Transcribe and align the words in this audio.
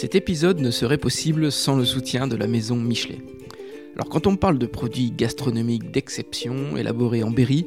Cet 0.00 0.14
épisode 0.14 0.60
ne 0.60 0.70
serait 0.70 0.96
possible 0.96 1.50
sans 1.50 1.74
le 1.74 1.84
soutien 1.84 2.28
de 2.28 2.36
la 2.36 2.46
maison 2.46 2.76
Michelet. 2.76 3.18
Alors 3.96 4.08
quand 4.08 4.28
on 4.28 4.36
parle 4.36 4.56
de 4.56 4.66
produits 4.66 5.10
gastronomiques 5.10 5.90
d'exception 5.90 6.76
élaborés 6.76 7.24
en 7.24 7.32
Berry, 7.32 7.66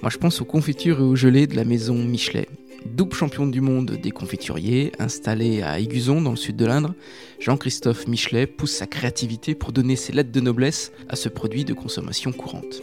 moi 0.00 0.10
je 0.10 0.16
pense 0.16 0.40
aux 0.40 0.46
confitures 0.46 1.00
et 1.00 1.02
aux 1.02 1.16
gelées 1.16 1.46
de 1.46 1.54
la 1.54 1.66
maison 1.66 1.96
Michelet. 1.96 2.48
Double 2.86 3.12
champion 3.12 3.46
du 3.46 3.60
monde 3.60 3.90
des 3.90 4.10
confituriers, 4.10 4.92
installé 4.98 5.60
à 5.60 5.78
Aiguzon 5.78 6.22
dans 6.22 6.30
le 6.30 6.38
sud 6.38 6.56
de 6.56 6.64
l'Indre, 6.64 6.94
Jean-Christophe 7.40 8.08
Michelet 8.08 8.46
pousse 8.46 8.72
sa 8.72 8.86
créativité 8.86 9.54
pour 9.54 9.72
donner 9.72 9.96
ses 9.96 10.14
lettres 10.14 10.32
de 10.32 10.40
noblesse 10.40 10.92
à 11.10 11.16
ce 11.16 11.28
produit 11.28 11.66
de 11.66 11.74
consommation 11.74 12.32
courante. 12.32 12.80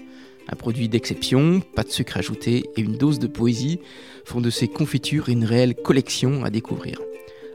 Un 0.49 0.55
produit 0.55 0.87
d'exception, 0.87 1.63
pas 1.75 1.81
de 1.81 1.89
sucre 1.89 2.17
ajouté 2.17 2.65
et 2.77 2.81
une 2.81 2.97
dose 2.97 3.17
de 3.17 3.25
poésie 3.25 3.79
font 4.23 4.39
de 4.39 4.51
ces 4.51 4.67
confitures 4.67 5.29
une 5.29 5.45
réelle 5.45 5.73
collection 5.73 6.45
à 6.45 6.51
découvrir. 6.51 6.99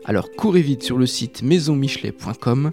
Alors 0.09 0.31
courez 0.31 0.63
vite 0.63 0.83
sur 0.83 0.97
le 0.97 1.05
site 1.05 1.43
maisonmichelet.com 1.43 2.71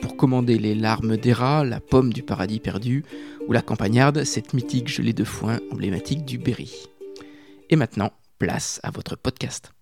pour 0.00 0.16
commander 0.16 0.56
les 0.56 0.76
larmes 0.76 1.16
d'Héra, 1.16 1.64
la 1.64 1.80
pomme 1.80 2.12
du 2.12 2.22
paradis 2.22 2.60
perdu 2.60 3.04
ou 3.48 3.52
la 3.52 3.60
campagnarde, 3.60 4.22
cette 4.22 4.54
mythique 4.54 4.86
gelée 4.86 5.12
de 5.12 5.24
foin 5.24 5.58
emblématique 5.72 6.24
du 6.24 6.38
Berry. 6.38 6.86
Et 7.70 7.74
maintenant, 7.74 8.12
place 8.38 8.78
à 8.84 8.92
votre 8.92 9.16
podcast. 9.16 9.72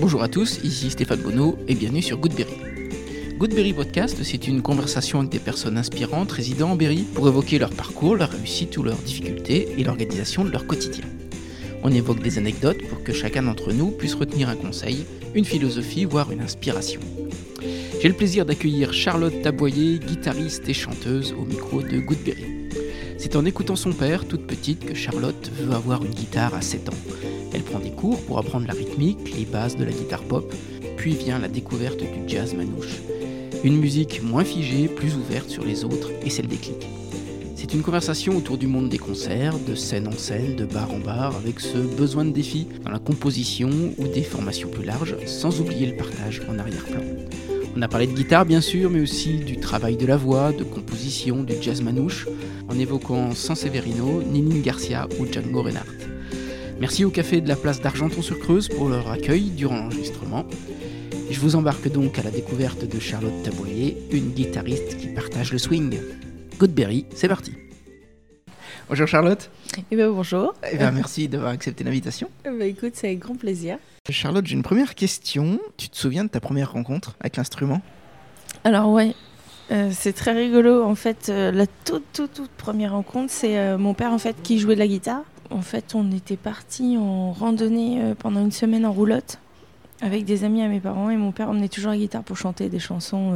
Bonjour 0.00 0.24
à 0.24 0.28
tous, 0.28 0.58
ici 0.64 0.90
Stéphane 0.90 1.20
Bonneau 1.20 1.56
et 1.68 1.76
bienvenue 1.76 2.02
sur 2.02 2.18
Goodberry. 2.18 2.79
Goodberry 3.40 3.72
Podcast, 3.72 4.22
c'est 4.22 4.48
une 4.48 4.60
conversation 4.60 5.20
avec 5.20 5.30
des 5.30 5.38
personnes 5.38 5.78
inspirantes 5.78 6.30
résidant 6.30 6.72
en 6.72 6.76
Berry 6.76 7.04
pour 7.14 7.26
évoquer 7.26 7.58
leur 7.58 7.70
parcours, 7.70 8.14
leur 8.14 8.28
réussite 8.28 8.76
ou 8.76 8.82
leurs 8.82 8.98
difficultés 8.98 9.66
et 9.78 9.82
l'organisation 9.82 10.44
de 10.44 10.50
leur 10.50 10.66
quotidien. 10.66 11.06
On 11.82 11.90
évoque 11.90 12.20
des 12.20 12.36
anecdotes 12.36 12.86
pour 12.86 13.02
que 13.02 13.14
chacun 13.14 13.44
d'entre 13.44 13.72
nous 13.72 13.92
puisse 13.92 14.14
retenir 14.14 14.50
un 14.50 14.56
conseil, 14.56 15.06
une 15.34 15.46
philosophie, 15.46 16.04
voire 16.04 16.30
une 16.30 16.42
inspiration. 16.42 17.00
J'ai 18.02 18.08
le 18.08 18.14
plaisir 18.14 18.44
d'accueillir 18.44 18.92
Charlotte 18.92 19.40
Taboyer, 19.40 20.00
guitariste 20.00 20.68
et 20.68 20.74
chanteuse 20.74 21.32
au 21.32 21.46
micro 21.46 21.80
de 21.80 21.98
Goodberry. 21.98 22.68
C'est 23.16 23.36
en 23.36 23.46
écoutant 23.46 23.76
son 23.76 23.94
père, 23.94 24.28
toute 24.28 24.46
petite, 24.46 24.84
que 24.84 24.94
Charlotte 24.94 25.50
veut 25.58 25.74
avoir 25.74 26.04
une 26.04 26.12
guitare 26.12 26.54
à 26.54 26.60
7 26.60 26.90
ans. 26.90 26.98
Elle 27.54 27.62
prend 27.62 27.78
des 27.78 27.92
cours 27.92 28.20
pour 28.20 28.38
apprendre 28.38 28.66
la 28.66 28.74
rythmique, 28.74 29.34
les 29.34 29.46
bases 29.46 29.78
de 29.78 29.84
la 29.84 29.92
guitare 29.92 30.24
pop, 30.24 30.52
puis 30.98 31.14
vient 31.14 31.38
la 31.38 31.48
découverte 31.48 32.00
du 32.00 32.28
jazz 32.28 32.52
manouche. 32.52 33.00
Une 33.62 33.76
musique 33.76 34.22
moins 34.22 34.44
figée, 34.44 34.88
plus 34.88 35.16
ouverte 35.16 35.50
sur 35.50 35.64
les 35.64 35.84
autres, 35.84 36.10
et 36.24 36.30
c'est 36.30 36.40
le 36.40 36.48
déclic. 36.48 36.88
C'est 37.54 37.74
une 37.74 37.82
conversation 37.82 38.34
autour 38.34 38.56
du 38.56 38.66
monde 38.66 38.88
des 38.88 38.96
concerts, 38.96 39.58
de 39.58 39.74
scène 39.74 40.08
en 40.08 40.12
scène, 40.12 40.56
de 40.56 40.64
bar 40.64 40.90
en 40.90 40.98
bar, 40.98 41.36
avec 41.36 41.60
ce 41.60 41.76
besoin 41.76 42.24
de 42.24 42.30
défi 42.30 42.68
dans 42.82 42.90
la 42.90 42.98
composition 42.98 43.68
ou 43.98 44.08
des 44.08 44.22
formations 44.22 44.70
plus 44.70 44.84
larges, 44.86 45.14
sans 45.26 45.60
oublier 45.60 45.86
le 45.86 45.96
partage 45.96 46.40
en 46.48 46.58
arrière-plan. 46.58 47.02
On 47.76 47.82
a 47.82 47.88
parlé 47.88 48.06
de 48.06 48.12
guitare 48.12 48.46
bien 48.46 48.62
sûr, 48.62 48.88
mais 48.88 49.00
aussi 49.00 49.36
du 49.36 49.58
travail 49.58 49.98
de 49.98 50.06
la 50.06 50.16
voix, 50.16 50.52
de 50.52 50.64
composition, 50.64 51.42
du 51.42 51.52
jazz 51.60 51.82
manouche, 51.82 52.26
en 52.70 52.78
évoquant 52.78 53.34
Severino, 53.34 54.22
Ninin 54.22 54.60
Garcia 54.60 55.06
ou 55.18 55.26
Django 55.26 55.62
Reinhardt. 55.62 55.86
Merci 56.80 57.04
au 57.04 57.10
café 57.10 57.42
de 57.42 57.48
la 57.48 57.56
place 57.56 57.82
d'Argenton-sur-Creuse 57.82 58.68
pour 58.68 58.88
leur 58.88 59.10
accueil 59.10 59.50
durant 59.50 59.76
l'enregistrement. 59.76 60.46
Je 61.30 61.38
vous 61.38 61.54
embarque 61.54 61.88
donc 61.88 62.18
à 62.18 62.24
la 62.24 62.32
découverte 62.32 62.84
de 62.84 62.98
Charlotte 62.98 63.44
Taboyer, 63.44 63.96
une 64.10 64.30
guitariste 64.30 64.96
qui 64.96 65.06
partage 65.06 65.52
le 65.52 65.58
swing. 65.58 65.96
Goodberry, 66.58 67.06
c'est 67.14 67.28
parti. 67.28 67.52
Bonjour 68.88 69.06
Charlotte. 69.06 69.48
Eh 69.92 69.96
bien 69.96 70.10
bonjour. 70.10 70.54
Eh 70.68 70.76
bien, 70.76 70.90
merci 70.90 71.28
d'avoir 71.28 71.52
accepté 71.52 71.84
l'invitation. 71.84 72.28
Eh 72.44 72.50
ben, 72.50 72.62
écoute, 72.62 72.94
c'est 72.94 73.06
avec 73.06 73.20
grand 73.20 73.36
plaisir. 73.36 73.78
Charlotte, 74.10 74.44
j'ai 74.44 74.56
une 74.56 74.64
première 74.64 74.96
question. 74.96 75.60
Tu 75.76 75.88
te 75.88 75.96
souviens 75.96 76.24
de 76.24 76.30
ta 76.30 76.40
première 76.40 76.72
rencontre 76.72 77.16
avec 77.20 77.36
l'instrument? 77.36 77.80
Alors 78.64 78.90
ouais, 78.90 79.14
euh, 79.70 79.90
c'est 79.92 80.12
très 80.12 80.32
rigolo. 80.32 80.82
En 80.82 80.96
fait, 80.96 81.28
euh, 81.28 81.52
la 81.52 81.68
toute, 81.68 82.06
toute, 82.12 82.32
toute 82.32 82.50
première 82.50 82.90
rencontre, 82.90 83.32
c'est 83.32 83.56
euh, 83.56 83.78
mon 83.78 83.94
père 83.94 84.12
en 84.12 84.18
fait 84.18 84.34
qui 84.42 84.58
jouait 84.58 84.74
de 84.74 84.80
la 84.80 84.88
guitare. 84.88 85.22
En 85.50 85.62
fait, 85.62 85.94
on 85.94 86.10
était 86.10 86.36
partis 86.36 86.96
en 86.98 87.30
randonnée 87.30 88.14
pendant 88.18 88.40
une 88.40 88.52
semaine 88.52 88.84
en 88.84 88.92
roulotte 88.92 89.38
avec 90.02 90.24
des 90.24 90.44
amis 90.44 90.62
à 90.62 90.68
mes 90.68 90.80
parents 90.80 91.10
et 91.10 91.16
mon 91.16 91.32
père 91.32 91.50
emmenait 91.50 91.68
toujours 91.68 91.90
la 91.90 91.98
guitare 91.98 92.22
pour 92.22 92.36
chanter 92.36 92.68
des 92.68 92.78
chansons, 92.78 93.34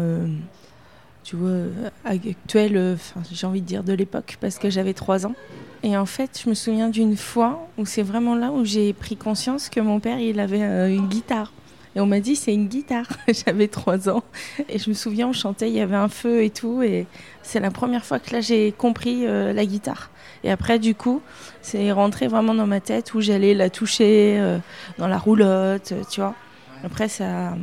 tu 1.23 1.37
vois, 1.37 1.67
actuelles, 2.05 2.97
j'ai 3.31 3.47
envie 3.47 3.61
de 3.61 3.67
dire 3.67 3.85
de 3.85 3.93
l'époque 3.93 4.39
parce 4.41 4.59
que 4.59 4.71
j'avais 4.71 4.95
3 4.95 5.27
ans. 5.27 5.35
Et 5.83 5.97
en 5.97 6.07
fait, 6.07 6.41
je 6.43 6.49
me 6.49 6.55
souviens 6.55 6.89
d'une 6.89 7.17
fois 7.17 7.69
où 7.77 7.85
c'est 7.85 8.03
vraiment 8.03 8.35
là 8.35 8.51
où 8.51 8.65
j'ai 8.65 8.95
pris 8.95 9.17
conscience 9.17 9.69
que 9.69 9.81
mon 9.81 10.01
père, 10.01 10.19
il 10.19 10.41
avait 10.41 10.95
une 10.95 11.09
guitare. 11.09 11.53
Et 11.97 12.01
on 12.01 12.07
m'a 12.07 12.21
dit, 12.21 12.35
c'est 12.35 12.53
une 12.53 12.67
guitare. 12.67 13.07
J'avais 13.29 13.69
trois 13.69 14.09
ans. 14.09 14.25
Et 14.69 14.79
je 14.79 14.89
me 14.91 14.95
souviens, 14.95 15.29
on 15.29 15.33
chantait, 15.33 15.69
il 15.69 15.75
y 15.75 15.81
avait 15.81 15.97
un 15.97 16.09
feu 16.09 16.43
et 16.43 16.51
tout. 16.51 16.83
Et 16.83 17.07
c'est 17.43 17.61
la 17.61 17.71
première 17.71 18.05
fois 18.05 18.19
que 18.19 18.33
là, 18.33 18.41
j'ai 18.41 18.73
compris 18.73 19.27
euh, 19.27 19.53
la 19.53 19.65
guitare. 19.65 20.11
Et 20.43 20.51
après, 20.51 20.79
du 20.79 20.95
coup, 20.95 21.23
c'est 21.63 21.93
rentré 21.93 22.27
vraiment 22.27 22.55
dans 22.55 22.67
ma 22.67 22.81
tête 22.81 23.15
où 23.15 23.21
j'allais 23.21 23.55
la 23.55 23.71
toucher 23.71 24.39
euh, 24.39 24.59
dans 24.99 25.09
la 25.09 25.19
roulotte, 25.19 25.93
euh, 25.93 26.03
tu 26.11 26.21
vois. 26.21 26.35
Après, 26.85 27.09
ça, 27.09 27.57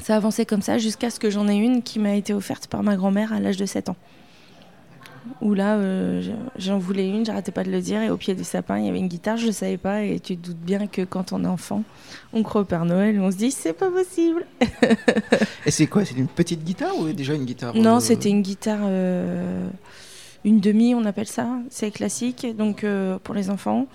ça 0.00 0.14
a 0.14 0.16
avancé 0.16 0.46
comme 0.46 0.62
ça 0.62 0.78
jusqu'à 0.78 1.10
ce 1.10 1.18
que 1.18 1.30
j'en 1.30 1.48
ai 1.48 1.54
une 1.54 1.82
qui 1.82 1.98
m'a 1.98 2.14
été 2.14 2.34
offerte 2.34 2.66
par 2.66 2.82
ma 2.82 2.96
grand-mère 2.96 3.32
à 3.32 3.40
l'âge 3.40 3.56
de 3.56 3.66
7 3.66 3.88
ans 3.88 3.96
où 5.40 5.54
là, 5.54 5.76
euh, 5.76 6.22
j'en 6.56 6.78
voulais 6.78 7.08
une, 7.08 7.24
j'arrêtais 7.24 7.52
pas 7.52 7.64
de 7.64 7.70
le 7.70 7.80
dire, 7.80 8.00
et 8.02 8.10
au 8.10 8.16
pied 8.16 8.34
du 8.34 8.44
sapin, 8.44 8.78
il 8.78 8.86
y 8.86 8.88
avait 8.88 8.98
une 8.98 9.08
guitare, 9.08 9.36
je 9.36 9.46
ne 9.46 9.52
savais 9.52 9.76
pas, 9.76 10.02
et 10.02 10.20
tu 10.20 10.36
te 10.36 10.46
doutes 10.46 10.58
bien 10.58 10.86
que 10.86 11.02
quand 11.02 11.32
on 11.32 11.44
est 11.44 11.48
enfant, 11.48 11.82
on 12.32 12.42
croit 12.42 12.62
au 12.62 12.64
Père 12.64 12.84
Noël, 12.84 13.18
on 13.20 13.30
se 13.30 13.36
dit, 13.36 13.50
c'est 13.50 13.72
pas 13.72 13.90
possible. 13.90 14.46
et 15.66 15.70
c'est 15.70 15.86
quoi 15.86 16.04
C'est 16.04 16.16
une 16.16 16.28
petite 16.28 16.64
guitare 16.64 16.96
ou 16.98 17.12
déjà 17.12 17.34
une 17.34 17.44
guitare 17.44 17.74
Non, 17.74 17.96
euh, 17.96 18.00
c'était 18.00 18.28
une 18.28 18.42
guitare, 18.42 18.80
euh, 18.82 19.66
une 20.44 20.60
demi, 20.60 20.94
on 20.94 21.04
appelle 21.04 21.28
ça, 21.28 21.48
c'est 21.70 21.90
classique, 21.90 22.46
donc 22.56 22.84
pour 23.22 23.34
les 23.34 23.50
enfants. 23.50 23.86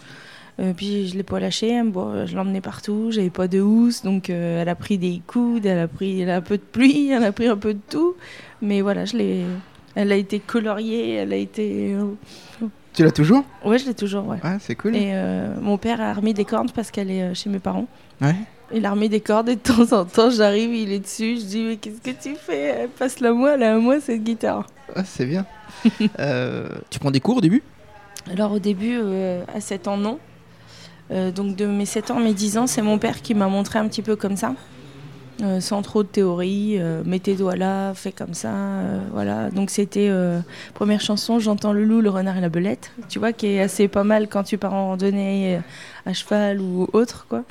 Puis 0.75 1.07
je 1.07 1.15
l'ai 1.15 1.23
pas 1.23 1.39
lâché, 1.39 1.81
bon, 1.83 2.25
je 2.25 2.35
l'emmenais 2.35 2.61
partout, 2.61 3.11
j'avais 3.11 3.29
pas 3.29 3.47
de 3.47 3.61
housse, 3.61 4.03
donc 4.03 4.29
elle 4.29 4.67
a 4.67 4.75
pris 4.75 4.97
des 4.97 5.21
coudes, 5.25 5.65
elle 5.65 5.79
a 5.79 5.87
pris 5.87 6.29
un 6.29 6.41
peu 6.41 6.57
de 6.57 6.63
pluie, 6.63 7.09
elle 7.11 7.23
a 7.23 7.31
pris 7.31 7.47
un 7.47 7.57
peu 7.57 7.73
de 7.73 7.79
tout, 7.89 8.15
mais 8.61 8.81
voilà, 8.81 9.05
je 9.05 9.17
l'ai 9.17 9.45
elle 9.95 10.11
a 10.11 10.15
été 10.15 10.39
coloriée, 10.39 11.15
elle 11.15 11.33
a 11.33 11.35
été. 11.35 11.93
Euh, 11.93 12.67
tu 12.93 13.03
l'as 13.03 13.11
toujours? 13.11 13.43
Ouais, 13.65 13.77
je 13.77 13.85
l'ai 13.85 13.93
toujours, 13.93 14.27
ouais. 14.27 14.37
Ah, 14.43 14.57
c'est 14.59 14.75
cool. 14.75 14.95
Et 14.95 15.11
euh, 15.13 15.53
mon 15.61 15.77
père 15.77 16.01
a 16.01 16.13
remis 16.13 16.33
des 16.33 16.45
cordes 16.45 16.71
parce 16.71 16.91
qu'elle 16.91 17.11
est 17.11 17.23
euh, 17.23 17.33
chez 17.33 17.49
mes 17.49 17.59
parents. 17.59 17.87
Ouais. 18.21 18.35
Il 18.73 18.85
a 18.85 18.91
remis 18.91 19.09
des 19.09 19.19
cordes 19.19 19.49
et 19.49 19.55
de 19.55 19.61
temps 19.61 19.91
en 19.91 20.05
temps, 20.05 20.29
j'arrive, 20.29 20.73
il 20.73 20.91
est 20.91 20.99
dessus, 20.99 21.37
je 21.39 21.45
dis 21.45 21.63
mais 21.63 21.75
qu'est-ce 21.77 22.01
que 22.01 22.15
tu 22.15 22.35
fais? 22.35 22.87
Passe-la 22.99 23.33
moi, 23.33 23.57
là, 23.57 23.77
moi 23.77 23.99
cette 23.99 24.23
guitare. 24.23 24.67
Ah, 24.95 25.03
c'est 25.03 25.25
bien. 25.25 25.45
tu 26.89 26.99
prends 26.99 27.11
des 27.11 27.19
cours 27.19 27.37
au 27.37 27.41
début? 27.41 27.63
Alors 28.31 28.51
au 28.51 28.59
début, 28.59 28.99
à 29.53 29.59
7 29.59 29.87
ans, 29.87 29.97
non. 29.97 30.19
Donc 31.09 31.55
de 31.55 31.65
mes 31.65 31.85
7 31.85 32.11
ans 32.11 32.19
mes 32.19 32.33
10 32.33 32.57
ans, 32.59 32.67
c'est 32.67 32.81
mon 32.81 32.97
père 32.97 33.21
qui 33.21 33.33
m'a 33.33 33.47
montré 33.47 33.79
un 33.79 33.87
petit 33.87 34.01
peu 34.01 34.15
comme 34.15 34.37
ça. 34.37 34.53
Euh, 35.41 35.61
sans 35.61 35.81
trop 35.81 36.03
de 36.03 36.07
théorie, 36.07 36.75
euh, 36.79 37.01
mets 37.05 37.19
tes 37.19 37.35
doigts 37.35 37.55
là, 37.55 37.93
fais 37.93 38.11
comme 38.11 38.33
ça, 38.33 38.51
euh, 38.51 38.99
voilà. 39.13 39.49
Donc 39.51 39.69
c'était 39.69 40.11
première 40.73 40.99
chanson, 40.99 41.39
j'entends 41.39 41.71
le 41.71 41.85
loup, 41.85 42.01
le 42.01 42.09
renard 42.09 42.37
et 42.37 42.41
la 42.41 42.49
belette, 42.49 42.91
tu 43.07 43.19
vois, 43.19 43.31
qui 43.31 43.47
est 43.47 43.61
assez 43.61 43.87
pas 43.87 44.03
mal 44.03 44.27
quand 44.27 44.43
tu 44.43 44.57
pars 44.57 44.73
en 44.73 44.87
randonnée 44.87 45.59
à 46.05 46.13
cheval 46.13 46.59
ou 46.59 46.89
autre, 46.91 47.25
quoi. 47.29 47.43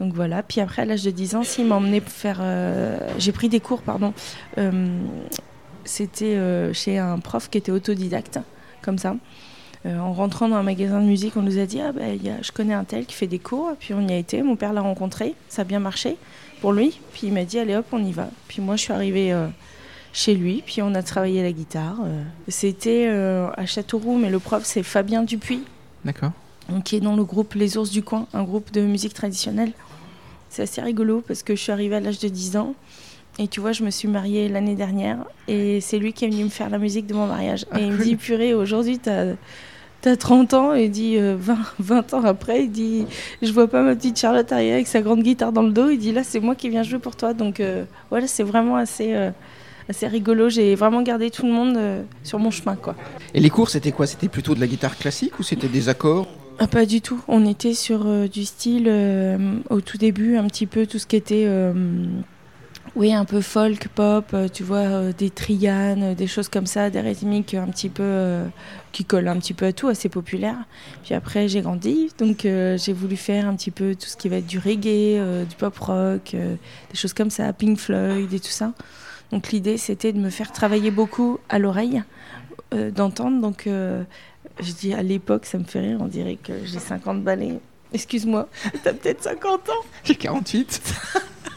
Donc 0.00 0.14
voilà. 0.14 0.42
Puis 0.42 0.60
après, 0.60 0.82
à 0.82 0.84
l'âge 0.84 1.04
de 1.04 1.10
10 1.10 1.34
ans, 1.36 1.42
s'il 1.44 1.66
m'a 1.66 1.76
emmené 1.76 2.00
faire, 2.00 2.42
j'ai 3.18 3.32
pris 3.32 3.48
des 3.48 3.60
cours, 3.60 3.82
pardon. 3.82 4.12
c'était 5.84 6.72
chez 6.72 6.98
un 6.98 7.18
prof 7.18 7.48
qui 7.48 7.58
était 7.58 7.72
autodidacte, 7.72 8.40
comme 8.82 8.98
ça. 8.98 9.14
En 9.86 10.12
rentrant 10.12 10.48
dans 10.48 10.56
un 10.56 10.62
magasin 10.62 11.00
de 11.00 11.06
musique, 11.06 11.36
on 11.36 11.42
nous 11.42 11.58
a 11.58 11.64
dit 11.64 11.80
ah 11.80 11.92
ben, 11.92 12.18
je 12.42 12.52
connais 12.52 12.74
un 12.74 12.84
tel 12.84 13.06
qui 13.06 13.14
fait 13.14 13.26
des 13.26 13.38
cours. 13.38 13.72
Puis 13.78 13.94
on 13.94 14.06
y 14.06 14.12
a 14.12 14.16
été. 14.16 14.42
Mon 14.42 14.56
père 14.56 14.72
l'a 14.72 14.82
rencontré, 14.82 15.34
ça 15.48 15.62
a 15.62 15.64
bien 15.64 15.80
marché 15.80 16.16
pour 16.60 16.72
lui. 16.72 17.00
Puis 17.12 17.28
il 17.28 17.32
m'a 17.32 17.44
dit 17.44 17.58
allez 17.58 17.76
hop, 17.76 17.86
on 17.92 18.04
y 18.04 18.12
va. 18.12 18.28
Puis 18.48 18.60
moi 18.60 18.76
je 18.76 18.82
suis 18.82 18.92
arrivée 18.92 19.32
euh, 19.32 19.46
chez 20.12 20.34
lui, 20.34 20.62
puis 20.64 20.82
on 20.82 20.94
a 20.94 21.02
travaillé 21.02 21.42
la 21.42 21.52
guitare. 21.52 21.96
Euh. 22.04 22.22
C'était 22.48 23.06
euh, 23.08 23.48
à 23.56 23.66
Châteauroux, 23.66 24.18
mais 24.18 24.30
le 24.30 24.38
prof 24.38 24.62
c'est 24.64 24.82
Fabien 24.82 25.22
Dupuis. 25.22 25.62
D'accord. 26.04 26.32
Qui 26.84 26.96
est 26.96 27.00
dans 27.00 27.16
le 27.16 27.24
groupe 27.24 27.54
Les 27.54 27.76
Ours 27.76 27.90
du 27.90 28.02
Coin, 28.02 28.26
un 28.32 28.44
groupe 28.44 28.70
de 28.70 28.82
musique 28.82 29.14
traditionnelle. 29.14 29.72
C'est 30.50 30.62
assez 30.62 30.80
rigolo 30.80 31.22
parce 31.26 31.42
que 31.42 31.56
je 31.56 31.60
suis 31.62 31.72
arrivée 31.72 31.96
à 31.96 32.00
l'âge 32.00 32.18
de 32.20 32.28
10 32.28 32.56
ans. 32.56 32.74
Et 33.38 33.48
tu 33.48 33.60
vois, 33.60 33.72
je 33.72 33.82
me 33.82 33.90
suis 33.90 34.08
mariée 34.08 34.48
l'année 34.48 34.74
dernière 34.74 35.18
et 35.48 35.80
c'est 35.80 35.98
lui 35.98 36.12
qui 36.12 36.24
est 36.24 36.28
venu 36.28 36.44
me 36.44 36.48
faire 36.48 36.68
la 36.68 36.78
musique 36.78 37.06
de 37.06 37.14
mon 37.14 37.26
mariage. 37.26 37.64
Ah, 37.70 37.80
et 37.80 37.84
il 37.84 37.92
me 37.92 38.04
dit, 38.04 38.16
purée, 38.16 38.54
aujourd'hui, 38.54 38.98
tu 38.98 39.08
as 39.08 39.34
t'as 40.00 40.16
30 40.16 40.54
ans 40.54 40.74
et 40.74 40.88
dit 40.88 41.16
20, 41.16 41.22
euh, 41.22 41.36
20, 41.78 42.14
ans 42.14 42.24
après, 42.24 42.64
il 42.64 42.70
dit 42.70 43.06
je 43.42 43.52
vois 43.52 43.68
pas 43.68 43.82
ma 43.82 43.94
petite 43.94 44.18
Charlotte 44.18 44.50
arriver 44.52 44.72
avec 44.72 44.86
sa 44.86 45.00
grande 45.02 45.22
guitare 45.22 45.52
dans 45.52 45.62
le 45.62 45.70
dos, 45.72 45.90
il 45.90 45.98
dit 45.98 46.12
là 46.12 46.24
c'est 46.24 46.40
moi 46.40 46.54
qui 46.54 46.68
viens 46.68 46.82
jouer 46.82 46.98
pour 46.98 47.16
toi. 47.16 47.34
Donc 47.34 47.60
euh, 47.60 47.84
voilà, 48.10 48.26
c'est 48.26 48.42
vraiment 48.42 48.76
assez, 48.76 49.14
euh, 49.14 49.30
assez 49.88 50.06
rigolo. 50.06 50.48
J'ai 50.48 50.74
vraiment 50.74 51.02
gardé 51.02 51.30
tout 51.30 51.46
le 51.46 51.52
monde 51.52 51.78
sur 52.22 52.38
mon 52.38 52.50
chemin, 52.50 52.76
quoi. 52.76 52.94
Et 53.34 53.40
les 53.40 53.50
cours, 53.50 53.68
c'était 53.68 53.92
quoi? 53.92 54.06
C'était 54.06 54.28
plutôt 54.28 54.54
de 54.54 54.60
la 54.60 54.66
guitare 54.66 54.96
classique 54.96 55.38
ou 55.38 55.42
c'était 55.42 55.68
des 55.68 55.88
accords? 55.88 56.28
Ah, 56.58 56.66
Pas 56.66 56.84
du 56.84 57.00
tout. 57.00 57.20
On 57.28 57.46
était 57.46 57.74
sur 57.74 58.04
du 58.28 58.44
style, 58.44 58.90
au 59.70 59.80
tout 59.80 59.98
début, 59.98 60.36
un 60.36 60.46
petit 60.46 60.66
peu 60.66 60.86
tout 60.86 60.98
ce 60.98 61.06
qui 61.06 61.16
était 61.16 61.46
oui, 62.96 63.12
un 63.12 63.24
peu 63.24 63.40
folk, 63.40 63.88
pop, 63.88 64.34
tu 64.52 64.64
vois, 64.64 64.78
euh, 64.78 65.12
des 65.16 65.30
trianes, 65.30 66.14
des 66.14 66.26
choses 66.26 66.48
comme 66.48 66.66
ça, 66.66 66.90
des 66.90 67.00
rythmiques 67.00 67.54
un 67.54 67.68
petit 67.68 67.88
peu 67.88 68.02
qui 68.92 69.04
collent 69.04 69.28
un 69.28 69.38
petit 69.38 69.54
peu 69.54 69.66
à 69.66 69.72
tout, 69.72 69.88
assez 69.88 70.08
populaire. 70.08 70.56
Puis 71.04 71.14
après, 71.14 71.48
j'ai 71.48 71.60
grandi, 71.60 72.10
donc 72.18 72.40
j'ai 72.42 72.92
voulu 72.92 73.16
faire 73.16 73.46
un 73.46 73.56
petit 73.56 73.70
peu 73.70 73.94
tout 73.94 74.06
ce 74.06 74.16
qui 74.16 74.28
va 74.28 74.36
être 74.36 74.46
du 74.46 74.58
reggae, 74.58 75.46
du 75.46 75.56
pop 75.56 75.76
rock, 75.78 76.32
des 76.34 76.58
choses 76.94 77.12
comme 77.12 77.30
ça, 77.30 77.52
Pink 77.52 77.78
Floyd 77.78 78.32
et 78.32 78.40
tout 78.40 78.46
ça. 78.48 78.72
Donc 79.32 79.50
l'idée, 79.52 79.76
c'était 79.78 80.12
de 80.12 80.18
me 80.18 80.30
faire 80.30 80.52
travailler 80.52 80.90
beaucoup 80.90 81.38
à 81.48 81.58
l'oreille, 81.58 82.02
d'entendre. 82.72 83.40
Donc 83.40 83.66
je 83.66 84.72
dis 84.72 84.92
à 84.92 85.02
l'époque, 85.02 85.46
ça 85.46 85.58
me 85.58 85.64
fait 85.64 85.80
rire, 85.80 85.98
on 86.00 86.06
dirait 86.08 86.36
que 86.36 86.52
j'ai 86.64 86.78
50 86.78 87.22
balais. 87.22 87.60
Excuse-moi, 87.92 88.48
t'as 88.82 88.92
peut-être 88.92 89.22
50 89.22 89.68
ans 89.70 89.84
J'ai 90.04 90.14
48 90.14 90.82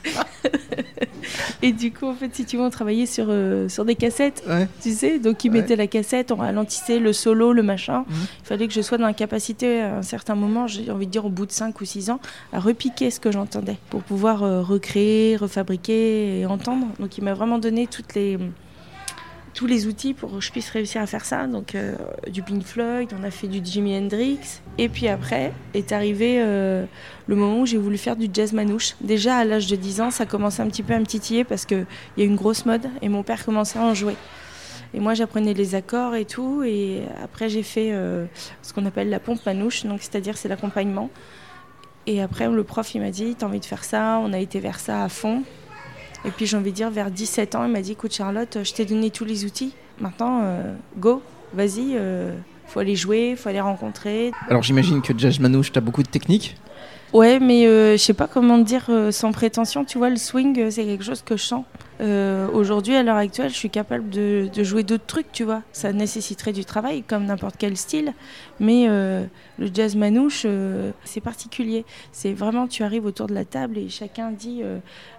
Et 1.62 1.72
du 1.72 1.92
coup, 1.94 2.08
en 2.08 2.14
fait, 2.14 2.36
si 2.36 2.46
tu 2.46 2.58
veux, 2.58 2.64
on 2.64 2.70
travaillait 2.70 3.06
sur, 3.06 3.28
euh, 3.30 3.70
sur 3.70 3.86
des 3.86 3.96
cassettes, 3.96 4.44
tu 4.82 4.92
sais. 4.92 5.20
Donc, 5.20 5.46
ils 5.46 5.52
mettaient 5.52 5.78
la 5.78 5.88
cassette, 5.88 6.32
on 6.32 6.36
ralentissait 6.36 7.00
le 7.00 7.14
solo, 7.14 7.54
le 7.54 7.64
machin. 7.64 8.00
Mhm. 8.00 8.16
Il 8.42 8.46
fallait 8.46 8.68
que 8.68 8.74
je 8.74 8.82
sois 8.82 8.98
dans 8.98 9.08
la 9.08 9.14
capacité, 9.14 9.82
à 9.82 9.98
un 9.98 10.02
certain 10.02 10.36
moment, 10.36 10.68
j'ai 10.68 10.92
envie 10.92 11.08
de 11.08 11.12
dire 11.12 11.26
au 11.26 11.30
bout 11.30 11.46
de 11.46 11.52
5 11.52 11.80
ou 11.80 11.86
6 11.86 12.10
ans, 12.10 12.20
à 12.52 12.60
repiquer 12.60 13.12
ce 13.12 13.20
que 13.20 13.32
j'entendais 13.32 13.78
pour 13.90 14.04
pouvoir 14.04 14.44
euh, 14.44 14.62
recréer, 14.62 15.38
refabriquer 15.38 16.42
et 16.42 16.46
entendre. 16.46 16.88
Donc, 17.00 17.18
il 17.18 17.24
m'a 17.24 17.34
vraiment 17.34 17.60
donné 17.60 17.88
toutes 17.88 18.14
les 18.16 18.38
tous 19.54 19.68
les 19.68 19.88
outils 19.88 20.14
pour 20.14 20.32
que 20.32 20.40
je 20.40 20.52
puisse 20.52 20.70
réussir 20.70 21.02
à 21.02 21.08
faire 21.08 21.26
ça. 21.26 21.48
Donc 21.48 21.76
euh, 21.76 21.96
du 22.28 22.42
Pink 22.42 22.64
Floyd, 22.64 23.10
on 23.18 23.24
a 23.24 23.32
fait 23.32 23.48
du 23.48 23.62
Jimi 23.64 23.96
Hendrix. 23.96 24.62
Et 24.78 24.90
puis 24.90 25.08
après 25.08 25.54
est 25.74 25.92
arrivé 25.92 26.38
euh, 26.40 26.86
le 27.28 27.36
moment 27.36 27.62
où 27.62 27.66
j'ai 27.66 27.78
voulu 27.78 27.98
faire 27.98 28.16
du 28.16 28.28
jazz 28.32 28.54
manouche. 28.54 28.96
Déjà 29.02 29.38
à 29.38 29.46
l'âge 29.46 29.68
de 29.68 29.76
10 29.76 30.02
ans, 30.02 30.12
ça 30.12 30.26
commençait 30.26 30.62
un 30.62 30.68
petit 30.68 30.84
peu 30.84 30.94
à 30.94 31.00
me 31.00 31.06
titiller 31.06 31.44
parce 31.44 31.66
qu'il 31.66 31.86
y 32.18 32.22
a 32.22 32.26
une 32.26 32.36
grosse 32.36 32.66
mode 32.66 32.88
et 33.02 33.10
mon 33.10 33.24
père 33.24 33.46
commençait 33.46 33.80
à 33.80 33.84
en 33.84 33.94
jouer. 33.94 34.16
Et 34.96 35.00
moi 35.00 35.14
j'apprenais 35.14 35.54
les 35.54 35.76
accords 35.76 36.16
et 36.16 36.26
tout. 36.26 36.64
Et 36.64 37.04
après 37.24 37.50
j'ai 37.50 37.64
fait 37.64 37.90
euh, 37.92 38.26
ce 38.62 38.74
qu'on 38.74 38.86
appelle 38.86 39.10
la 39.10 39.20
pompe 39.20 39.46
manouche, 39.46 39.86
donc 39.86 40.02
c'est-à-dire 40.02 40.38
c'est 40.38 40.50
l'accompagnement. 40.50 41.10
Et 42.06 42.22
après 42.22 42.50
le 42.50 42.64
prof 42.64 42.94
il 42.96 43.02
m'a 43.02 43.12
dit 43.12 43.36
t'as 43.36 43.46
envie 43.46 43.60
de 43.60 43.66
faire 43.66 43.84
ça, 43.84 44.20
on 44.22 44.34
a 44.34 44.40
été 44.40 44.60
vers 44.60 44.80
ça 44.80 45.04
à 45.04 45.10
fond. 45.10 45.44
Et 46.26 46.32
puis 46.32 46.46
j'ai 46.46 46.58
envie 46.58 46.72
de 46.72 46.76
dire, 46.76 46.90
vers 46.90 47.12
17 47.12 47.56
ans, 47.56 47.66
il 47.66 47.72
m'a 47.72 47.82
dit, 47.82 47.94
écoute 47.94 48.14
Charlotte, 48.14 48.60
je 48.64 48.74
t'ai 48.74 48.86
donné 48.86 49.10
tous 49.10 49.26
les 49.26 49.46
outils. 49.46 49.74
Maintenant, 50.00 50.42
euh, 50.44 50.74
go, 50.98 51.22
vas-y, 51.54 51.82
il 51.82 51.98
euh, 51.98 52.34
faut 52.68 52.80
aller 52.80 52.96
jouer, 52.96 53.36
faut 53.36 53.50
aller 53.50 53.62
rencontrer. 53.62 54.32
Alors 54.50 54.64
j'imagine 54.64 55.02
que 55.02 55.18
Jazz 55.18 55.40
Manouche, 55.40 55.72
tu 55.72 55.78
as 55.78 55.82
beaucoup 55.82 56.04
de 56.04 56.08
techniques 56.08 56.56
Ouais, 57.12 57.40
mais 57.40 57.68
euh, 57.68 57.92
je 57.92 57.98
sais 57.98 58.16
pas 58.16 58.28
comment 58.28 58.58
dire 58.58 58.90
sans 59.12 59.32
prétention. 59.32 59.86
Tu 59.86 60.00
vois, 60.00 60.10
le 60.10 60.16
swing, 60.16 60.72
c'est 60.72 60.86
quelque 60.86 61.04
chose 61.04 61.22
que 61.22 61.38
je 61.38 61.44
sens. 61.44 61.64
Euh, 62.02 62.48
aujourd'hui, 62.52 62.96
à 62.96 63.04
l'heure 63.04 63.18
actuelle, 63.18 63.50
je 63.50 63.56
suis 63.56 63.70
capable 63.70 64.10
de, 64.10 64.50
jouer 64.64 64.84
d'autres 64.84 65.06
trucs, 65.06 65.32
tu 65.32 65.44
vois. 65.44 65.62
Ça 65.72 65.94
nécessiterait 65.94 66.54
du 66.54 66.66
travail, 66.66 67.04
comme 67.04 67.26
n'importe 67.26 67.56
quel 67.58 67.78
style. 67.78 68.14
Mais 68.60 68.86
euh, 68.88 69.26
le 69.60 69.70
jazz 69.74 69.96
manouche, 69.96 70.44
euh, 70.46 70.92
c'est 71.04 71.22
particulier. 71.22 71.86
C'est 72.12 72.34
vraiment, 72.34 72.68
tu 72.68 72.84
arrives 72.84 73.06
autour 73.06 73.28
de 73.28 73.34
la 73.34 73.46
table 73.46 73.78
et 73.78 73.90
chacun 73.90 74.32
dit, 74.32 74.64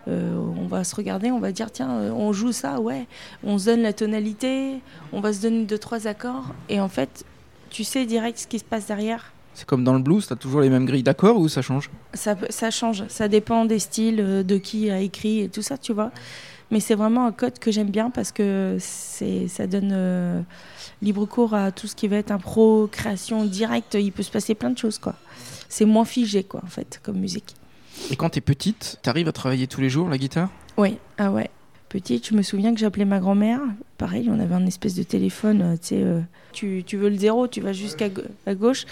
on 0.06 0.66
va 0.66 0.84
se 0.84 0.94
regarder, 0.96 1.30
on 1.30 1.40
va 1.40 1.52
dire, 1.52 1.70
tiens, 1.70 1.88
on 2.12 2.32
joue 2.32 2.52
ça, 2.52 2.80
ouais. 2.80 3.06
On 3.44 3.58
se 3.58 3.66
donne 3.66 3.82
la 3.82 3.92
tonalité, 3.92 4.80
on 5.12 5.20
va 5.20 5.32
se 5.32 5.42
donner 5.42 5.64
deux, 5.64 5.78
trois 5.78 6.06
accords. 6.06 6.54
Et 6.68 6.80
en 6.80 6.88
fait, 6.88 7.24
tu 7.70 7.84
sais 7.84 8.04
direct 8.06 8.38
ce 8.38 8.46
qui 8.46 8.58
se 8.58 8.64
passe 8.64 8.86
derrière. 8.86 9.32
C'est 9.54 9.66
comme 9.66 9.84
dans 9.84 9.92
le 9.92 10.00
blues, 10.00 10.26
tu 10.26 10.32
as 10.32 10.36
toujours 10.36 10.62
les 10.62 10.70
mêmes 10.70 10.84
grilles 10.84 11.04
d'accords 11.04 11.36
ou 11.36 11.48
ça 11.48 11.62
change? 11.62 11.88
Ça, 12.12 12.34
ça 12.50 12.72
change, 12.72 13.04
ça 13.06 13.28
dépend 13.28 13.64
des 13.66 13.78
styles, 13.78 14.44
de 14.44 14.58
qui 14.58 14.90
a 14.90 14.98
écrit 14.98 15.42
et 15.42 15.48
tout 15.48 15.62
ça, 15.62 15.78
tu 15.78 15.92
vois. 15.92 16.10
Mais 16.74 16.80
c'est 16.80 16.96
vraiment 16.96 17.24
un 17.24 17.30
code 17.30 17.60
que 17.60 17.70
j'aime 17.70 17.90
bien 17.90 18.10
parce 18.10 18.32
que 18.32 18.78
ça 18.80 19.66
donne 19.68 19.92
euh, 19.92 20.40
libre 21.02 21.24
cours 21.24 21.54
à 21.54 21.70
tout 21.70 21.86
ce 21.86 21.94
qui 21.94 22.08
va 22.08 22.16
être 22.16 22.32
impro, 22.32 22.88
création 22.90 23.44
directe. 23.44 23.94
Il 23.94 24.10
peut 24.10 24.24
se 24.24 24.30
passer 24.32 24.56
plein 24.56 24.70
de 24.70 24.78
choses, 24.78 24.98
quoi. 24.98 25.14
C'est 25.68 25.84
moins 25.84 26.04
figé, 26.04 26.42
quoi, 26.42 26.62
en 26.64 26.66
fait, 26.66 26.98
comme 27.04 27.20
musique. 27.20 27.54
Et 28.10 28.16
quand 28.16 28.30
tu 28.30 28.38
es 28.38 28.40
petite, 28.40 28.98
tu 29.04 29.08
arrives 29.08 29.28
à 29.28 29.32
travailler 29.32 29.68
tous 29.68 29.80
les 29.80 29.88
jours 29.88 30.08
la 30.08 30.18
guitare? 30.18 30.50
Oui, 30.76 30.98
ah 31.16 31.30
ouais. 31.30 31.48
Petite, 31.90 32.26
je 32.26 32.34
me 32.34 32.42
souviens 32.42 32.74
que 32.74 32.80
j'appelais 32.80 33.04
ma 33.04 33.20
grand-mère. 33.20 33.60
Pareil, 33.96 34.28
on 34.28 34.40
avait 34.40 34.56
un 34.56 34.66
espèce 34.66 34.96
de 34.96 35.04
téléphone, 35.04 35.62
euh, 35.62 35.76
tu 35.76 35.86
sais, 35.86 36.02
euh, 36.02 36.22
tu, 36.52 36.82
tu, 36.84 36.96
veux 36.96 37.08
le 37.08 37.16
zéro, 37.16 37.46
tu 37.46 37.60
vas 37.60 37.72
jusqu'à 37.72 38.08
gauche. 38.48 38.84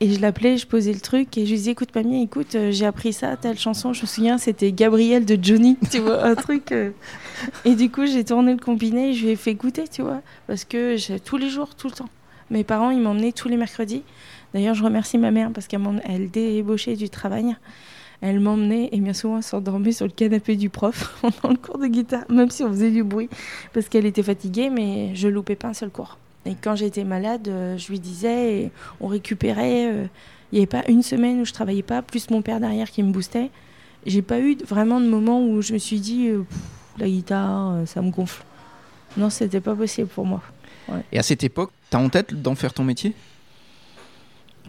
Et 0.00 0.12
je 0.12 0.20
l'appelais, 0.20 0.58
je 0.58 0.66
posais 0.66 0.92
le 0.92 1.00
truc 1.00 1.38
et 1.38 1.46
je 1.46 1.50
lui 1.50 1.56
disais 1.56 1.70
écoute 1.70 1.94
mamie, 1.94 2.22
écoute, 2.22 2.54
euh, 2.54 2.70
j'ai 2.70 2.84
appris 2.84 3.14
ça, 3.14 3.34
telle 3.36 3.58
chanson, 3.58 3.94
je 3.94 4.02
me 4.02 4.06
souviens, 4.06 4.36
c'était 4.36 4.70
Gabriel 4.70 5.24
de 5.24 5.38
Johnny, 5.42 5.78
tu 5.90 6.00
vois, 6.00 6.22
un 6.22 6.34
truc. 6.34 6.70
Euh. 6.72 6.90
Et 7.64 7.74
du 7.74 7.90
coup, 7.90 8.04
j'ai 8.04 8.22
tourné 8.22 8.52
le 8.52 8.58
combiné 8.58 9.10
et 9.10 9.14
je 9.14 9.24
lui 9.24 9.32
ai 9.32 9.36
fait 9.36 9.54
goûter, 9.54 9.88
tu 9.88 10.02
vois, 10.02 10.20
parce 10.46 10.64
que 10.64 10.96
tous 11.20 11.38
les 11.38 11.48
jours, 11.48 11.74
tout 11.74 11.88
le 11.88 11.94
temps. 11.94 12.10
Mes 12.50 12.62
parents, 12.62 12.90
ils 12.90 13.00
m'emmenaient 13.00 13.32
tous 13.32 13.48
les 13.48 13.56
mercredis. 13.56 14.02
D'ailleurs, 14.52 14.74
je 14.74 14.84
remercie 14.84 15.16
ma 15.16 15.30
mère 15.30 15.50
parce 15.52 15.66
qu'elle 15.66 15.80
elle 16.04 16.30
débauchait 16.30 16.96
du 16.96 17.08
travail. 17.08 17.56
Elle 18.20 18.40
m'emmenait 18.40 18.90
et 18.92 19.00
bien 19.00 19.14
souvent 19.14 19.40
s'endormait 19.40 19.92
sur 19.92 20.06
le 20.06 20.12
canapé 20.12 20.56
du 20.56 20.68
prof 20.68 21.18
pendant 21.22 21.54
le 21.54 21.58
cours 21.58 21.78
de 21.78 21.86
guitare, 21.86 22.24
même 22.28 22.50
si 22.50 22.62
on 22.64 22.68
faisait 22.68 22.90
du 22.90 23.02
bruit, 23.02 23.30
parce 23.72 23.88
qu'elle 23.88 24.06
était 24.06 24.22
fatiguée, 24.22 24.68
mais 24.68 25.14
je 25.14 25.28
loupais 25.28 25.56
pas 25.56 25.68
un 25.68 25.74
seul 25.74 25.90
cours. 25.90 26.18
Et 26.46 26.54
quand 26.60 26.76
j'étais 26.76 27.04
malade, 27.04 27.48
euh, 27.48 27.76
je 27.76 27.88
lui 27.88 27.98
disais, 27.98 28.54
et 28.54 28.70
on 29.00 29.08
récupérait. 29.08 29.92
Euh, 29.92 30.06
il 30.52 30.56
n'y 30.56 30.58
avait 30.60 30.66
pas 30.66 30.84
une 30.88 31.02
semaine 31.02 31.40
où 31.40 31.44
je 31.44 31.52
travaillais 31.52 31.82
pas, 31.82 32.02
plus 32.02 32.30
mon 32.30 32.40
père 32.40 32.60
derrière 32.60 32.88
qui 32.90 33.02
me 33.02 33.12
boostait. 33.12 33.50
J'ai 34.06 34.22
pas 34.22 34.38
eu 34.38 34.56
vraiment 34.64 35.00
de 35.00 35.06
moment 35.06 35.44
où 35.44 35.60
je 35.60 35.72
me 35.72 35.78
suis 35.78 35.98
dit, 35.98 36.28
euh, 36.28 36.44
la 36.98 37.08
guitare, 37.08 37.86
ça 37.86 38.00
me 38.00 38.10
gonfle. 38.10 38.44
Non, 39.16 39.28
c'était 39.28 39.60
pas 39.60 39.74
possible 39.74 40.06
pour 40.06 40.24
moi. 40.24 40.40
Et 41.10 41.18
à 41.18 41.22
cette 41.24 41.42
époque, 41.42 41.72
tu 41.90 41.96
as 41.96 42.00
en 42.00 42.08
tête 42.08 42.40
d'en 42.40 42.54
faire 42.54 42.72
ton 42.72 42.84
métier? 42.84 43.12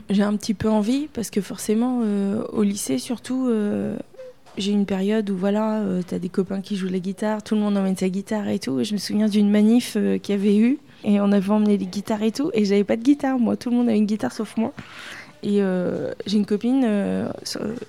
J'ai 0.09 0.23
un 0.23 0.35
petit 0.35 0.55
peu 0.55 0.67
envie, 0.67 1.07
parce 1.13 1.29
que 1.29 1.41
forcément, 1.41 2.01
au 2.51 2.63
lycée 2.63 2.97
surtout, 2.97 3.51
j'ai 4.57 4.71
une 4.71 4.87
période 4.87 5.29
où 5.29 5.37
voilà, 5.37 5.83
tu 6.07 6.15
as 6.15 6.19
des 6.19 6.29
copains 6.29 6.61
qui 6.61 6.75
jouent 6.75 6.89
la 6.89 6.99
guitare, 6.99 7.43
tout 7.43 7.53
le 7.53 7.61
monde 7.61 7.77
emmène 7.77 7.95
sa 7.95 8.09
guitare 8.09 8.47
et 8.47 8.57
tout. 8.57 8.79
Et 8.79 8.83
je 8.83 8.93
me 8.93 8.97
souviens 8.97 9.27
d'une 9.27 9.51
manif 9.51 9.93
qu'il 9.93 10.35
y 10.35 10.37
avait 10.37 10.57
eu 10.57 10.79
et 11.03 11.19
on 11.19 11.31
avait 11.31 11.49
emmené 11.49 11.77
les 11.77 11.85
guitares 11.85 12.23
et 12.23 12.31
tout. 12.31 12.51
Et 12.53 12.65
j'avais 12.65 12.83
pas 12.83 12.95
de 12.95 13.03
guitare, 13.03 13.39
moi. 13.39 13.55
Tout 13.55 13.69
le 13.69 13.77
monde 13.77 13.89
avait 13.89 13.97
une 13.97 14.05
guitare 14.05 14.31
sauf 14.31 14.57
moi. 14.57 14.73
Et 15.43 15.61
euh, 15.61 16.13
j'ai 16.25 16.37
une 16.37 16.45
copine 16.45 16.83
euh, 16.85 17.31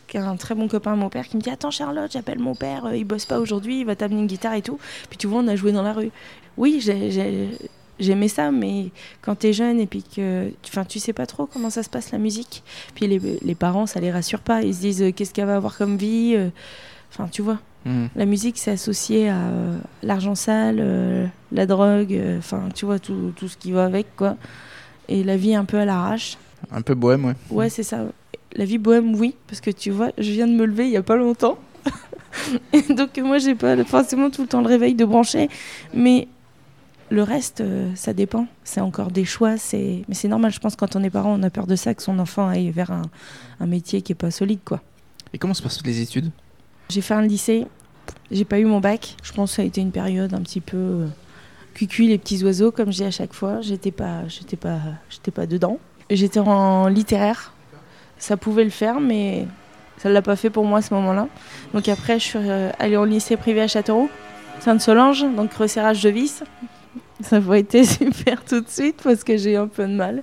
qui 0.07 0.19
a 0.19 0.29
un 0.29 0.37
très 0.37 0.55
bon 0.55 0.69
copain 0.69 0.93
à 0.93 0.97
mon 0.97 1.09
père 1.09 1.27
qui 1.27 1.37
me 1.37 1.43
dit 1.43 1.50
Attends, 1.50 1.71
Charlotte, 1.71 2.11
j'appelle 2.12 2.38
mon 2.38 2.55
père, 2.55 2.87
euh, 2.87 2.97
il 2.97 3.05
bosse 3.05 3.25
pas 3.25 3.38
aujourd'hui, 3.38 3.81
il 3.81 3.87
va 3.87 3.97
t'amener 3.97 4.21
une 4.21 4.27
guitare 4.27 4.55
et 4.55 4.62
tout. 4.62 4.79
Puis 5.09 5.17
tu 5.17 5.27
vois, 5.27 5.41
on 5.41 5.49
a 5.49 5.57
joué 5.57 5.73
dans 5.73 5.83
la 5.83 5.95
rue. 5.95 6.11
Oui, 6.59 6.85
j'aimais 7.99 8.29
ça, 8.29 8.50
mais 8.50 8.91
quand 9.23 9.37
t'es 9.37 9.53
jeune 9.53 9.81
et 9.81 9.87
puis 9.87 10.03
que 10.03 10.50
enfin, 10.67 10.85
tu 10.85 10.99
sais 10.99 11.12
pas 11.15 11.27
trop 11.27 11.47
comment 11.47 11.71
ça 11.71 11.83
se 11.83 11.88
passe 11.88 12.12
la 12.12 12.19
musique, 12.19 12.62
puis 12.95 13.07
les, 13.07 13.19
les 13.19 13.55
parents, 13.55 13.87
ça 13.87 14.00
les 14.00 14.11
rassure 14.11 14.41
pas. 14.41 14.62
Ils 14.62 14.75
se 14.75 14.81
disent 14.81 15.12
Qu'est-ce 15.17 15.33
qu'elle 15.33 15.47
va 15.47 15.57
avoir 15.57 15.77
comme 15.77 15.97
vie 15.97 16.37
Enfin, 17.11 17.29
tu 17.29 17.41
vois. 17.41 17.59
Hmm. 17.88 18.09
La 18.16 18.26
musique, 18.26 18.59
c'est 18.59 18.73
associé 18.73 19.30
à 19.30 19.37
euh, 19.37 19.78
l'argent 20.02 20.35
sale, 20.35 20.76
euh, 20.78 21.26
la 21.52 21.64
drogue, 21.64 22.12
euh, 22.12 22.37
enfin, 22.37 22.68
tu 22.75 22.85
vois, 22.85 22.99
tout, 22.99 23.33
tout, 23.35 23.49
ce 23.49 23.57
qui 23.57 23.73
va 23.73 23.87
avec, 23.87 24.14
quoi. 24.14 24.37
Et 25.09 25.25
la 25.25 25.38
vie 25.38 25.54
un 25.54 25.64
peu 25.64 25.78
à 25.78 25.87
l'arrache. 25.87 26.37
Un 26.71 26.83
peu 26.83 26.95
bohème, 26.95 27.25
ouais. 27.25 27.35
Ouais, 27.49 27.71
c'est 27.71 27.83
ça. 27.83 28.04
La 28.54 28.66
vie 28.66 28.76
bohème, 28.76 29.14
oui, 29.14 29.35
parce 29.47 29.62
que 29.62 29.71
tu 29.71 29.90
vois, 29.90 30.11
je 30.18 30.30
viens 30.33 30.47
de 30.47 30.52
me 30.52 30.66
lever 30.66 30.85
il 30.85 30.90
y 30.90 30.99
a 30.99 31.02
pas 31.02 31.16
longtemps. 31.16 31.57
Et 32.75 32.83
donc, 32.95 33.16
moi, 33.16 33.38
j'ai 33.38 33.54
pas 33.54 33.83
forcément 33.85 34.28
tout 34.28 34.42
le 34.42 34.49
temps 34.49 34.61
le 34.61 34.68
réveil 34.68 34.95
de 34.95 35.07
brancher. 35.07 35.49
Mais 35.95 36.28
le 37.09 37.23
reste, 37.23 37.62
ça 37.95 38.12
dépend. 38.12 38.47
C'est 38.64 38.83
encore 38.83 39.11
des 39.11 39.25
choix. 39.25 39.54
Mais 39.73 40.02
c'est 40.12 40.28
normal, 40.28 40.52
je 40.52 40.59
pense, 40.61 40.76
quand 40.76 40.95
on 40.95 41.02
est 41.02 41.11
parent, 41.11 41.38
on 41.40 41.42
a 41.42 41.49
peur 41.49 41.66
de 41.66 41.75
ça, 41.75 41.95
que 41.95 42.02
son 42.02 42.18
enfant 42.18 42.49
aille 42.49 42.71
vers 42.71 42.90
un, 42.90 43.02
un 43.61 43.66
métier 43.66 44.02
qui 44.02 44.12
est 44.12 44.14
pas 44.14 44.30
solide, 44.30 44.61
quoi. 44.62 44.83
Et 45.33 45.38
comment 45.38 45.54
se 45.54 45.62
passent 45.62 45.83
les 45.87 46.02
études? 46.02 46.30
J'ai 46.90 47.02
fait 47.02 47.14
un 47.14 47.23
lycée, 47.23 47.66
j'ai 48.31 48.45
pas 48.45 48.59
eu 48.59 48.65
mon 48.65 48.81
bac. 48.81 49.17
Je 49.23 49.33
pense 49.33 49.50
que 49.50 49.57
ça 49.57 49.62
a 49.62 49.65
été 49.65 49.81
une 49.81 49.93
période 49.93 50.35
un 50.35 50.41
petit 50.41 50.61
peu 50.61 50.77
euh, 50.77 51.07
cucu 51.75 52.05
les 52.05 52.19
petits 52.19 52.43
oiseaux, 52.45 52.71
comme 52.73 52.93
je 52.93 52.99
dis 52.99 53.05
à 53.05 53.11
chaque 53.11 53.33
fois. 53.33 53.61
J'étais 53.61 53.91
pas, 53.91 54.27
j'étais 54.29 54.57
pas, 54.57 54.79
j'étais 55.11 55.31
pas 55.31 55.47
dedans. 55.47 55.79
J'étais 56.11 56.41
en 56.41 56.88
littéraire. 56.88 57.53
Ça 58.19 58.37
pouvait 58.37 58.65
le 58.65 58.71
faire, 58.71 59.00
mais 59.00 59.47
ça 59.99 60.09
l'a 60.09 60.23
pas 60.23 60.37
fait 60.37 60.50
pour 60.50 60.65
moi 60.65 60.79
à 60.79 60.83
ce 60.83 60.93
moment-là. 60.95 61.29
Donc 61.75 61.88
après, 61.88 62.19
je 62.19 62.25
suis 62.25 62.38
euh, 62.38 62.71
allée 62.79 62.97
en 62.97 63.05
lycée 63.05 63.37
privé 63.37 63.61
à 63.61 63.69
Châteauroux, 63.69 64.11
Sainte-Solange, 64.61 65.25
donc 65.37 65.53
resserrage 65.55 66.03
de 66.03 66.11
vis. 66.11 66.43
Ça 67.21 67.41
n'a 67.41 67.59
été 67.59 67.85
super 67.85 68.45
tout 68.45 68.61
de 68.61 68.69
suite 68.69 69.00
parce 69.03 69.25
que 69.25 69.37
j'ai 69.37 69.53
eu 69.53 69.57
un 69.57 69.69
peu 69.69 69.87
de 69.87 69.95
mal. 69.95 70.23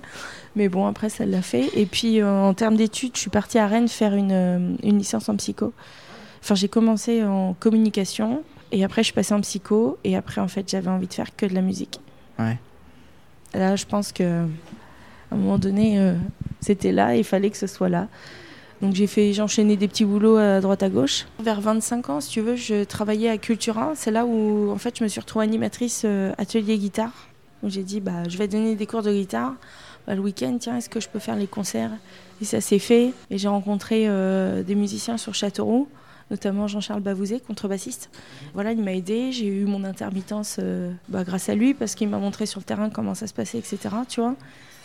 Mais 0.56 0.68
bon, 0.68 0.86
après, 0.86 1.10
ça 1.10 1.26
l'a 1.26 1.42
fait. 1.42 1.68
Et 1.74 1.86
puis, 1.86 2.20
euh, 2.20 2.28
en 2.28 2.54
termes 2.54 2.76
d'études, 2.76 3.12
je 3.14 3.20
suis 3.20 3.30
partie 3.30 3.58
à 3.58 3.66
Rennes 3.66 3.88
faire 3.88 4.14
une, 4.14 4.76
une 4.82 4.98
licence 4.98 5.28
en 5.28 5.36
psycho. 5.36 5.72
Enfin, 6.46 6.54
j'ai 6.54 6.68
commencé 6.68 7.24
en 7.24 7.54
communication 7.58 8.44
Et 8.70 8.84
après, 8.84 9.02
je 9.02 9.06
suis 9.06 9.14
passée 9.14 9.34
en 9.34 9.40
psycho. 9.40 9.98
Et 10.04 10.14
après, 10.14 10.40
en 10.40 10.46
fait, 10.46 10.70
j'avais 10.70 10.86
envie 10.86 11.08
de 11.08 11.12
faire 11.12 11.34
que 11.34 11.44
de 11.44 11.52
la 11.52 11.60
musique. 11.60 11.98
Ouais. 12.38 12.56
Là, 13.52 13.74
je 13.74 13.84
pense 13.84 14.12
que 14.12 14.44
à 14.44 15.34
un 15.34 15.36
moment 15.36 15.58
donné, 15.58 15.98
euh, 15.98 16.14
c'était 16.60 16.92
là, 16.92 17.16
il 17.16 17.24
fallait 17.24 17.50
que 17.50 17.56
ce 17.56 17.66
soit 17.66 17.88
là. 17.88 18.06
Donc 18.80 18.94
j'ai 18.94 19.08
fait, 19.08 19.32
j'ai 19.32 19.42
enchaîné 19.42 19.76
des 19.76 19.88
petits 19.88 20.04
boulots 20.04 20.36
à 20.36 20.60
droite 20.60 20.84
à 20.84 20.88
gauche. 20.88 21.26
Vers 21.40 21.60
25 21.60 22.10
ans, 22.10 22.20
si 22.20 22.30
tu 22.30 22.42
veux, 22.42 22.54
je 22.54 22.84
travaillais 22.84 23.28
à 23.28 23.38
Cultura. 23.38 23.94
C'est 23.96 24.12
là 24.12 24.24
où, 24.24 24.70
en 24.70 24.78
fait, 24.78 24.96
je 24.96 25.02
me 25.02 25.08
suis 25.08 25.18
retrouvée 25.18 25.46
animatrice 25.46 26.02
euh, 26.04 26.32
atelier 26.38 26.78
guitare. 26.78 27.28
Donc 27.60 27.72
j'ai 27.72 27.82
dit, 27.82 28.00
bah, 28.00 28.28
je 28.28 28.38
vais 28.38 28.46
donner 28.46 28.76
des 28.76 28.86
cours 28.86 29.02
de 29.02 29.10
guitare. 29.10 29.54
Bah, 30.06 30.14
le 30.14 30.20
week-end, 30.20 30.56
tiens, 30.60 30.76
est-ce 30.76 30.88
que 30.88 31.00
je 31.00 31.08
peux 31.08 31.18
faire 31.18 31.34
les 31.34 31.48
concerts? 31.48 31.90
Et 32.40 32.44
ça 32.44 32.60
s'est 32.60 32.78
fait. 32.78 33.12
Et 33.30 33.38
j'ai 33.38 33.48
rencontré 33.48 34.04
euh, 34.06 34.62
des 34.62 34.76
musiciens 34.76 35.16
sur 35.16 35.34
Châteauroux, 35.34 35.88
notamment 36.30 36.66
Jean-Charles 36.66 37.02
Bavouzet, 37.02 37.40
contrebassiste. 37.40 38.10
Voilà, 38.54 38.72
il 38.72 38.82
m'a 38.82 38.92
aidé. 38.94 39.32
J'ai 39.32 39.46
eu 39.46 39.64
mon 39.64 39.84
intermittence 39.84 40.56
euh, 40.58 40.92
bah, 41.08 41.24
grâce 41.24 41.48
à 41.48 41.54
lui 41.54 41.74
parce 41.74 41.94
qu'il 41.94 42.08
m'a 42.08 42.18
montré 42.18 42.46
sur 42.46 42.60
le 42.60 42.64
terrain 42.64 42.90
comment 42.90 43.14
ça 43.14 43.26
se 43.26 43.34
passait, 43.34 43.58
etc. 43.58 43.78
Tu 44.08 44.20
vois 44.20 44.34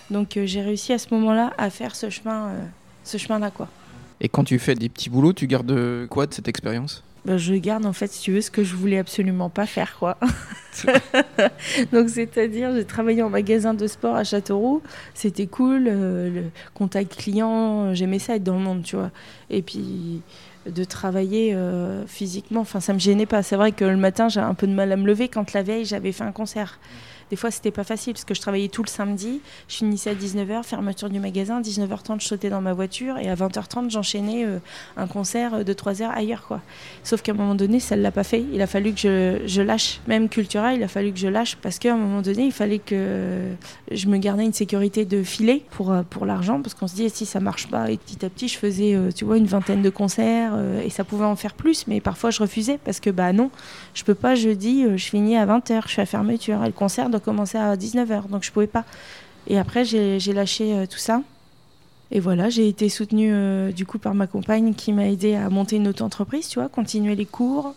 Donc 0.10 0.38
euh, 0.38 0.46
j'ai 0.46 0.62
réussi 0.62 0.94
à 0.94 0.98
ce 0.98 1.14
moment-là 1.14 1.54
à 1.58 1.70
faire 1.70 1.96
ce 1.96 2.10
chemin, 2.10 2.54
ce 3.04 3.18
chemin-là, 3.18 3.52
quoi. 3.52 3.68
Et 4.20 4.30
quand 4.30 4.44
tu 4.44 4.60
fais 4.60 4.76
des 4.76 4.90
petits 4.90 5.10
boulots, 5.10 5.34
tu 5.34 5.48
gardes 5.48 6.08
quoi 6.08 6.28
de 6.28 6.34
cette 6.34 6.48
expérience? 6.48 7.04
Bah, 7.26 7.38
je 7.38 7.54
garde 7.54 7.86
en 7.86 7.94
fait, 7.94 8.08
si 8.12 8.22
tu 8.22 8.32
veux, 8.32 8.42
ce 8.42 8.50
que 8.50 8.64
je 8.64 8.76
voulais 8.76 8.98
absolument 8.98 9.50
pas 9.50 9.66
faire, 9.66 9.98
quoi. 10.00 10.18
Donc, 11.92 12.10
c'est-à-dire, 12.10 12.74
j'ai 12.74 12.86
travaillé 12.86 13.22
en 13.22 13.30
magasin 13.30 13.74
de 13.74 13.86
sport 13.88 14.16
à 14.16 14.24
Châteauroux, 14.24 14.82
c'était 15.14 15.48
cool, 15.48 15.88
euh, 15.88 16.30
le 16.30 16.44
contact 16.74 17.16
client, 17.16 17.94
j'aimais 17.94 18.20
ça 18.20 18.36
être 18.36 18.44
dans 18.44 18.56
le 18.56 18.64
monde, 18.64 18.84
tu 18.84 18.96
vois. 18.96 19.12
Et 19.50 19.62
puis, 19.62 20.22
de 20.66 20.84
travailler 20.84 21.54
euh, 21.54 22.06
physiquement, 22.08 22.62
enfin, 22.62 22.80
ça 22.80 22.94
me 22.94 23.00
gênait 23.00 23.26
pas. 23.26 23.44
C'est 23.44 23.56
vrai 23.56 23.72
que 23.72 23.86
le 23.86 23.98
matin, 23.98 24.30
j'ai 24.30 24.40
un 24.40 24.54
peu 24.54 24.68
de 24.68 24.74
mal 24.74 24.92
à 24.92 24.96
me 24.96 25.06
lever 25.06 25.28
quand 25.28 25.54
la 25.54 25.64
veille, 25.64 25.86
j'avais 25.86 26.12
fait 26.12 26.24
un 26.24 26.32
concert. 26.32 26.80
Des 27.32 27.38
fois, 27.38 27.50
c'était 27.50 27.72
pas 27.72 27.86
facile 27.86 28.12
parce 28.12 28.26
que 28.26 28.34
je 28.34 28.42
travaillais 28.42 28.68
tout 28.68 28.84
le 28.84 28.90
samedi. 28.90 29.40
Je 29.70 29.78
finissais 29.78 30.10
à 30.10 30.16
19h, 30.16 30.64
fermeture 30.64 31.10
du 31.10 31.22
magasin. 31.22 31.62
19h30, 31.62 32.20
je 32.20 32.28
sautais 32.28 32.50
dans 32.50 32.60
ma 32.60 32.74
voiture 32.74 33.18
et 33.18 33.30
à 33.30 33.36
20h30, 33.36 33.90
j'enchaînais 33.90 34.44
euh, 34.44 34.60
un 34.98 35.08
concert 35.08 35.64
de 35.64 35.72
3 35.74 36.02
heures 36.02 36.12
ailleurs. 36.12 36.44
Quoi. 36.46 36.60
Sauf 37.06 37.22
qu'à 37.22 37.32
un 37.32 37.36
moment 37.36 37.56
donné, 37.56 37.80
ça 37.80 37.96
ne 37.96 38.02
l'a 38.02 38.12
pas 38.12 38.26
fait. 38.26 38.44
Il 38.52 38.62
a 38.62 38.68
fallu 38.68 38.94
que 38.94 39.40
je, 39.46 39.62
lâche. 39.62 40.02
Même 40.08 40.28
Cultura, 40.28 40.74
il 40.74 40.84
a 40.84 40.90
fallu 40.90 41.14
que 41.14 41.20
je 41.20 41.30
lâche 41.30 41.56
parce 41.56 41.80
qu'à 41.80 41.94
un 41.94 41.98
moment 41.98 42.22
donné, 42.22 42.44
il 42.44 42.52
fallait 42.52 42.80
que 42.80 43.54
je 43.90 44.08
me 44.08 44.18
gardais 44.18 44.44
une 44.44 44.52
sécurité 44.52 45.06
de 45.06 45.24
filet 45.24 45.64
pour, 45.72 45.94
euh, 45.94 46.02
pour 46.10 46.26
l'argent 46.26 46.62
parce 46.62 46.74
qu'on 46.74 46.88
se 46.88 46.96
dit 46.96 47.10
si 47.10 47.26
ça 47.26 47.40
marche 47.40 47.68
pas. 47.68 47.90
Et 47.92 47.96
petit 47.96 48.26
à 48.26 48.30
petit, 48.30 48.50
je 48.50 48.58
faisais 48.58 48.94
euh, 48.94 49.10
tu 49.16 49.24
vois, 49.24 49.38
une 49.38 49.46
vingtaine 49.46 49.82
de 49.82 49.90
concerts 49.90 50.52
et 50.84 50.90
ça 50.90 51.06
pouvait 51.06 51.24
en 51.24 51.38
faire 51.38 51.54
plus. 51.54 51.88
Mais 51.88 52.02
parfois, 52.02 52.30
je 52.30 52.42
refusais 52.42 52.78
parce 52.84 53.00
que 53.00 53.10
bah 53.10 53.32
non, 53.32 53.52
je 53.94 54.04
peux 54.04 54.16
pas 54.16 54.36
jeudi, 54.36 54.84
je 54.98 55.06
finis 55.06 55.38
à 55.38 55.46
20h, 55.46 55.84
je 55.86 55.92
suis 55.92 56.02
à 56.02 56.06
fermeture. 56.06 56.62
Et 56.64 56.68
le 56.68 56.74
concert 56.74 57.10
commencer 57.22 57.58
à 57.58 57.76
19h, 57.76 58.28
donc 58.28 58.44
je 58.44 58.52
pouvais 58.52 58.68
pas. 58.68 58.84
Et 59.48 59.58
après, 59.58 59.86
j'ai 59.86 60.34
lâché 60.34 60.74
euh, 60.74 60.86
tout 60.86 60.98
ça. 60.98 61.22
Et 62.12 62.20
voilà, 62.20 62.50
j'ai 62.50 62.68
été 62.68 62.90
soutenue 62.90 63.32
euh, 63.34 63.72
du 63.72 63.86
coup 63.86 63.98
par 63.98 64.14
ma 64.14 64.28
compagne 64.28 64.74
qui 64.74 64.92
m'a 64.92 65.08
aidé 65.08 65.36
à 65.36 65.50
monter 65.50 65.78
une 65.78 65.88
auto-entreprise, 65.88 66.50
tu 66.50 66.60
vois, 66.60 66.68
continuer 66.68 67.16
les 67.16 67.26
cours. 67.26 67.74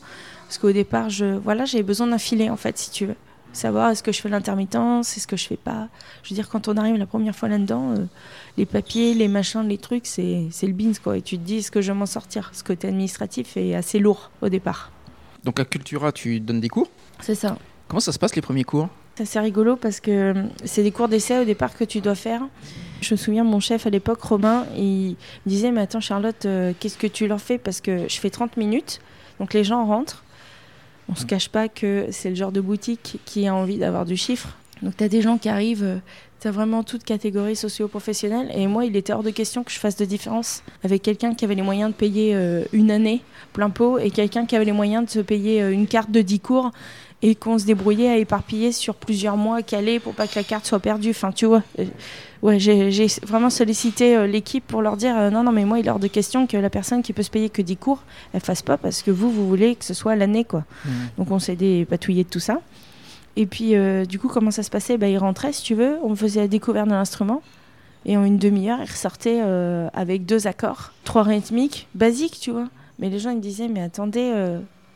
Parce 0.46 0.58
qu'au 0.58 0.72
départ, 0.72 1.08
je, 1.08 1.36
voilà, 1.36 1.64
j'avais 1.64 1.84
besoin 1.84 2.08
d'un 2.08 2.18
filet 2.18 2.50
en 2.50 2.56
fait, 2.56 2.76
si 2.76 2.90
tu 2.90 3.06
veux. 3.06 3.16
Savoir 3.52 3.90
est-ce 3.90 4.02
que 4.02 4.10
je 4.10 4.20
fais 4.20 4.28
l'intermittence, 4.28 5.16
est-ce 5.16 5.28
que 5.28 5.36
je 5.36 5.46
fais 5.46 5.56
pas. 5.56 5.86
Je 6.24 6.30
veux 6.30 6.34
dire, 6.34 6.48
quand 6.48 6.66
on 6.66 6.76
arrive 6.76 6.96
la 6.96 7.06
première 7.06 7.36
fois 7.36 7.48
là-dedans, 7.48 7.92
euh, 7.92 8.04
les 8.56 8.66
papiers, 8.66 9.14
les 9.14 9.28
machins, 9.28 9.66
les 9.68 9.78
trucs, 9.78 10.06
c'est 10.06 10.50
le 10.62 10.72
beans 10.72 10.92
quoi. 11.02 11.16
Et 11.16 11.22
tu 11.22 11.38
te 11.38 11.44
dis, 11.44 11.58
est-ce 11.58 11.70
que 11.70 11.80
je 11.80 11.92
vais 11.92 11.98
m'en 11.98 12.06
sortir? 12.06 12.50
Ce 12.52 12.64
côté 12.64 12.88
administratif 12.88 13.56
est 13.56 13.76
assez 13.76 14.00
lourd 14.00 14.32
au 14.42 14.48
départ. 14.48 14.90
Donc 15.44 15.60
à 15.60 15.64
Cultura, 15.64 16.10
tu 16.10 16.40
donnes 16.40 16.60
des 16.60 16.68
cours? 16.68 16.88
C'est 17.20 17.36
ça. 17.36 17.56
Comment 17.86 18.00
ça 18.00 18.10
se 18.10 18.18
passe 18.18 18.34
les 18.34 18.42
premiers 18.42 18.64
cours? 18.64 18.88
C'est 19.14 19.22
assez 19.22 19.38
rigolo 19.38 19.76
parce 19.76 20.00
que 20.00 20.10
euh, 20.10 20.42
c'est 20.64 20.82
des 20.82 20.90
cours 20.90 21.08
d'essai 21.08 21.38
au 21.38 21.44
départ 21.44 21.76
que 21.76 21.84
tu 21.84 22.00
dois 22.00 22.14
faire. 22.14 22.42
Je 23.00 23.14
me 23.14 23.16
souviens, 23.16 23.44
mon 23.44 23.60
chef 23.60 23.86
à 23.86 23.90
l'époque, 23.90 24.20
Robin, 24.22 24.66
il 24.76 25.16
disait 25.46 25.70
Mais 25.70 25.82
attends, 25.82 26.00
Charlotte, 26.00 26.46
euh, 26.46 26.72
qu'est-ce 26.78 26.98
que 26.98 27.06
tu 27.06 27.28
leur 27.28 27.40
fais? 27.40 27.58
Parce 27.58 27.80
que 27.80 28.08
je 28.08 28.18
fais 28.18 28.30
30 28.30 28.56
minutes, 28.56 29.00
donc 29.38 29.54
les 29.54 29.62
gens 29.62 29.84
rentrent. 29.86 30.24
On 31.08 31.14
se 31.14 31.26
cache 31.26 31.48
pas 31.48 31.68
que 31.68 32.06
c'est 32.10 32.30
le 32.30 32.34
genre 32.34 32.50
de 32.50 32.60
boutique 32.62 33.18
qui 33.24 33.46
a 33.46 33.54
envie 33.54 33.78
d'avoir 33.78 34.04
du 34.04 34.16
chiffre. 34.16 34.56
Donc 34.82 34.96
tu 34.96 35.04
as 35.04 35.08
des 35.08 35.20
gens 35.20 35.38
qui 35.38 35.48
arrivent, 35.48 35.84
euh, 35.84 35.98
tu 36.40 36.48
as 36.48 36.50
vraiment 36.50 36.82
toute 36.82 37.04
catégorie 37.04 37.56
socio-professionnelle. 37.56 38.50
Et 38.54 38.66
moi, 38.66 38.84
il 38.84 38.96
était 38.96 39.12
hors 39.12 39.22
de 39.22 39.30
question 39.30 39.62
que 39.62 39.70
je 39.70 39.78
fasse 39.78 39.96
de 39.96 40.06
différence 40.06 40.62
avec 40.82 41.02
quelqu'un 41.02 41.34
qui 41.34 41.44
avait 41.44 41.54
les 41.54 41.62
moyens 41.62 41.90
de 41.90 41.94
payer 41.94 42.36
une 42.72 42.90
année 42.90 43.22
plein 43.52 43.70
pot 43.70 43.98
et 43.98 44.10
quelqu'un 44.10 44.44
qui 44.44 44.56
avait 44.56 44.64
les 44.64 44.72
moyens 44.72 45.04
de 45.04 45.10
se 45.10 45.20
payer 45.20 45.62
une 45.62 45.86
carte 45.86 46.10
de 46.10 46.20
10 46.20 46.40
cours 46.40 46.70
et 47.22 47.34
qu'on 47.34 47.58
se 47.58 47.64
débrouillait 47.64 48.10
à 48.10 48.16
éparpiller 48.18 48.70
sur 48.70 48.94
plusieurs 48.94 49.38
mois 49.38 49.62
calés 49.62 49.98
pour 49.98 50.14
pas 50.14 50.26
que 50.26 50.34
la 50.36 50.44
carte 50.44 50.66
soit 50.66 50.78
perdue. 50.78 51.10
Enfin, 51.10 51.32
tu 51.32 51.46
vois, 51.46 51.62
euh, 51.78 51.86
ouais, 52.42 52.58
j'ai 52.58 53.06
vraiment 53.22 53.48
sollicité 53.48 54.14
euh, 54.14 54.26
l'équipe 54.26 54.66
pour 54.66 54.82
leur 54.82 54.98
dire 54.98 55.16
euh, 55.16 55.30
non, 55.30 55.42
non, 55.42 55.50
mais 55.50 55.64
moi, 55.64 55.78
il 55.78 55.86
est 55.86 55.90
hors 55.90 55.98
de 55.98 56.06
question 56.06 56.46
que 56.46 56.58
la 56.58 56.68
personne 56.68 57.02
qui 57.02 57.14
peut 57.14 57.22
se 57.22 57.30
payer 57.30 57.48
que 57.48 57.62
10 57.62 57.76
cours, 57.78 58.02
elle 58.34 58.40
fasse 58.40 58.60
pas 58.60 58.76
parce 58.76 59.02
que 59.02 59.10
vous, 59.10 59.30
vous 59.30 59.48
voulez 59.48 59.74
que 59.74 59.86
ce 59.86 59.94
soit 59.94 60.16
l'année, 60.16 60.44
quoi. 60.44 60.64
Mmh. 60.84 60.90
Donc, 61.16 61.30
on 61.30 61.38
s'est 61.38 61.56
dépatouillé 61.56 62.24
de 62.24 62.28
tout 62.28 62.40
ça. 62.40 62.60
Et 63.36 63.46
puis, 63.46 63.74
du 64.06 64.20
coup, 64.20 64.28
comment 64.28 64.52
ça 64.52 64.62
se 64.62 64.70
passait? 64.70 64.96
Bah, 64.96 65.08
Il 65.08 65.18
rentrait, 65.18 65.52
si 65.52 65.62
tu 65.62 65.74
veux, 65.74 65.96
on 66.04 66.14
faisait 66.14 66.40
la 66.40 66.48
découverte 66.48 66.86
de 66.86 66.92
l'instrument. 66.92 67.42
Et 68.04 68.16
en 68.16 68.24
une 68.24 68.38
demi-heure, 68.38 68.78
il 68.80 68.88
ressortait 68.88 69.40
avec 69.92 70.24
deux 70.24 70.46
accords, 70.46 70.92
trois 71.02 71.24
rythmiques, 71.24 71.88
basiques, 71.96 72.38
tu 72.38 72.52
vois. 72.52 72.68
Mais 73.00 73.10
les 73.10 73.18
gens, 73.18 73.30
ils 73.30 73.38
me 73.38 73.42
disaient, 73.42 73.66
mais 73.66 73.82
attendez, 73.82 74.32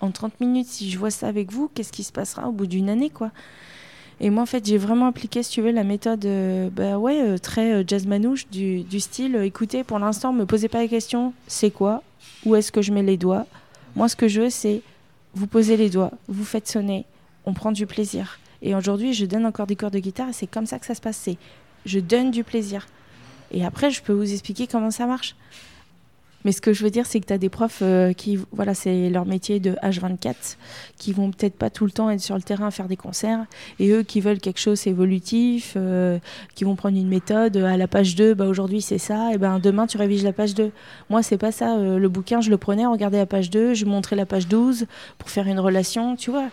en 0.01 0.11
30 0.11 0.41
minutes, 0.41 0.67
si 0.67 0.91
je 0.91 0.99
vois 0.99 1.11
ça 1.11 1.29
avec 1.29 1.53
vous, 1.53 1.71
qu'est-ce 1.75 1.93
qui 1.93 2.05
se 2.05 2.13
passera 2.13 2.49
au 2.49 2.53
bout 2.53 2.67
d'une 2.67 2.89
année, 2.89 3.11
quoi 3.11 3.31
et 4.21 4.31
moi, 4.31 4.43
en 4.43 4.47
fait, 4.47 4.67
j'ai 4.67 4.79
vraiment 4.79 5.07
appliqué, 5.07 5.43
si 5.43 5.51
tu 5.51 5.63
veux, 5.63 5.71
la 5.71 5.85
méthode 5.85 6.25
euh, 6.25 6.71
bah 6.71 6.99
ouais, 6.99 7.21
euh, 7.21 7.39
très 7.39 7.73
euh, 7.73 7.85
jazz 7.87 8.07
manouche 8.07 8.49
du, 8.49 8.85
style 8.99 9.37
écoutez, 9.37 9.85
pour 9.85 9.99
l'instant, 9.99 10.33
me 10.33 10.45
posez 10.45 10.69
pas 10.69 10.83
la 10.83 10.89
question 10.89 11.33
c'est 11.47 11.71
quoi? 11.71 12.03
Où 12.45 12.57
est-ce 12.57 12.73
que 12.73 12.83
je 12.83 12.93
mets 12.93 13.03
les 13.03 13.17
doigts? 13.17 13.47
Moi, 13.95 14.09
ce 14.09 14.17
que 14.17 14.27
je 14.27 14.43
veux, 14.43 14.51
c'est 14.51 14.83
vous 15.35 15.47
posez 15.47 15.77
les 15.77 15.89
doigts, 15.89 16.11
vous 16.27 16.45
faites 16.45 16.67
sonner, 16.67 17.05
on 17.45 17.53
prend 17.53 17.71
du 17.71 17.87
plaisir. 17.87 18.41
Et 18.61 18.75
aujourd'hui, 18.75 19.13
je 19.13 19.25
donne 19.25 19.47
encore 19.47 19.69
des 19.69 19.77
cours 19.77 19.93
de 19.93 20.01
guitare 20.01 20.31
et 20.31 20.33
c'est 20.33 20.49
comme 20.49 20.67
ça 20.67 20.81
que 20.81 20.87
ça 20.87 20.97
se 20.97 21.01
passe. 21.01 21.29
je 21.87 22.01
donne 22.01 22.33
du 22.33 22.43
plaisir. 22.43 22.89
Et 23.53 23.65
après, 23.65 23.91
je 23.91 24.03
peux 24.03 24.13
vous 24.13 24.33
expliquer 24.33 24.67
comment 24.67 24.91
ça 24.91 25.07
marche. 25.07 25.37
Mais 26.45 26.53
ce 26.53 26.61
que 26.61 26.73
je 26.73 26.85
veux 26.85 26.91
dire, 26.91 27.05
c'est 27.05 27.19
que 27.21 27.27
tu 27.27 27.33
as 27.33 27.39
des 27.39 27.49
profs 27.49 27.81
euh, 27.83 28.13
qui, 28.13 28.39
voilà, 28.53 28.73
c'est 28.73 29.11
leur 29.11 29.27
métier 29.27 29.59
de 29.59 29.73
H24, 29.83 30.57
qui 30.97 31.13
vont 31.13 31.31
peut-être 31.31 31.57
pas 31.57 31.69
tout 31.69 31.85
le 31.85 31.91
temps 31.91 32.11
être 32.11 32.21
sur 32.21 32.37
le 32.37 32.43
terrain 32.43 32.69
à 32.69 32.71
faire 32.71 32.87
des 32.87 32.97
concerts, 32.97 33.45
et 33.81 33.91
eux 33.91 34.03
qui 34.05 34.21
veulent 34.21 34.39
quelque 34.39 34.61
chose 34.61 34.87
évolutif, 34.87 35.75
euh, 35.77 36.19
qui 36.55 36.65
vont 36.65 36.77
prendre 36.77 36.97
une 36.97 37.09
méthode, 37.09 37.57
à 37.57 37.77
la 37.77 37.89
page 37.89 38.15
2, 38.15 38.35
bah, 38.35 38.47
aujourd'hui 38.47 38.81
c'est 38.83 38.99
ça, 38.99 39.33
et 39.33 39.39
ben 39.39 39.59
demain 39.59 39.87
tu 39.87 39.97
révises 39.97 40.23
la 40.23 40.33
page 40.33 40.55
2. 40.55 40.71
Moi, 41.11 41.23
c'est 41.23 41.39
pas 41.39 41.53
ça. 41.53 41.77
Euh, 41.77 41.99
le 41.99 42.09
bouquin, 42.09 42.41
je 42.41 42.51
le 42.51 42.57
prenais, 42.57 42.87
regardais 42.87 43.19
la 43.19 43.27
page 43.27 43.51
2, 43.51 43.75
je 43.75 43.85
montrais 43.85 44.15
la 44.15 44.27
page 44.27 44.47
12 44.47 44.87
pour 45.19 45.31
faire 45.31 45.47
une 45.49 45.61
relation, 45.61 46.17
tu 46.17 46.31
vois 46.31 46.49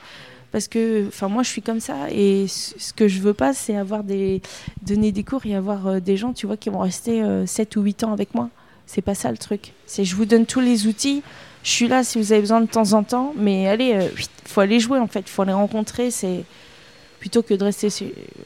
parce 0.51 0.69
que 0.69 1.07
enfin 1.07 1.27
moi 1.27 1.43
je 1.43 1.49
suis 1.49 1.61
comme 1.61 1.81
ça 1.81 2.09
et 2.11 2.45
ce 2.47 2.93
que 2.93 3.09
je 3.09 3.19
veux 3.19 3.33
pas 3.33 3.53
c'est 3.53 3.75
avoir 3.75 4.05
des 4.05 4.41
donner 4.83 5.11
des 5.11 5.23
cours 5.23 5.45
et 5.45 5.53
avoir 5.53 5.99
des 5.99 6.15
gens 6.15 6.31
tu 6.31 6.45
vois 6.45 6.55
qui 6.55 6.69
vont 6.69 6.79
rester 6.79 7.21
7 7.45 7.75
ou 7.75 7.81
8 7.81 8.05
ans 8.05 8.13
avec 8.13 8.33
moi 8.33 8.49
c'est 8.85 9.01
pas 9.01 9.15
ça 9.15 9.31
le 9.31 9.37
truc. 9.37 9.73
C'est 9.85 10.05
je 10.05 10.15
vous 10.15 10.25
donne 10.25 10.45
tous 10.45 10.59
les 10.59 10.87
outils. 10.87 11.23
Je 11.63 11.69
suis 11.69 11.87
là 11.87 12.03
si 12.03 12.19
vous 12.19 12.31
avez 12.31 12.41
besoin 12.41 12.61
de 12.61 12.67
temps 12.67 12.93
en 12.93 13.03
temps, 13.03 13.33
mais 13.35 13.67
allez, 13.67 13.85
il 13.85 13.95
euh, 13.95 14.09
faut 14.45 14.61
aller 14.61 14.79
jouer 14.79 14.99
en 14.99 15.07
fait, 15.07 15.21
il 15.21 15.29
faut 15.29 15.41
aller 15.41 15.51
rencontrer, 15.51 16.11
c'est 16.11 16.43
plutôt 17.19 17.41
que 17.41 17.55
de 17.55 17.63
rester 17.63 17.89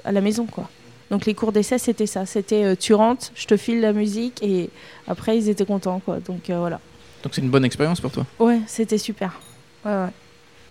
à 0.06 0.14
la 0.14 0.22
maison 0.22 0.46
quoi. 0.46 0.70
Donc 1.12 1.26
les 1.26 1.34
cours 1.34 1.52
d'essai 1.52 1.78
c'était 1.80 2.06
ça, 2.06 2.26
c'était 2.26 2.64
euh, 2.64 2.76
tu 2.80 2.94
rentres, 2.94 3.32
je 3.36 3.46
te 3.46 3.58
file 3.58 3.82
la 3.82 3.92
musique 3.92 4.42
et 4.42 4.70
après 5.06 5.38
ils 5.38 5.50
étaient 5.50 5.66
contents 5.66 6.00
quoi. 6.00 6.20
Donc 6.20 6.50
euh, 6.50 6.60
voilà. 6.60 6.80
Donc 7.24 7.36
c'est 7.36 7.42
une 7.42 7.50
bonne 7.50 7.66
expérience 7.66 8.00
pour 8.00 8.12
toi? 8.12 8.26
Ouais, 8.40 8.62
c'était 8.68 8.98
super. 8.98 9.38
Ouais, 9.84 9.92
ouais. 9.92 10.14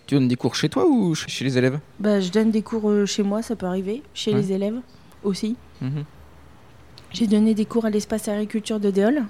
Tu 0.06 0.14
donnes 0.14 0.28
des 0.28 0.36
cours 0.36 0.54
chez 0.54 0.70
toi 0.70 0.86
ou 0.86 1.14
chez 1.14 1.44
les 1.44 1.58
élèves? 1.58 1.80
Bah 1.98 2.18
je 2.20 2.30
donne 2.30 2.50
des 2.50 2.62
cours 2.62 2.90
chez 3.06 3.22
moi, 3.22 3.42
ça 3.42 3.56
peut 3.56 3.66
arriver, 3.66 4.02
chez 4.14 4.32
les 4.32 4.52
élèves 4.52 4.80
aussi. 5.22 5.56
Mhm. 5.82 6.04
J'ai 7.12 7.26
donné 7.26 7.52
des 7.52 7.66
cours 7.66 7.84
à 7.84 7.90
l'espace 7.90 8.28
agriculture 8.28 8.80
de 8.80 8.90
Déol 8.90 9.24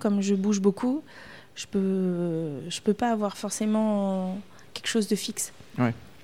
comme 0.00 0.20
je 0.20 0.34
bouge 0.34 0.60
beaucoup, 0.60 1.02
je 1.54 1.66
peux, 1.66 2.68
je 2.68 2.80
peux 2.80 2.94
pas 2.94 3.10
avoir 3.10 3.36
forcément 3.36 4.38
quelque 4.74 4.88
chose 4.88 5.08
de 5.08 5.16
fixe. 5.16 5.52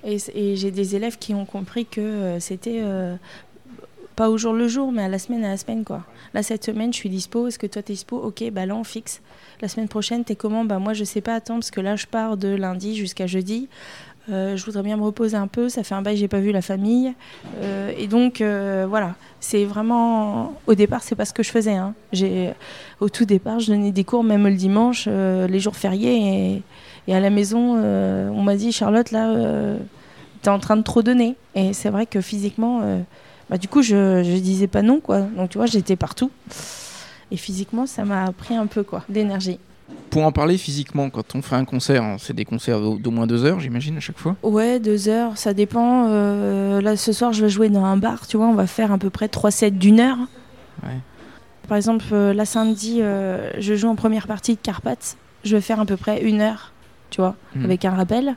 Et, 0.03 0.55
j'ai 0.55 0.71
des 0.71 0.95
élèves 0.95 1.17
qui 1.17 1.33
ont 1.33 1.45
compris 1.45 1.85
que 1.85 2.01
euh, 2.01 2.39
c'était 2.39 2.79
euh, 2.81 3.15
pas 4.15 4.29
au 4.29 4.37
jour 4.37 4.53
le 4.53 4.67
jour, 4.67 4.91
mais 4.91 5.03
à 5.03 5.07
la 5.07 5.19
semaine 5.19 5.43
à 5.43 5.49
la 5.49 5.57
semaine 5.57 5.83
quoi. 5.83 6.03
Là 6.33 6.43
cette 6.43 6.63
semaine 6.65 6.93
je 6.93 6.97
suis 6.97 7.09
dispo, 7.09 7.47
est-ce 7.47 7.59
que 7.59 7.67
toi 7.67 7.81
tu 7.81 7.91
es 7.91 7.95
dispo? 7.95 8.17
Ok, 8.17 8.43
bah 8.51 8.65
là 8.65 8.75
on 8.75 8.83
fixe. 8.83 9.21
La 9.61 9.67
semaine 9.67 9.87
prochaine 9.87 10.23
t'es 10.23 10.35
comment? 10.35 10.65
Bah 10.65 10.79
moi 10.79 10.93
je 10.93 11.03
sais 11.03 11.21
pas 11.21 11.35
attendre 11.35 11.59
parce 11.59 11.71
que 11.71 11.81
là 11.81 11.95
je 11.95 12.05
pars 12.05 12.37
de 12.37 12.47
lundi 12.47 12.95
jusqu'à 12.95 13.27
jeudi. 13.27 13.69
Euh, 14.29 14.57
je 14.57 14.65
voudrais 14.65 14.83
bien 14.83 14.97
me 14.97 15.03
reposer 15.03 15.37
un 15.37 15.47
peu, 15.47 15.69
ça 15.69 15.83
fait 15.83 15.95
un 15.95 16.01
bail, 16.01 16.17
j'ai 16.17 16.27
pas 16.27 16.39
vu 16.39 16.51
la 16.51 16.61
famille. 16.61 17.13
Euh, 17.61 17.91
et 17.97 18.07
donc, 18.07 18.41
euh, 18.41 18.85
voilà, 18.87 19.15
c'est 19.39 19.63
vraiment. 19.63 20.55
Au 20.67 20.75
départ, 20.75 21.03
c'est 21.03 21.15
pas 21.15 21.25
ce 21.25 21.33
que 21.33 21.43
je 21.43 21.51
faisais. 21.51 21.75
Hein. 21.75 21.93
Au 22.99 23.09
tout 23.09 23.25
départ, 23.25 23.59
je 23.59 23.71
donnais 23.71 23.91
des 23.91 24.03
cours, 24.03 24.23
même 24.23 24.47
le 24.47 24.55
dimanche, 24.55 25.07
les 25.07 25.59
jours 25.59 25.75
fériés, 25.75 26.61
et, 27.07 27.13
à 27.13 27.19
la 27.19 27.29
maison, 27.29 27.77
on 27.77 28.43
m'a 28.43 28.55
dit 28.55 28.71
Charlotte, 28.71 29.11
là, 29.11 29.75
t'es 30.41 30.49
en 30.49 30.59
train 30.59 30.75
de 30.75 30.83
trop 30.83 31.01
donner. 31.01 31.35
Et 31.55 31.73
c'est 31.73 31.89
vrai 31.89 32.05
que 32.05 32.19
physiquement, 32.19 32.81
bah, 33.49 33.57
du 33.57 33.69
coup, 33.69 33.81
je, 33.81 34.23
je 34.23 34.37
disais 34.39 34.67
pas 34.67 34.81
non, 34.81 34.99
quoi. 34.99 35.21
Donc 35.21 35.49
tu 35.49 35.57
vois, 35.57 35.67
j'étais 35.67 35.95
partout. 35.95 36.31
Et 37.31 37.37
physiquement, 37.37 37.85
ça 37.85 38.03
m'a 38.03 38.31
pris 38.31 38.55
un 38.55 38.67
peu, 38.67 38.83
quoi, 38.83 39.03
d'énergie. 39.07 39.59
Pour 40.09 40.25
en 40.25 40.31
parler 40.31 40.57
physiquement, 40.57 41.09
quand 41.09 41.35
on 41.35 41.41
fait 41.41 41.55
un 41.55 41.65
concert, 41.65 42.03
c'est 42.19 42.33
des 42.33 42.45
concerts 42.45 42.79
d'au 42.81 43.11
moins 43.11 43.27
deux 43.27 43.43
heures, 43.45 43.59
j'imagine, 43.59 43.97
à 43.97 43.99
chaque 43.99 44.17
fois 44.17 44.35
Ouais, 44.43 44.79
deux 44.79 45.09
heures, 45.09 45.37
ça 45.37 45.53
dépend. 45.53 46.07
Euh, 46.09 46.81
là, 46.81 46.95
ce 46.97 47.11
soir, 47.13 47.33
je 47.33 47.43
vais 47.43 47.49
jouer 47.49 47.69
dans 47.69 47.83
un 47.85 47.97
bar, 47.97 48.25
tu 48.27 48.37
vois, 48.37 48.47
on 48.47 48.53
va 48.53 48.67
faire 48.67 48.91
à 48.91 48.97
peu 48.97 49.09
près 49.09 49.27
trois 49.27 49.51
sets 49.51 49.71
d'une 49.71 49.99
heure. 49.99 50.17
Ouais. 50.83 50.97
Par 51.67 51.77
exemple, 51.77 52.05
euh, 52.13 52.33
là, 52.33 52.45
samedi, 52.45 52.99
euh, 53.01 53.51
je 53.59 53.75
joue 53.75 53.89
en 53.89 53.95
première 53.95 54.27
partie 54.27 54.53
de 54.55 54.59
Carpath. 54.61 55.17
Je 55.43 55.55
vais 55.55 55.61
faire 55.61 55.79
à 55.79 55.85
peu 55.85 55.97
près 55.97 56.21
une 56.23 56.41
heure, 56.41 56.71
tu 57.09 57.21
vois, 57.21 57.35
Mhm. 57.55 57.65
avec 57.65 57.85
un 57.85 57.91
rappel. 57.91 58.35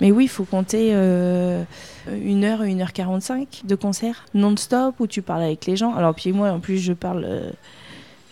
Mais 0.00 0.10
oui, 0.12 0.24
il 0.24 0.28
faut 0.28 0.44
compter 0.44 0.90
euh, 0.92 1.62
une 2.10 2.44
heure, 2.44 2.62
une 2.62 2.80
heure 2.80 2.94
quarante-cinq 2.94 3.62
de 3.64 3.74
concert 3.74 4.24
non-stop 4.32 4.94
où 4.98 5.06
tu 5.06 5.20
parles 5.20 5.42
avec 5.42 5.66
les 5.66 5.76
gens. 5.76 5.94
Alors, 5.94 6.14
puis 6.14 6.32
moi, 6.32 6.50
en 6.50 6.58
plus, 6.60 6.78
je 6.78 6.94
parle, 6.94 7.24
euh, 7.28 7.50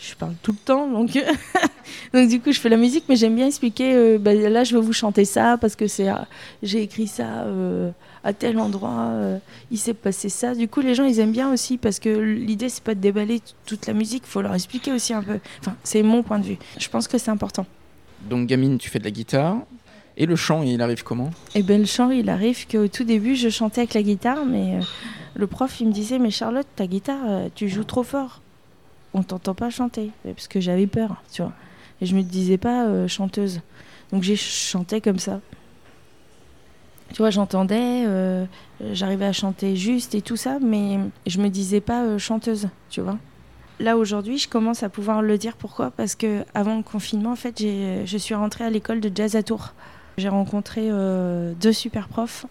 je 0.00 0.14
parle 0.14 0.34
tout 0.42 0.52
le 0.52 0.58
temps, 0.58 0.88
donc, 0.88 1.18
donc 2.14 2.28
du 2.28 2.40
coup, 2.40 2.52
je 2.52 2.60
fais 2.60 2.68
la 2.68 2.76
musique, 2.76 3.04
mais 3.08 3.16
j'aime 3.16 3.34
bien 3.34 3.46
expliquer. 3.46 3.94
euh, 3.94 4.18
bah, 4.18 4.32
là, 4.34 4.62
je 4.62 4.74
veux 4.74 4.80
vous 4.80 4.92
chanter 4.92 5.24
ça 5.24 5.58
parce 5.60 5.74
que 5.74 5.88
c'est, 5.88 6.08
ah, 6.08 6.26
j'ai 6.62 6.82
écrit 6.82 7.08
ça 7.08 7.42
euh, 7.44 7.90
à 8.22 8.32
tel 8.32 8.58
endroit, 8.58 9.08
euh, 9.10 9.38
il 9.70 9.78
s'est 9.78 9.94
passé 9.94 10.28
ça. 10.28 10.54
Du 10.54 10.68
coup, 10.68 10.80
les 10.80 10.94
gens, 10.94 11.04
ils 11.04 11.18
aiment 11.18 11.32
bien 11.32 11.52
aussi 11.52 11.78
parce 11.78 11.98
que 11.98 12.08
l'idée, 12.08 12.68
c'est 12.68 12.82
pas 12.82 12.94
de 12.94 13.00
déballer 13.00 13.40
toute 13.66 13.86
la 13.86 13.92
musique, 13.92 14.22
il 14.26 14.30
faut 14.30 14.40
leur 14.40 14.54
expliquer 14.54 14.92
aussi 14.92 15.12
un 15.12 15.22
peu. 15.22 15.40
Enfin, 15.60 15.74
c'est 15.82 16.02
mon 16.02 16.22
point 16.22 16.38
de 16.38 16.44
vue. 16.44 16.58
Je 16.78 16.88
pense 16.88 17.08
que 17.08 17.18
c'est 17.18 17.30
important. 17.30 17.66
Donc, 18.28 18.46
gamine, 18.46 18.78
tu 18.78 18.90
fais 18.90 18.98
de 19.00 19.04
la 19.04 19.10
guitare. 19.10 19.58
Et 20.16 20.26
le 20.26 20.34
chant, 20.34 20.62
il 20.62 20.82
arrive 20.82 21.04
comment? 21.04 21.30
Et 21.54 21.62
ben 21.62 21.78
le 21.78 21.86
chant, 21.86 22.10
il 22.10 22.28
arrive 22.28 22.66
qu'au 22.66 22.88
tout 22.88 23.04
début, 23.04 23.36
je 23.36 23.50
chantais 23.50 23.82
avec 23.82 23.94
la 23.94 24.02
guitare, 24.02 24.44
mais 24.44 24.80
le 25.36 25.46
prof, 25.46 25.80
il 25.80 25.86
me 25.86 25.92
disait, 25.92 26.18
mais 26.18 26.32
Charlotte, 26.32 26.66
ta 26.74 26.88
guitare, 26.88 27.50
tu 27.54 27.68
joues 27.68 27.84
trop 27.84 28.02
fort. 28.02 28.40
On 29.14 29.22
t'entend 29.22 29.54
pas 29.54 29.70
chanter. 29.70 30.10
Parce 30.24 30.48
que 30.48 30.60
j'avais 30.60 30.86
peur, 30.86 31.22
tu 31.32 31.42
vois. 31.42 31.52
Et 32.00 32.06
je 32.06 32.14
me 32.14 32.22
disais 32.22 32.58
pas 32.58 32.86
euh, 32.86 33.08
chanteuse. 33.08 33.60
Donc 34.12 34.22
j'ai 34.22 34.36
chanté 34.36 35.00
comme 35.00 35.18
ça. 35.18 35.40
Tu 37.12 37.16
vois, 37.18 37.30
j'entendais, 37.30 38.04
euh, 38.06 38.44
j'arrivais 38.92 39.24
à 39.24 39.32
chanter 39.32 39.76
juste 39.76 40.14
et 40.14 40.20
tout 40.20 40.36
ça, 40.36 40.58
mais 40.60 40.98
je 41.26 41.40
me 41.40 41.48
disais 41.48 41.80
pas 41.80 42.04
euh, 42.04 42.18
chanteuse, 42.18 42.68
tu 42.90 43.00
vois. 43.00 43.18
Là 43.80 43.96
aujourd'hui, 43.96 44.36
je 44.38 44.48
commence 44.48 44.82
à 44.82 44.88
pouvoir 44.88 45.22
le 45.22 45.38
dire. 45.38 45.56
Pourquoi? 45.56 45.90
Parce 45.90 46.14
que 46.14 46.44
avant 46.52 46.76
le 46.76 46.82
confinement, 46.82 47.32
en 47.32 47.36
fait, 47.36 47.58
je 47.60 48.18
suis 48.18 48.34
rentrée 48.34 48.64
à 48.64 48.70
l'école 48.70 49.00
de 49.00 49.10
jazz 49.14 49.36
à 49.36 49.42
Tours. 49.42 49.72
J'ai 50.18 50.28
rencontré 50.28 50.90
deux 51.60 51.72
super 51.72 52.08
profs 52.08 52.44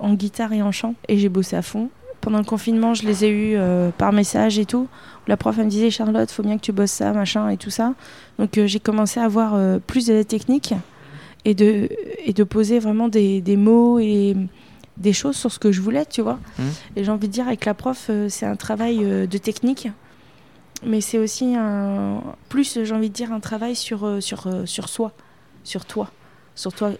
en 0.00 0.14
guitare 0.14 0.52
et 0.52 0.62
en 0.62 0.72
chant 0.72 0.94
et 1.06 1.18
j'ai 1.18 1.28
bossé 1.28 1.54
à 1.54 1.62
fond. 1.62 1.88
Pendant 2.26 2.38
le 2.38 2.44
confinement, 2.44 2.92
je 2.92 3.06
les 3.06 3.24
ai 3.24 3.28
eus 3.28 3.54
euh, 3.54 3.92
par 3.96 4.12
message 4.12 4.58
et 4.58 4.64
tout. 4.64 4.88
La 5.28 5.36
prof 5.36 5.54
elle 5.60 5.66
me 5.66 5.70
disait 5.70 5.92
Charlotte, 5.92 6.28
faut 6.28 6.42
bien 6.42 6.56
que 6.56 6.62
tu 6.62 6.72
bosses 6.72 6.90
ça, 6.90 7.12
machin 7.12 7.48
et 7.50 7.56
tout 7.56 7.70
ça. 7.70 7.94
Donc 8.40 8.58
euh, 8.58 8.66
j'ai 8.66 8.80
commencé 8.80 9.20
à 9.20 9.22
avoir 9.22 9.54
euh, 9.54 9.78
plus 9.78 10.06
de 10.06 10.14
la 10.14 10.24
technique 10.24 10.74
et 11.44 11.54
de, 11.54 11.88
et 12.24 12.32
de 12.32 12.42
poser 12.42 12.80
vraiment 12.80 13.06
des, 13.06 13.40
des 13.40 13.56
mots 13.56 14.00
et 14.00 14.36
des 14.96 15.12
choses 15.12 15.36
sur 15.36 15.52
ce 15.52 15.60
que 15.60 15.70
je 15.70 15.80
voulais, 15.80 16.04
tu 16.04 16.20
vois. 16.20 16.40
Mhm. 16.58 16.66
Et 16.96 17.04
j'ai 17.04 17.12
envie 17.12 17.28
de 17.28 17.32
dire, 17.32 17.46
avec 17.46 17.64
la 17.64 17.74
prof, 17.74 18.10
c'est 18.28 18.46
un 18.46 18.56
travail 18.56 19.04
de 19.28 19.38
technique, 19.38 19.88
mais 20.84 21.00
c'est 21.00 21.18
aussi 21.18 21.54
un, 21.54 22.24
plus, 22.48 22.80
j'ai 22.82 22.92
envie 22.92 23.08
de 23.08 23.14
dire, 23.14 23.30
un 23.30 23.38
travail 23.38 23.76
sur, 23.76 24.20
sur, 24.20 24.48
sur 24.64 24.88
soi, 24.88 25.12
sur 25.62 25.84
toi, 25.84 26.10
sur 26.56 26.72
toi. 26.72 26.90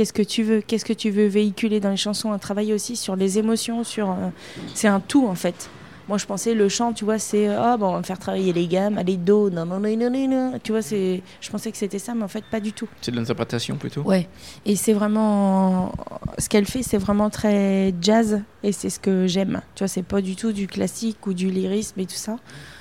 Qu'est-ce 0.00 0.14
que 0.14 0.22
tu 0.22 0.42
veux, 0.42 0.62
qu'est-ce 0.62 0.86
que 0.86 0.94
tu 0.94 1.10
veux 1.10 1.26
véhiculer 1.26 1.78
dans 1.78 1.90
les 1.90 1.98
chansons, 1.98 2.32
un 2.32 2.38
travail 2.38 2.72
aussi 2.72 2.96
sur 2.96 3.16
les 3.16 3.36
émotions, 3.36 3.84
sur, 3.84 4.08
euh, 4.08 4.30
c'est 4.72 4.88
un 4.88 4.98
tout 4.98 5.26
en 5.26 5.34
fait. 5.34 5.68
Moi, 6.08 6.16
je 6.16 6.24
pensais 6.24 6.54
le 6.54 6.70
chant, 6.70 6.94
tu 6.94 7.04
vois, 7.04 7.18
c'est 7.18 7.48
ah 7.48 7.76
bon, 7.76 7.88
on 7.88 7.96
va 7.96 8.02
faire 8.02 8.18
travailler 8.18 8.54
les 8.54 8.66
gammes, 8.66 8.96
allez 8.96 9.18
do, 9.18 9.50
non 9.50 9.66
non 9.66 9.78
non 9.78 9.94
non 9.94 10.10
non, 10.10 10.28
non. 10.28 10.58
tu 10.62 10.72
vois, 10.72 10.80
c'est, 10.80 11.20
je 11.42 11.50
pensais 11.50 11.70
que 11.70 11.76
c'était 11.76 11.98
ça, 11.98 12.14
mais 12.14 12.22
en 12.22 12.28
fait 12.28 12.42
pas 12.50 12.60
du 12.60 12.72
tout. 12.72 12.88
C'est 13.02 13.10
de 13.10 13.16
l'interprétation 13.16 13.76
plutôt? 13.76 14.00
Ouais, 14.00 14.26
et 14.64 14.74
c'est 14.74 14.94
vraiment 14.94 15.92
ce 16.38 16.48
qu'elle 16.48 16.64
fait, 16.64 16.82
c'est 16.82 16.96
vraiment 16.96 17.28
très 17.28 17.92
jazz 18.00 18.40
et 18.62 18.72
c'est 18.72 18.88
ce 18.88 19.00
que 19.00 19.26
j'aime. 19.26 19.60
Tu 19.74 19.80
vois, 19.80 19.88
c'est 19.88 20.02
pas 20.02 20.22
du 20.22 20.34
tout 20.34 20.52
du 20.52 20.66
classique 20.66 21.26
ou 21.26 21.34
du 21.34 21.50
lyrisme 21.50 22.00
et 22.00 22.06
tout 22.06 22.14
ça. 22.14 22.36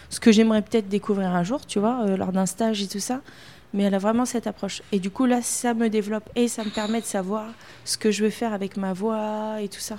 Ce 0.10 0.22
que 0.22 0.32
j'aimerais 0.32 0.62
peut-être 0.62 0.88
découvrir 0.88 1.36
un 1.36 1.44
jour, 1.44 1.66
tu 1.66 1.80
vois, 1.80 2.06
euh, 2.06 2.16
lors 2.16 2.32
d'un 2.32 2.46
stage 2.46 2.82
et 2.82 2.88
tout 2.88 3.02
ça. 3.02 3.20
Mais 3.74 3.84
elle 3.84 3.94
a 3.94 4.00
vraiment 4.00 4.26
cette 4.26 4.48
approche. 4.48 4.82
Et 4.92 5.00
du 5.00 5.12
coup, 5.12 5.26
là, 5.26 5.42
ça 5.42 5.74
me 5.74 5.90
développe 5.90 6.28
et 6.36 6.48
ça 6.48 6.64
me 6.64 6.70
permet 6.70 7.02
de 7.02 7.06
savoir 7.06 7.46
ce 7.86 7.98
que 7.98 8.10
je 8.10 8.24
veux 8.24 8.30
faire 8.32 8.54
avec 8.54 8.78
ma 8.78 8.94
voix 8.94 9.62
et 9.62 9.68
tout 9.68 9.80
ça. 9.80 9.98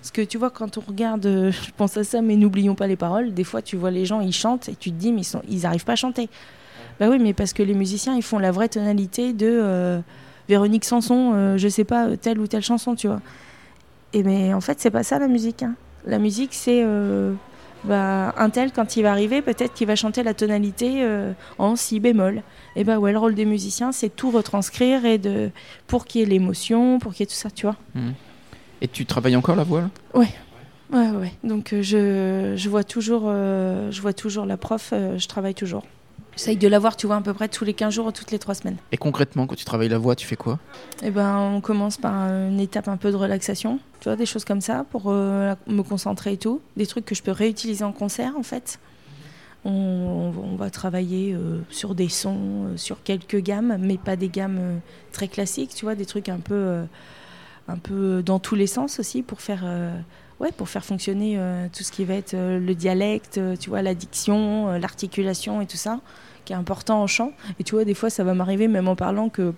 Parce 0.00 0.10
que 0.10 0.20
tu 0.22 0.36
vois, 0.36 0.50
quand 0.50 0.76
on 0.78 0.82
regarde, 0.82 1.24
euh, 1.26 1.50
je 1.52 1.70
pense 1.76 1.96
à 1.96 2.04
ça, 2.04 2.20
mais 2.20 2.36
n'oublions 2.36 2.74
pas 2.74 2.86
les 2.88 2.96
paroles. 2.96 3.32
Des 3.32 3.44
fois, 3.44 3.62
tu 3.62 3.76
vois 3.76 3.90
les 3.90 4.04
gens, 4.04 4.20
ils 4.20 4.34
chantent 4.34 4.68
et 4.68 4.74
tu 4.74 4.90
te 4.90 4.96
dis, 4.96 5.12
mais 5.12 5.22
ils, 5.22 5.40
ils 5.56 5.64
arrivent 5.66 5.84
pas 5.84 5.92
à 5.92 5.96
chanter. 5.96 6.28
Bah 7.00 7.06
oui, 7.08 7.18
mais 7.20 7.32
parce 7.32 7.52
que 7.52 7.62
les 7.62 7.74
musiciens, 7.74 8.14
ils 8.14 8.22
font 8.22 8.38
la 8.38 8.50
vraie 8.50 8.68
tonalité 8.68 9.32
de 9.32 9.46
euh, 9.48 10.00
Véronique 10.48 10.84
Sanson, 10.84 11.32
euh, 11.34 11.56
je 11.56 11.68
sais 11.68 11.84
pas, 11.84 12.06
euh, 12.08 12.16
telle 12.16 12.38
ou 12.38 12.46
telle 12.46 12.62
chanson, 12.62 12.94
tu 12.94 13.06
vois. 13.06 13.20
Et 14.12 14.22
mais 14.22 14.52
en 14.54 14.60
fait, 14.60 14.78
c'est 14.80 14.90
pas 14.90 15.02
ça 15.02 15.18
la 15.18 15.26
musique. 15.28 15.62
hein. 15.62 15.74
La 16.06 16.18
musique, 16.18 16.52
c'est 16.52 16.84
bah, 17.84 18.34
un 18.36 18.50
tel, 18.50 18.72
quand 18.72 18.96
il 18.96 19.02
va 19.02 19.10
arriver, 19.10 19.42
peut-être 19.42 19.74
qu'il 19.74 19.86
va 19.86 19.96
chanter 19.96 20.22
la 20.22 20.34
tonalité 20.34 21.02
euh, 21.02 21.32
en 21.58 21.76
si 21.76 22.00
bémol. 22.00 22.42
Et 22.76 22.84
bah 22.84 22.98
ouais, 22.98 23.12
le 23.12 23.18
rôle 23.18 23.34
des 23.34 23.44
musiciens, 23.44 23.92
c'est 23.92 24.08
tout 24.08 24.30
retranscrire 24.30 25.04
et 25.04 25.18
de 25.18 25.50
pour 25.86 26.04
qu'il 26.06 26.20
y 26.20 26.24
ait 26.24 26.26
l'émotion, 26.26 26.98
pour 26.98 27.12
qu'il 27.12 27.20
y 27.20 27.24
ait 27.24 27.26
tout 27.26 27.34
ça, 27.34 27.50
tu 27.50 27.66
vois. 27.66 27.76
Et 28.80 28.88
tu 28.88 29.06
travailles 29.06 29.36
encore 29.36 29.56
la 29.56 29.64
voix 29.64 29.82
là? 29.82 29.90
Ouais, 30.14 30.28
ouais. 30.92 31.32
Donc 31.42 31.72
euh, 31.72 31.82
je, 31.82 32.54
je 32.56 32.68
vois 32.68 32.84
toujours, 32.84 33.24
euh, 33.26 33.90
je 33.90 34.00
vois 34.00 34.12
toujours 34.12 34.46
la 34.46 34.56
prof. 34.56 34.92
je 34.92 35.26
travaille 35.26 35.54
toujours. 35.54 35.84
J'essaye 36.36 36.56
de 36.56 36.66
la 36.68 36.78
voir, 36.78 36.96
tu 36.96 37.06
vois, 37.06 37.16
à 37.16 37.20
peu 37.20 37.32
près 37.32 37.48
tous 37.48 37.64
les 37.64 37.74
15 37.74 37.94
jours 37.94 38.06
ou 38.06 38.12
toutes 38.12 38.30
les 38.32 38.38
3 38.38 38.54
semaines. 38.54 38.76
Et 38.92 38.96
concrètement, 38.96 39.46
quand 39.46 39.54
tu 39.54 39.64
travailles 39.64 39.88
la 39.88 39.98
voix, 39.98 40.16
tu 40.16 40.26
fais 40.26 40.36
quoi? 40.36 40.58
Eh 41.02 41.10
ben, 41.10 41.38
on 41.38 41.60
commence 41.60 41.96
par 41.96 42.12
une 42.28 42.58
étape 42.60 42.88
un 42.88 42.96
peu 42.96 43.10
de 43.12 43.16
relaxation, 43.16 43.78
tu 44.00 44.08
vois, 44.08 44.16
des 44.16 44.26
choses 44.26 44.44
comme 44.44 44.60
ça 44.60 44.84
pour 44.90 45.04
euh, 45.06 45.54
me 45.68 45.82
concentrer 45.82 46.32
et 46.32 46.36
tout. 46.36 46.60
Des 46.76 46.86
trucs 46.86 47.04
que 47.04 47.14
je 47.14 47.22
peux 47.22 47.30
réutiliser 47.30 47.84
en 47.84 47.92
concert, 47.92 48.32
en 48.36 48.42
fait. 48.42 48.80
On, 49.64 49.70
on- 49.70 50.34
on 50.52 50.56
va 50.56 50.70
travailler 50.70 51.34
euh, 51.34 51.60
sur 51.70 51.94
des 51.94 52.08
sons, 52.08 52.36
euh, 52.66 52.76
sur 52.76 53.02
quelques 53.02 53.38
gammes, 53.40 53.76
mais 53.80 53.96
pas 53.96 54.16
des 54.16 54.28
gammes 54.28 54.80
très 55.12 55.28
classiques, 55.28 55.74
tu 55.74 55.84
vois, 55.84 55.94
des 55.94 56.04
trucs 56.06 56.28
un 56.28 56.40
peu, 56.40 56.82
un 57.68 57.76
peu 57.78 58.22
dans 58.24 58.40
tous 58.40 58.56
les 58.56 58.66
sens 58.66 58.98
aussi 58.98 59.22
pour 59.22 59.40
faire, 59.40 59.62
ouais, 60.44 60.52
pour 60.52 60.68
faire 60.68 60.84
fonctionner 60.84 61.34
euh, 61.38 61.66
tout 61.72 61.82
ce 61.82 61.90
qui 61.90 62.04
va 62.04 62.14
être 62.14 62.34
euh, 62.34 62.60
le 62.60 62.74
dialecte, 62.74 63.38
euh, 63.38 63.56
tu 63.56 63.70
vois, 63.70 63.82
la 63.82 63.94
diction, 63.94 64.72
l'articulation 64.78 65.60
et 65.60 65.66
tout 65.66 65.76
ça 65.76 66.00
qui 66.44 66.52
est 66.52 66.56
important 66.56 67.00
en 67.00 67.06
chant. 67.06 67.32
Et 67.58 67.64
tu 67.64 67.74
vois, 67.74 67.86
des 67.86 67.94
fois, 67.94 68.10
ça 68.10 68.22
va 68.22 68.34
m'arriver, 68.34 68.68
même 68.68 68.86
en 68.86 68.96
parlant, 68.96 69.30
que, 69.30 69.54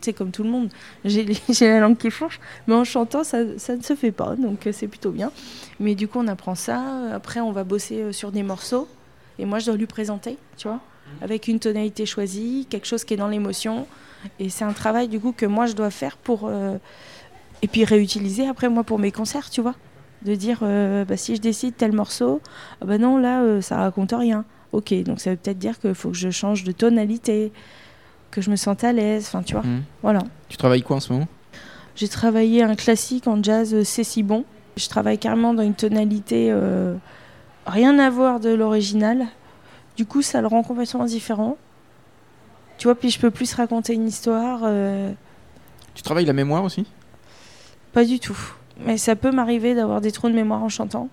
sais, 0.00 0.12
comme 0.12 0.32
tout 0.32 0.42
le 0.42 0.50
monde, 0.50 0.68
j'ai 1.04 1.24
la 1.60 1.78
langue 1.78 1.96
qui 1.96 2.10
fourche, 2.10 2.40
mais 2.66 2.74
en 2.74 2.82
chantant, 2.82 3.22
ça, 3.22 3.56
ça 3.56 3.76
ne 3.76 3.82
se 3.82 3.94
fait 3.94 4.10
pas, 4.10 4.34
donc 4.34 4.68
c'est 4.72 4.88
plutôt 4.88 5.12
bien. 5.12 5.30
Mais 5.78 5.94
du 5.94 6.08
coup, 6.08 6.18
on 6.18 6.26
apprend 6.26 6.56
ça. 6.56 6.82
Après, 7.12 7.38
on 7.38 7.52
va 7.52 7.62
bosser 7.62 8.12
sur 8.12 8.32
des 8.32 8.42
morceaux, 8.42 8.88
et 9.38 9.44
moi, 9.44 9.60
je 9.60 9.66
dois 9.66 9.76
lui 9.76 9.86
présenter, 9.86 10.36
tu 10.56 10.66
vois, 10.66 10.80
avec 11.22 11.46
une 11.46 11.60
tonalité 11.60 12.04
choisie, 12.04 12.66
quelque 12.68 12.88
chose 12.88 13.04
qui 13.04 13.14
est 13.14 13.16
dans 13.16 13.28
l'émotion. 13.28 13.86
Et 14.40 14.48
c'est 14.48 14.64
un 14.64 14.72
travail, 14.72 15.06
du 15.06 15.20
coup, 15.20 15.30
que 15.30 15.46
moi, 15.46 15.66
je 15.66 15.74
dois 15.74 15.90
faire 15.90 16.16
pour. 16.16 16.48
euh, 16.48 16.78
et 17.62 17.68
puis 17.68 17.84
réutiliser 17.84 18.46
après, 18.46 18.68
moi, 18.68 18.84
pour 18.84 18.98
mes 18.98 19.10
concerts, 19.12 19.48
tu 19.48 19.62
vois. 19.62 19.74
De 20.24 20.34
dire, 20.34 20.60
euh, 20.62 21.04
bah, 21.04 21.18
si 21.18 21.36
je 21.36 21.40
décide 21.40 21.76
tel 21.76 21.92
morceau, 21.92 22.40
ah 22.80 22.86
bah 22.86 22.96
non, 22.96 23.18
là, 23.18 23.42
euh, 23.42 23.60
ça 23.60 23.76
raconte 23.76 24.12
rien. 24.12 24.44
Ok, 24.72 24.94
donc 25.02 25.20
ça 25.20 25.30
veut 25.30 25.36
peut-être 25.36 25.58
dire 25.58 25.78
qu'il 25.78 25.94
faut 25.94 26.10
que 26.10 26.16
je 26.16 26.30
change 26.30 26.64
de 26.64 26.72
tonalité, 26.72 27.52
que 28.30 28.40
je 28.40 28.50
me 28.50 28.56
sente 28.56 28.84
à 28.84 28.92
l'aise, 28.92 29.26
enfin, 29.26 29.42
tu 29.42 29.52
vois. 29.52 29.62
Mhm. 29.62 29.82
Voilà. 30.02 30.22
Tu 30.48 30.56
travailles 30.56 30.82
quoi 30.82 30.96
en 30.96 31.00
ce 31.00 31.12
moment? 31.12 31.28
J'ai 31.94 32.08
travaillé 32.08 32.62
un 32.62 32.74
classique 32.74 33.26
en 33.28 33.42
jazz, 33.42 33.74
euh, 33.74 33.84
c'est 33.84 34.02
si 34.02 34.22
bon. 34.22 34.44
Je 34.76 34.88
travaille 34.88 35.18
carrément 35.18 35.52
dans 35.52 35.62
une 35.62 35.74
tonalité 35.74 36.48
euh, 36.50 36.96
rien 37.66 37.98
à 37.98 38.08
voir 38.08 38.40
de 38.40 38.48
l'original. 38.48 39.26
Du 39.96 40.06
coup, 40.06 40.22
ça 40.22 40.40
le 40.40 40.46
rend 40.46 40.62
complètement 40.62 41.04
différent. 41.04 41.58
Tu 42.78 42.88
vois, 42.88 42.94
puis 42.94 43.10
je 43.10 43.20
peux 43.20 43.30
plus 43.30 43.52
raconter 43.54 43.92
une 43.92 44.08
histoire. 44.08 44.62
Tu 45.94 46.02
travailles 46.02 46.24
la 46.24 46.32
mémoire 46.32 46.64
aussi? 46.64 46.84
Pas 47.92 48.04
du 48.04 48.18
tout. 48.18 48.36
Mais 48.80 48.98
ça 48.98 49.16
peut 49.16 49.30
m'arriver 49.30 49.74
d'avoir 49.74 50.00
des 50.00 50.12
trous 50.12 50.28
de 50.28 50.34
mémoire 50.34 50.62
en 50.62 50.68
chantant. 50.68 51.08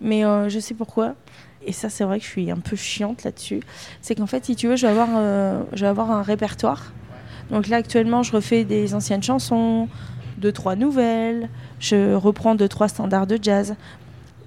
Mais 0.00 0.24
euh, 0.24 0.48
je 0.48 0.58
sais 0.58 0.74
pourquoi. 0.74 1.14
Et 1.66 1.72
ça, 1.72 1.90
c'est 1.90 2.04
vrai 2.04 2.18
que 2.18 2.24
je 2.24 2.30
suis 2.30 2.50
un 2.50 2.56
peu 2.56 2.76
chiante 2.76 3.24
là-dessus. 3.24 3.60
C'est 4.00 4.14
qu'en 4.14 4.26
fait, 4.26 4.46
si 4.46 4.56
tu 4.56 4.66
veux, 4.66 4.76
je 4.76 4.86
vais 4.86 4.92
avoir, 4.92 5.08
euh, 5.14 5.62
je 5.74 5.82
vais 5.82 5.88
avoir 5.88 6.10
un 6.10 6.22
répertoire. 6.22 6.92
Donc 7.50 7.68
là, 7.68 7.76
actuellement, 7.76 8.22
je 8.22 8.32
refais 8.32 8.64
des 8.64 8.94
anciennes 8.94 9.22
chansons, 9.22 9.88
deux, 10.38 10.52
trois 10.52 10.74
nouvelles. 10.74 11.50
Je 11.78 12.14
reprends 12.14 12.54
deux, 12.54 12.68
trois 12.68 12.88
standards 12.88 13.26
de 13.26 13.38
jazz. 13.40 13.74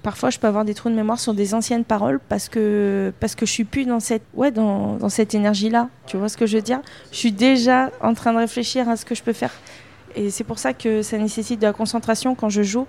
parfois 0.02 0.30
je 0.30 0.38
peux 0.38 0.46
avoir 0.46 0.64
des 0.64 0.74
trous 0.74 0.90
de 0.90 0.94
mémoire 0.94 1.18
sur 1.18 1.34
des 1.34 1.54
anciennes 1.54 1.84
paroles 1.84 2.20
parce 2.28 2.48
que 2.48 3.12
parce 3.20 3.34
que 3.34 3.46
je 3.46 3.52
suis 3.52 3.64
plus 3.64 3.86
dans 3.86 4.00
cette 4.00 4.22
ouais 4.34 4.50
dans, 4.50 4.96
dans 4.96 5.08
cette 5.08 5.34
énergie 5.34 5.70
là 5.70 5.88
tu 6.06 6.18
vois 6.18 6.28
ce 6.28 6.36
que 6.36 6.46
je 6.46 6.56
veux 6.58 6.62
dire? 6.62 6.80
Je 7.10 7.16
suis 7.16 7.32
déjà 7.32 7.90
en 8.02 8.12
train 8.14 8.32
de 8.32 8.38
réfléchir 8.38 8.88
à 8.88 8.96
ce 8.96 9.04
que 9.04 9.14
je 9.14 9.22
peux 9.22 9.32
faire 9.32 9.52
et 10.14 10.30
c'est 10.30 10.44
pour 10.44 10.58
ça 10.58 10.72
que 10.72 11.02
ça 11.02 11.18
nécessite 11.18 11.60
de 11.60 11.66
la 11.66 11.72
concentration 11.72 12.34
quand 12.34 12.48
je 12.48 12.62
joue 12.62 12.86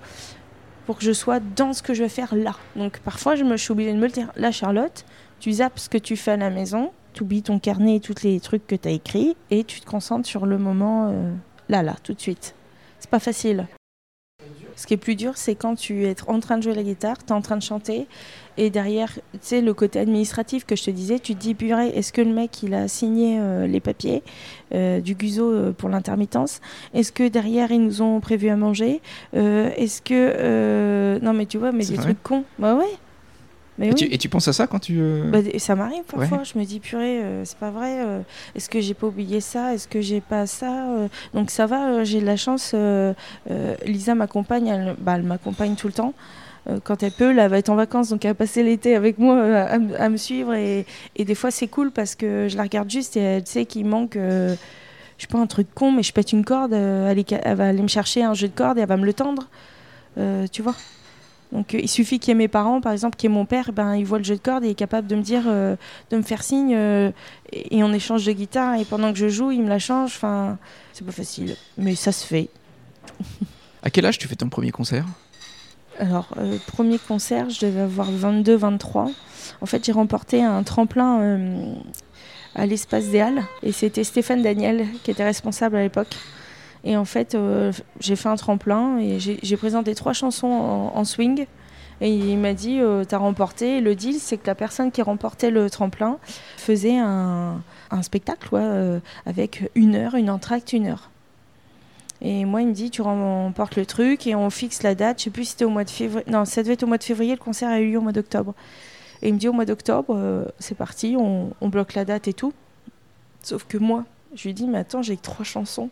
pour 0.86 0.98
que 0.98 1.04
je 1.04 1.12
sois 1.12 1.40
dans 1.40 1.72
ce 1.72 1.82
que 1.82 1.94
je 1.94 2.02
vais 2.04 2.08
faire 2.08 2.34
là. 2.34 2.54
Donc 2.76 3.00
parfois 3.00 3.34
je 3.34 3.44
me 3.44 3.56
suis 3.56 3.72
obligée 3.72 3.92
de 3.92 3.98
me 3.98 4.06
le 4.06 4.12
dire. 4.12 4.30
Là 4.36 4.52
Charlotte 4.52 5.04
tu 5.40 5.52
zappes 5.52 5.78
ce 5.78 5.88
que 5.88 5.98
tu 5.98 6.16
fais 6.16 6.32
à 6.32 6.36
la 6.36 6.50
maison 6.50 6.92
tu 7.12 7.22
oublies 7.22 7.42
ton 7.42 7.58
carnet 7.58 7.96
et 7.96 8.00
tous 8.00 8.22
les 8.22 8.38
trucs 8.40 8.66
que 8.66 8.76
tu 8.76 8.88
as 8.88 8.92
écrits 8.92 9.36
et 9.50 9.64
tu 9.64 9.80
te 9.80 9.86
concentres 9.86 10.28
sur 10.28 10.44
le 10.44 10.58
moment 10.58 11.08
euh, 11.10 11.32
là 11.68 11.82
là 11.82 11.96
tout 12.02 12.12
de 12.12 12.20
suite. 12.20 12.54
C'est 12.98 13.10
pas 13.10 13.20
facile 13.20 13.66
ce 14.76 14.86
qui 14.86 14.94
est 14.94 14.98
plus 14.98 15.16
dur, 15.16 15.32
c'est 15.36 15.54
quand 15.54 15.74
tu 15.74 16.04
es 16.04 16.14
en 16.26 16.38
train 16.40 16.58
de 16.58 16.62
jouer 16.62 16.74
la 16.74 16.82
guitare, 16.82 17.16
tu 17.18 17.32
es 17.32 17.32
en 17.32 17.40
train 17.40 17.56
de 17.56 17.62
chanter, 17.62 18.06
et 18.58 18.70
derrière, 18.70 19.12
tu 19.32 19.38
sais, 19.40 19.60
le 19.60 19.74
côté 19.74 19.98
administratif 19.98 20.64
que 20.64 20.76
je 20.76 20.84
te 20.84 20.90
disais, 20.90 21.18
tu 21.18 21.34
te 21.34 21.40
dis, 21.40 21.54
purée, 21.54 21.88
est-ce 21.88 22.12
que 22.12 22.20
le 22.20 22.32
mec, 22.32 22.62
il 22.62 22.74
a 22.74 22.88
signé 22.88 23.38
euh, 23.38 23.66
les 23.66 23.80
papiers 23.80 24.22
euh, 24.74 25.00
du 25.00 25.14
GUSO 25.14 25.50
euh, 25.50 25.72
pour 25.72 25.88
l'intermittence? 25.88 26.60
Est-ce 26.94 27.12
que 27.12 27.28
derrière, 27.28 27.70
ils 27.70 27.82
nous 27.82 28.02
ont 28.02 28.20
prévu 28.20 28.48
à 28.48 28.56
manger? 28.56 29.00
Est-ce 29.34 30.00
que... 30.02 31.18
non, 31.22 31.32
mais 31.32 31.46
tu 31.46 31.58
vois, 31.58 31.72
mais 31.72 31.84
des 31.84 31.96
trucs 31.96 32.22
cons. 32.22 32.44
Bah 32.58 32.74
ouais 32.74 32.84
et, 33.80 33.94
tu, 33.94 34.04
et, 34.04 34.18
tu, 34.18 34.28
penses 34.28 34.48
à 34.48 34.52
ça 34.52 34.66
quand 34.66 34.78
tu. 34.78 34.96
Euh, 34.98 35.30
bah, 35.30 35.38
ça 35.58 35.74
m'arrive 35.74 36.04
parfois. 36.04 36.42
Je 36.44 36.58
me 36.58 36.64
dis, 36.64 36.80
purée, 36.80 37.22
euh, 37.22 37.44
c'est 37.44 37.58
pas 37.58 37.70
vrai. 37.70 38.00
Euh, 38.00 38.20
est-ce 38.54 38.68
que 38.68 38.80
j'ai 38.80 38.94
pas 38.94 39.06
oublié 39.06 39.40
ça 39.40 39.74
Est-ce 39.74 39.86
que 39.86 40.00
j'ai 40.00 40.20
pas 40.20 40.46
ça 40.46 40.86
Donc 41.34 41.50
ça 41.50 41.66
va, 41.66 42.04
j'ai 42.04 42.20
de 42.20 42.26
la 42.26 42.36
chance. 42.36 42.74
Lisa 43.84 44.14
m'accompagne, 44.14 44.68
elle, 44.68 44.96
bah, 44.98 45.14
elle 45.16 45.24
m'accompagne 45.24 45.74
tout 45.74 45.88
le 45.88 45.92
temps. 45.92 46.14
quand 46.84 47.02
elle 47.02 47.12
peut, 47.12 47.36
elle 47.38 47.50
va 47.50 47.58
être 47.58 47.68
en 47.68 47.76
vacances, 47.76 48.08
donc 48.08 48.24
elle 48.24 48.30
va 48.30 48.34
passer 48.34 48.62
l'été 48.62 48.96
avec 48.96 49.18
moi 49.18 49.38
à, 49.38 50.08
me 50.08 50.16
suivre. 50.16 50.54
Et, 50.54 50.86
et 51.16 51.24
des 51.24 51.34
fois, 51.34 51.50
c'est 51.50 51.68
cool 51.68 51.90
parce 51.90 52.14
que 52.14 52.48
je 52.48 52.56
la 52.56 52.62
regarde 52.62 52.90
juste 52.90 53.16
et 53.16 53.20
elle 53.20 53.46
sait 53.46 53.66
qu'il 53.66 53.86
manque. 53.86 54.14
je 54.14 54.56
sais 55.18 55.26
pas 55.28 55.38
un 55.38 55.46
truc 55.46 55.68
con, 55.74 55.92
mais 55.92 56.02
je 56.02 56.12
pète 56.12 56.32
une 56.32 56.44
corde. 56.44 56.72
Elle, 56.72 57.24
elle, 57.28 57.56
va 57.56 57.68
aller 57.68 57.82
me 57.82 57.88
chercher 57.88 58.22
un 58.22 58.34
jeu 58.34 58.48
de 58.48 58.54
corde 58.54 58.78
et 58.78 58.80
elle 58.80 58.88
va 58.88 58.96
me 58.96 59.04
le 59.04 59.12
tendre. 59.12 59.48
tu 60.50 60.62
vois 60.62 60.76
donc 61.52 61.74
euh, 61.74 61.80
il 61.80 61.88
suffit 61.88 62.18
qu'il 62.18 62.30
y 62.30 62.32
ait 62.32 62.34
mes 62.34 62.48
parents, 62.48 62.80
par 62.80 62.92
exemple, 62.92 63.16
qu'il 63.16 63.30
y 63.30 63.32
ait 63.32 63.36
mon 63.36 63.46
père, 63.46 63.72
ben, 63.72 63.94
il 63.94 64.04
voit 64.04 64.18
le 64.18 64.24
jeu 64.24 64.36
de 64.36 64.40
cordes 64.40 64.64
et 64.64 64.68
il 64.68 64.70
est 64.72 64.74
capable 64.74 65.06
de 65.06 65.16
me 65.16 65.22
dire, 65.22 65.44
euh, 65.46 65.76
de 66.10 66.16
me 66.16 66.22
faire 66.22 66.42
signe, 66.42 66.74
euh, 66.74 67.10
et, 67.52 67.82
on 67.82 67.92
échange 67.92 68.24
de 68.24 68.32
guitare, 68.32 68.74
et 68.74 68.84
pendant 68.84 69.12
que 69.12 69.18
je 69.18 69.28
joue, 69.28 69.52
il 69.52 69.62
me 69.62 69.68
la 69.68 69.78
change. 69.78 70.12
Enfin, 70.16 70.58
c'est 70.92 71.04
pas 71.04 71.12
facile, 71.12 71.56
mais 71.78 71.94
ça 71.94 72.12
se 72.12 72.26
fait. 72.26 72.48
à 73.82 73.90
quel 73.90 74.06
âge 74.06 74.18
tu 74.18 74.28
fais 74.28 74.36
ton 74.36 74.48
premier 74.48 74.70
concert? 74.70 75.06
Alors, 75.98 76.28
premier 76.66 76.98
concert, 76.98 77.48
je 77.48 77.64
devais 77.64 77.80
avoir 77.80 78.10
22, 78.10 78.54
23. 78.54 79.10
En 79.62 79.66
fait, 79.66 79.82
j'ai 79.82 79.92
remporté 79.92 80.42
un 80.42 80.62
tremplin 80.62 81.38
à 82.54 82.66
l'espace 82.66 83.06
des 83.06 83.20
Halles, 83.20 83.42
et 83.62 83.72
c'était 83.72 84.04
Stéphane 84.04 84.42
Daniel 84.42 84.84
qui 85.04 85.10
était 85.10 85.24
responsable 85.24 85.76
à 85.76 85.82
l'époque. 85.82 86.14
Et 86.86 86.96
en 86.96 87.04
fait, 87.04 87.34
euh, 87.34 87.72
j'ai 87.98 88.14
fait 88.14 88.28
un 88.28 88.36
tremplin 88.36 88.98
et 88.98 89.18
j'ai 89.18 89.56
présenté 89.56 89.96
trois 89.96 90.12
chansons 90.12 90.46
en, 90.46 91.04
swing. 91.04 91.46
Et 92.00 92.14
il 92.14 92.38
m'a 92.38 92.52
dit, 92.54 92.78
euh, 92.78 93.04
t'as 93.04 93.18
remporté. 93.18 93.80
le 93.80 93.96
deal, 93.96 94.20
c'est 94.20 94.36
que 94.36 94.46
la 94.46 94.54
personne 94.54 94.92
qui 94.92 95.02
remportait 95.02 95.50
le 95.50 95.68
tremplin 95.68 96.18
faisait 96.56 96.96
un, 96.96 97.60
spectacle 98.02 98.50
euh, 98.52 99.00
avec 99.26 99.68
une 99.74 99.96
heure, 99.96 100.14
une 100.14 100.30
entracte, 100.30 100.72
une 100.72 100.86
heure. 100.86 101.10
Et 102.22 102.44
moi, 102.44 102.62
il 102.62 102.68
me 102.68 102.72
dit, 102.72 102.90
tu 102.90 103.02
remportes 103.02 103.74
le 103.74 103.84
truc 103.84 104.28
et 104.28 104.36
on 104.36 104.48
fixe 104.48 104.84
la 104.84 104.94
date. 104.94 105.18
Je 105.18 105.24
sais 105.24 105.30
plus 105.30 105.44
si 105.44 105.50
c'était 105.50 105.64
au 105.64 105.70
mois 105.70 105.84
de 105.84 105.90
février. 105.90 106.24
Non, 106.30 106.44
ça 106.44 106.62
devait 106.62 106.74
être 106.74 106.84
au 106.84 106.86
mois 106.86 106.98
de 106.98 107.04
février. 107.04 107.32
Le 107.32 107.40
concert 107.40 107.68
a 107.68 107.80
eu 107.80 107.90
lieu 107.90 107.98
au 107.98 108.02
mois 108.02 108.12
d'octobre. 108.12 108.54
Et 109.22 109.28
il 109.28 109.34
me 109.34 109.40
dit, 109.40 109.48
au 109.48 109.52
mois 109.52 109.64
d'octobre, 109.64 110.46
c'est 110.60 110.76
parti, 110.76 111.16
on, 111.18 111.68
bloque 111.68 111.94
la 111.94 112.04
date 112.04 112.28
et 112.28 112.32
tout. 112.32 112.52
Sauf 113.42 113.64
que 113.64 113.76
moi, 113.76 114.04
je 114.36 114.44
lui 114.44 114.54
dis, 114.54 114.68
mais 114.68 114.78
attends, 114.78 115.02
j'ai 115.02 115.16
trois 115.16 115.44
chansons. 115.44 115.90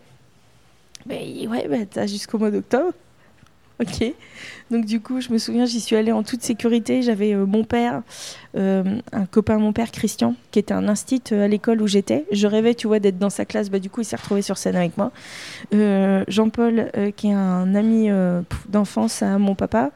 Mais 1.07 1.47
ouais, 1.47 1.69
bah, 1.69 1.85
t'as 1.91 2.07
jusqu'au 2.07 2.39
mois 2.39 2.51
d'octobre. 2.51 2.93
Ok. 3.81 4.15
Donc 4.71 4.85
du 4.85 5.01
coup, 5.01 5.21
je 5.21 5.33
me 5.33 5.39
souviens, 5.39 5.67
j'y 5.67 5.81
suis 5.81 5.97
allée 5.97 6.13
en 6.13 6.23
toute 6.23 6.43
sécurité. 6.43 7.03
J'avais 7.03 7.35
euh, 7.35 7.45
mon 7.45 7.65
père, 7.65 8.03
euh, 8.57 8.85
un 9.13 9.27
copain 9.27 9.59
mon 9.59 9.73
père, 9.73 9.91
Christian, 9.91 10.37
qui 10.53 10.61
était 10.61 10.75
un 10.75 10.87
instit 10.87 11.23
euh, 11.33 11.45
à 11.45 11.49
l'école 11.49 11.83
où 11.83 11.89
j'étais. 11.89 12.25
Je 12.31 12.47
rêvais, 12.47 12.75
tu 12.75 12.87
vois, 12.87 13.01
d'être 13.01 13.19
dans 13.19 13.31
sa 13.31 13.45
classe. 13.45 13.71
Bah 13.71 13.81
du 13.81 13.91
coup, 13.91 14.03
il 14.03 14.05
s'est 14.05 14.17
retrouvé 14.17 14.43
sur 14.43 14.59
scène 14.59 14.77
avec 14.77 14.97
moi. 14.97 15.11
Jean-Paul, 16.29 16.91
qui 17.17 17.29
est 17.29 17.33
un 17.33 17.75
ami 17.75 18.09
d'enfance 18.69 19.23
à 19.23 19.39
mon 19.39 19.55
papa, 19.55 19.91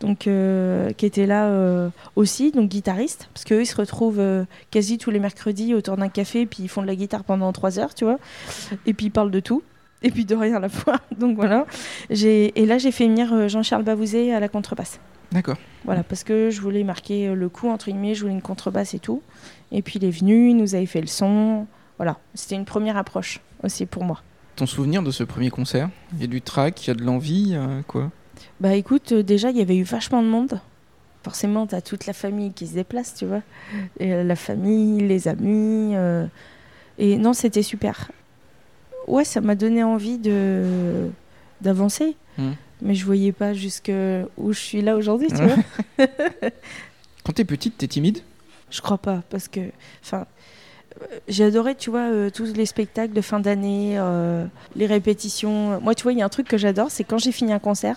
donc 0.00 0.20
qui 0.20 1.06
était 1.06 1.26
là 1.26 1.90
aussi, 2.16 2.50
donc 2.50 2.70
guitariste, 2.70 3.28
parce 3.34 3.44
qu'eux 3.44 3.60
ils 3.60 3.66
se 3.66 3.76
retrouvent 3.76 4.46
quasi 4.70 4.98
tous 4.98 5.10
les 5.10 5.18
mercredis 5.18 5.74
autour 5.74 5.96
d'un 5.96 6.08
café, 6.08 6.46
puis 6.46 6.62
ils 6.62 6.68
font 6.68 6.82
de 6.82 6.86
la 6.86 6.96
guitare 6.96 7.24
pendant 7.24 7.52
trois 7.52 7.78
heures, 7.78 7.94
tu 7.94 8.04
vois, 8.04 8.18
et 8.86 8.94
puis 8.94 9.06
ils 9.06 9.10
parlent 9.10 9.30
de 9.30 9.40
tout 9.40 9.62
et 10.02 10.10
puis 10.10 10.24
de 10.24 10.34
rien 10.34 10.56
à 10.56 10.60
la 10.60 10.68
fois. 10.68 11.00
Donc 11.18 11.36
voilà. 11.36 11.66
Et 12.10 12.66
là, 12.66 12.78
j'ai 12.78 12.92
fait 12.92 13.06
venir 13.06 13.32
euh, 13.32 13.48
Jean-Charles 13.48 13.82
Bavouzé 13.82 14.32
à 14.32 14.40
la 14.40 14.48
contrebasse. 14.48 15.00
D'accord. 15.32 15.56
Voilà, 15.84 16.02
parce 16.02 16.24
que 16.24 16.50
je 16.50 16.60
voulais 16.60 16.84
marquer 16.84 17.28
euh, 17.28 17.34
le 17.34 17.48
coup, 17.48 17.68
entre 17.68 17.86
guillemets, 17.86 18.14
je 18.14 18.22
voulais 18.22 18.32
une 18.32 18.42
contrebasse 18.42 18.94
et 18.94 18.98
tout. 18.98 19.22
Et 19.72 19.82
puis 19.82 19.98
il 19.98 20.04
est 20.04 20.10
venu, 20.10 20.50
il 20.50 20.56
nous 20.56 20.74
avait 20.74 20.86
fait 20.86 21.00
le 21.00 21.06
son. 21.06 21.66
Voilà, 21.98 22.18
c'était 22.34 22.54
une 22.54 22.64
première 22.64 22.96
approche 22.96 23.40
aussi 23.62 23.84
pour 23.84 24.04
moi. 24.04 24.22
Ton 24.56 24.66
souvenir 24.66 25.02
de 25.02 25.10
ce 25.10 25.24
premier 25.24 25.50
concert? 25.50 25.90
Il 26.14 26.20
y 26.20 26.24
a 26.24 26.26
du 26.26 26.40
track, 26.40 26.86
il 26.86 26.88
y 26.88 26.90
a 26.90 26.94
de 26.94 27.04
l'envie, 27.04 27.56
quoi? 27.86 28.10
Bah 28.60 28.74
écoute, 28.74 29.12
euh, 29.12 29.22
déjà, 29.22 29.50
il 29.50 29.56
y 29.56 29.60
avait 29.60 29.76
eu 29.76 29.82
vachement 29.82 30.22
de 30.22 30.28
monde. 30.28 30.60
Forcément, 31.24 31.66
tu 31.66 31.74
as 31.74 31.82
toute 31.82 32.06
la 32.06 32.12
famille 32.12 32.52
qui 32.52 32.66
se 32.66 32.74
déplace, 32.74 33.14
tu 33.14 33.26
vois. 33.26 33.42
Et, 33.98 34.24
la 34.24 34.36
famille, 34.36 35.06
les 35.06 35.28
amis. 35.28 35.94
Et 36.96 37.18
non, 37.18 37.32
c'était 37.32 37.62
super 37.62 38.10
ouais, 39.08 39.24
ça 39.24 39.40
m'a 39.40 39.54
donné 39.54 39.82
envie 39.82 40.18
de 40.18 41.08
d'avancer. 41.60 42.16
Hmm. 42.36 42.52
Mais 42.80 42.94
je 42.94 43.04
voyais 43.04 43.32
pas 43.32 43.54
jusque 43.54 43.90
où 44.36 44.52
je 44.52 44.58
suis 44.58 44.82
là 44.82 44.96
aujourd'hui, 44.96 45.28
tu 45.28 45.42
vois. 45.42 46.06
Quand 47.24 47.32
t'es 47.32 47.44
petite, 47.44 47.76
t'es 47.76 47.88
timide? 47.88 48.20
Je 48.70 48.80
crois 48.80 48.98
pas, 48.98 49.22
parce 49.30 49.48
que, 49.48 49.60
enfin, 50.04 50.26
j'ai 51.26 51.44
adoré, 51.44 51.74
tu 51.74 51.90
vois, 51.90 52.10
euh, 52.10 52.30
tous 52.30 52.54
les 52.54 52.66
spectacles 52.66 53.12
de 53.12 53.20
fin 53.20 53.40
d'année, 53.40 53.94
euh, 53.98 54.44
les 54.76 54.86
répétitions. 54.86 55.80
Moi, 55.80 55.94
tu 55.94 56.04
vois, 56.04 56.12
il 56.12 56.18
y 56.18 56.22
a 56.22 56.24
un 56.24 56.30
truc 56.30 56.46
que 56.46 56.58
j'adore, 56.58 56.90
c'est 56.90 57.04
quand 57.04 57.18
j'ai 57.18 57.32
fini 57.32 57.52
un 57.52 57.58
concert, 57.58 57.96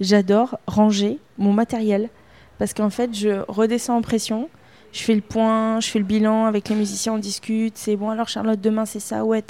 j'adore 0.00 0.58
ranger 0.66 1.18
mon 1.38 1.52
matériel, 1.52 2.08
parce 2.58 2.74
qu'en 2.74 2.90
fait, 2.90 3.14
je 3.14 3.42
redescends 3.48 3.96
en 3.96 4.02
pression 4.02 4.48
je 4.92 5.02
fais 5.02 5.14
le 5.14 5.20
point, 5.20 5.80
je 5.80 5.88
fais 5.88 5.98
le 5.98 6.04
bilan 6.04 6.46
avec 6.46 6.68
les 6.68 6.74
musiciens, 6.74 7.14
on 7.14 7.18
discute. 7.18 7.76
C'est 7.76 7.96
bon, 7.96 8.10
alors 8.10 8.28
Charlotte, 8.28 8.60
demain 8.60 8.86
c'est 8.86 9.00
ça, 9.00 9.24
ouais, 9.24 9.42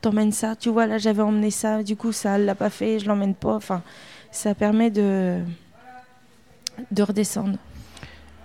t'emmènes 0.00 0.32
ça. 0.32 0.56
Tu 0.56 0.68
vois, 0.68 0.86
là 0.86 0.98
j'avais 0.98 1.22
emmené 1.22 1.50
ça, 1.50 1.82
du 1.82 1.96
coup 1.96 2.12
ça 2.12 2.38
l'a 2.38 2.54
pas 2.54 2.70
fait, 2.70 2.98
je 2.98 3.06
l'emmène 3.06 3.34
pas. 3.34 3.54
Enfin, 3.54 3.82
ça 4.30 4.54
permet 4.54 4.90
de, 4.90 5.38
de 6.90 7.02
redescendre. 7.02 7.56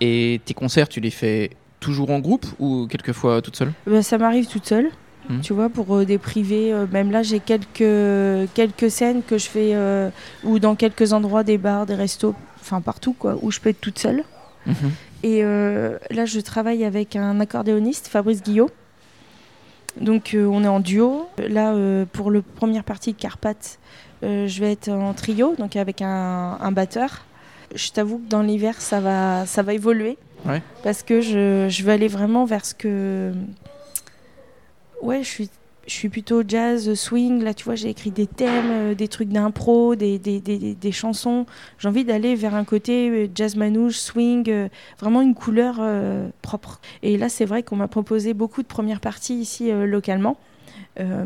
Et 0.00 0.40
tes 0.44 0.54
concerts, 0.54 0.88
tu 0.88 1.00
les 1.00 1.10
fais 1.10 1.50
toujours 1.80 2.10
en 2.10 2.18
groupe 2.20 2.46
ou 2.58 2.86
quelquefois 2.86 3.40
toute 3.42 3.56
seule? 3.56 3.72
Bah, 3.86 4.02
Ça 4.02 4.18
m'arrive 4.18 4.46
toute 4.46 4.66
seule. 4.66 4.90
Mmh. 5.28 5.40
Tu 5.40 5.52
vois, 5.52 5.68
pour 5.68 5.96
euh, 5.96 6.04
des 6.04 6.18
privés, 6.18 6.72
euh, 6.72 6.86
même 6.92 7.10
là, 7.10 7.22
j'ai 7.22 7.40
quelques, 7.40 8.48
quelques 8.54 8.90
scènes 8.90 9.22
que 9.26 9.38
je 9.38 9.48
fais, 9.48 9.70
euh, 9.74 10.10
ou 10.44 10.58
dans 10.60 10.76
quelques 10.76 11.12
endroits, 11.12 11.42
des 11.42 11.58
bars, 11.58 11.84
des 11.84 11.96
restos, 11.96 12.34
enfin 12.60 12.80
partout, 12.80 13.12
quoi, 13.12 13.36
où 13.42 13.50
je 13.50 13.58
peux 13.58 13.70
être 13.70 13.80
toute 13.80 13.98
seule. 13.98 14.22
Mmh. 14.66 14.72
Et 15.22 15.42
euh, 15.42 15.98
là, 16.10 16.24
je 16.24 16.40
travaille 16.40 16.84
avec 16.84 17.16
un 17.16 17.40
accordéoniste, 17.40 18.08
Fabrice 18.08 18.42
Guillot. 18.42 18.70
Donc, 20.00 20.34
euh, 20.34 20.44
on 20.46 20.62
est 20.62 20.68
en 20.68 20.80
duo. 20.80 21.28
Là, 21.38 21.72
euh, 21.72 22.04
pour 22.12 22.30
la 22.30 22.42
première 22.42 22.84
partie 22.84 23.12
de 23.12 23.18
Carpath, 23.18 23.78
je 24.22 24.60
vais 24.60 24.72
être 24.72 24.88
en 24.88 25.14
trio, 25.14 25.54
donc 25.56 25.76
avec 25.76 26.02
un, 26.02 26.72
batteur. 26.72 27.24
Je 27.74 27.90
t'avoue 27.90 28.18
que 28.18 28.28
dans 28.28 28.42
l'hiver, 28.42 28.80
ça 28.80 29.00
va, 29.00 29.46
ça 29.46 29.62
va 29.62 29.74
évoluer. 29.74 30.18
Parce 30.84 31.02
que 31.02 31.20
je, 31.20 31.66
je 31.68 31.82
vais 31.82 31.92
aller 31.92 32.08
vraiment 32.08 32.44
vers 32.44 32.64
ce 32.64 32.74
que. 32.74 33.32
Ouais, 35.02 35.22
je 35.22 35.28
suis 35.28 35.50
je 35.86 35.92
suis 35.92 36.08
plutôt 36.08 36.42
jazz, 36.46 36.92
swing. 36.94 37.42
Là, 37.42 37.54
tu 37.54 37.64
vois, 37.64 37.74
j'ai 37.74 37.88
écrit 37.88 38.10
des 38.10 38.26
thèmes, 38.26 38.70
euh, 38.70 38.94
des 38.94 39.08
trucs 39.08 39.28
d'impro, 39.28 39.94
des, 39.94 40.18
des, 40.18 40.40
des, 40.40 40.74
des, 40.74 40.92
chansons. 40.92 41.46
J'ai 41.78 41.88
envie 41.88 42.04
d'aller 42.04 42.34
vers 42.34 42.54
un 42.54 42.64
côté 42.64 43.08
euh, 43.08 43.28
jazz 43.34 43.56
manouche, 43.56 43.96
swing, 43.96 44.44
euh, 44.48 44.68
vraiment 44.98 45.22
une 45.22 45.34
couleur 45.34 45.80
propre. 46.42 46.80
Et 47.02 47.16
là, 47.16 47.28
c'est 47.28 47.44
vrai 47.44 47.62
qu'on 47.62 47.76
m'a 47.76 47.88
proposé 47.88 48.34
beaucoup 48.34 48.62
de 48.62 48.66
premières 48.66 49.00
parties 49.00 49.34
ici 49.34 49.70
localement. 49.70 50.36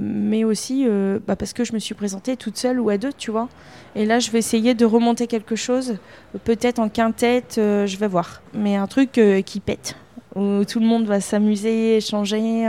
mais 0.01 0.45
aussi 0.45 0.87
bah, 1.27 1.37
parce 1.37 1.53
que 1.53 1.65
je 1.65 1.73
me 1.73 1.79
suis 1.79 1.95
présentée 1.95 2.37
toute 2.37 2.57
seule 2.57 2.81
ou 2.81 2.91
à 2.91 2.99
deux, 2.99 3.13
tu 3.13 3.31
vois. 3.31 3.49
Et 3.95 4.05
là, 4.05 4.19
je 4.19 4.31
vais 4.31 4.39
essayer 4.39 4.75
de 4.75 4.85
remonter 4.85 5.27
quelque 5.27 5.57
chose, 5.57 5.97
peut-être 6.45 6.79
en 6.79 6.89
quintette, 6.89 7.55
je 7.57 7.97
vais 7.97 8.09
voir. 8.09 8.43
Mais 8.55 8.77
un 8.77 8.87
truc 8.87 9.21
qui 9.47 9.61
pète, 9.61 9.97
où 10.35 10.65
tout 10.65 10.81
le 10.81 10.87
monde 10.87 11.07
va 11.07 11.21
s'amuser, 11.21 11.97
échanger. 11.97 12.69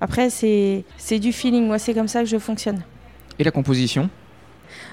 Après, 0.00 0.30
c'est 0.30 1.18
du 1.18 1.32
feeling. 1.32 1.66
Moi, 1.66 1.78
c'est 1.78 1.94
comme 1.94 2.08
ça 2.08 2.20
que 2.20 2.28
je 2.28 2.38
fonctionne. 2.38 2.82
Et 3.38 3.44
la 3.44 3.50
composition? 3.50 4.10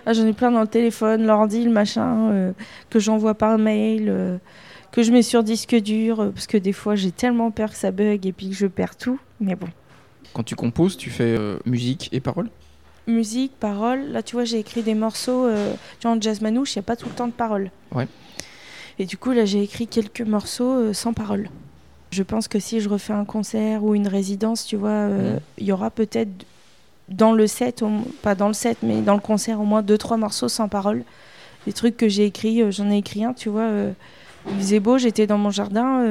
Ah, 0.06 0.14
j'en 0.14 0.26
ai 0.26 0.34
plein 0.34 0.52
dans 0.52 0.62
le 0.62 0.68
téléphone, 0.68 1.26
l'ordi, 1.26 1.64
le 1.64 1.72
machin, 1.72 2.32
euh, 2.32 2.52
que 2.90 3.00
j'envoie 3.00 3.34
par 3.34 3.58
mail, 3.58 4.06
euh, 4.08 4.38
que 4.92 5.04
je 5.04 5.12
mets 5.12 5.24
sur 5.24 5.44
disque 5.44 5.76
dur, 5.76 6.20
euh, 6.20 6.30
parce 6.30 6.48
que 6.48 6.58
des 6.58 6.74
fois 6.74 6.96
j'ai 6.96 7.12
tellement 7.12 7.52
peur 7.52 7.72
que 7.72 7.76
ça 7.76 7.92
bug 7.92 8.26
et 8.26 8.32
puis 8.32 8.50
que 8.50 8.56
je 8.56 8.68
perds 8.68 8.96
tout. 8.96 9.20
Mais 9.40 9.56
bon. 9.56 9.68
Quand 10.34 10.44
tu 10.44 10.56
composes, 10.56 10.96
tu 10.96 11.10
fais 11.10 11.38
musique 11.66 12.10
et 12.12 12.20
paroles? 12.20 12.50
Musique, 13.08 13.54
paroles. 13.60 14.12
Là, 14.12 14.22
tu 14.22 14.36
vois, 14.36 14.44
j'ai 14.44 14.60
écrit 14.60 14.84
des 14.84 14.96
morceaux. 14.96 15.48
tu 16.00 16.08
vois, 16.08 16.18
en 16.18 16.22
jazz 16.22 16.42
manouche, 16.42 16.76
il 16.76 16.80
n'y 16.80 16.82
a 16.82 16.84
pas 16.84 16.98
tout 16.98 17.08
le 17.08 17.16
temps 17.16 17.28
de 17.28 17.32
paroles. 17.32 17.72
Ouais. 17.94 18.08
Et 19.00 19.06
du 19.06 19.16
coup, 19.16 19.32
là, 19.32 19.46
j'ai 19.46 19.64
écrit 19.64 19.88
quelques 19.88 20.22
morceaux 20.22 20.92
sans 20.92 21.14
paroles. 21.14 21.50
Je 22.16 22.24
pense 22.24 22.48
que 22.48 22.60
si 22.60 22.80
je 22.80 22.88
refais 22.88 23.12
un 23.12 23.26
concert 23.26 23.84
ou 23.84 23.94
une 23.94 24.08
résidence, 24.08 24.66
tu 24.66 24.78
vois, 24.78 24.90
euh, 24.90 25.34
Mhm. 25.34 25.40
il 25.58 25.66
y 25.66 25.72
aura 25.74 25.90
peut-être 25.92 26.30
dans 27.10 27.34
le 27.34 27.46
set, 27.46 27.84
pas 28.22 28.36
dans 28.36 28.48
le 28.48 28.54
set, 28.54 28.78
mais 28.84 29.02
dans 29.02 29.16
le 29.16 29.20
concert, 29.20 29.60
au 29.60 29.66
moins 29.66 29.82
deux, 29.82 29.98
trois 29.98 30.16
morceaux 30.16 30.48
sans 30.48 30.70
paroles. 30.70 31.04
Des 31.66 31.74
trucs 31.74 31.98
que 31.98 32.08
j'ai 32.08 32.24
écrits, 32.26 32.62
euh, 32.62 32.72
j'en 32.72 32.90
ai 32.90 32.98
écrit 33.00 33.26
un, 33.26 33.34
tu 33.34 33.50
vois. 33.50 33.64
euh, 33.64 33.92
il 34.50 34.56
faisait 34.60 34.80
beau, 34.80 34.98
j'étais 34.98 35.28
dans 35.28 35.38
mon 35.38 35.50
jardin. 35.52 36.06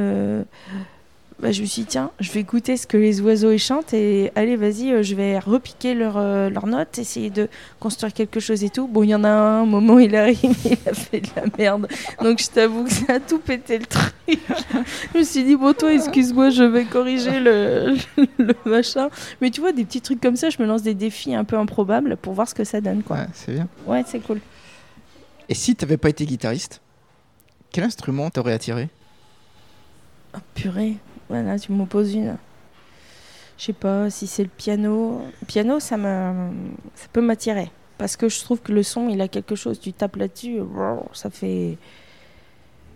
Bah, 1.40 1.50
je 1.50 1.60
me 1.62 1.66
suis 1.66 1.82
dit, 1.82 1.88
tiens, 1.88 2.10
je 2.20 2.30
vais 2.30 2.40
écouter 2.40 2.76
ce 2.76 2.86
que 2.86 2.96
les 2.96 3.20
oiseaux 3.20 3.50
y 3.50 3.58
chantent 3.58 3.92
et 3.92 4.30
allez, 4.36 4.56
vas-y, 4.56 4.92
euh, 4.92 5.02
je 5.02 5.14
vais 5.14 5.38
repiquer 5.38 5.94
leurs 5.94 6.16
euh, 6.16 6.48
notes, 6.48 6.98
essayer 6.98 7.28
de 7.28 7.48
construire 7.80 8.12
quelque 8.12 8.38
chose 8.38 8.62
et 8.62 8.70
tout. 8.70 8.86
Bon, 8.86 9.02
il 9.02 9.10
y 9.10 9.14
en 9.14 9.24
a 9.24 9.28
un, 9.28 9.62
un 9.62 9.66
moment, 9.66 9.98
il 9.98 10.14
arrive, 10.14 10.38
il 10.64 10.78
a 10.88 10.94
fait 10.94 11.20
de 11.20 11.28
la 11.36 11.42
merde. 11.58 11.88
Donc, 12.22 12.40
je 12.40 12.48
t'avoue 12.48 12.84
que 12.84 12.92
ça 12.92 13.14
a 13.14 13.20
tout 13.20 13.40
pété 13.40 13.78
le 13.78 13.86
truc. 13.86 14.14
je 14.28 15.18
me 15.18 15.24
suis 15.24 15.42
dit, 15.44 15.56
bon, 15.56 15.74
toi, 15.74 15.92
excuse-moi, 15.92 16.50
je 16.50 16.62
vais 16.62 16.84
corriger 16.84 17.40
le, 17.40 17.96
le 18.38 18.54
machin. 18.64 19.10
Mais 19.40 19.50
tu 19.50 19.60
vois, 19.60 19.72
des 19.72 19.84
petits 19.84 20.00
trucs 20.00 20.20
comme 20.20 20.36
ça, 20.36 20.50
je 20.50 20.62
me 20.62 20.66
lance 20.66 20.82
des 20.82 20.94
défis 20.94 21.34
un 21.34 21.44
peu 21.44 21.58
improbables 21.58 22.16
pour 22.16 22.32
voir 22.34 22.48
ce 22.48 22.54
que 22.54 22.64
ça 22.64 22.80
donne, 22.80 23.02
quoi. 23.02 23.16
Ouais, 23.16 23.26
c'est 23.32 23.52
bien. 23.52 23.68
Ouais, 23.86 24.04
c'est 24.06 24.20
cool. 24.20 24.40
Et 25.48 25.54
si 25.54 25.74
t'avais 25.74 25.96
pas 25.96 26.08
été 26.10 26.24
guitariste, 26.26 26.80
quel 27.72 27.84
instrument 27.84 28.30
t'aurait 28.30 28.52
attiré? 28.52 28.88
Oh, 30.34 30.40
purée, 30.54 30.94
voilà, 31.28 31.58
tu 31.58 31.72
m'en 31.72 31.86
poses 31.86 32.14
une. 32.14 32.36
Je 33.56 33.64
sais 33.64 33.72
pas 33.72 34.10
si 34.10 34.26
c'est 34.26 34.42
le 34.42 34.48
piano. 34.48 35.22
Le 35.40 35.46
piano, 35.46 35.80
ça, 35.80 35.96
me... 35.96 36.50
ça 36.94 37.06
peut 37.12 37.20
m'attirer. 37.20 37.70
Parce 37.98 38.16
que 38.16 38.28
je 38.28 38.40
trouve 38.40 38.60
que 38.60 38.72
le 38.72 38.82
son, 38.82 39.08
il 39.08 39.20
a 39.20 39.28
quelque 39.28 39.54
chose. 39.54 39.78
Tu 39.78 39.92
tapes 39.92 40.16
là-dessus, 40.16 40.58
ça 41.12 41.30
fait. 41.30 41.78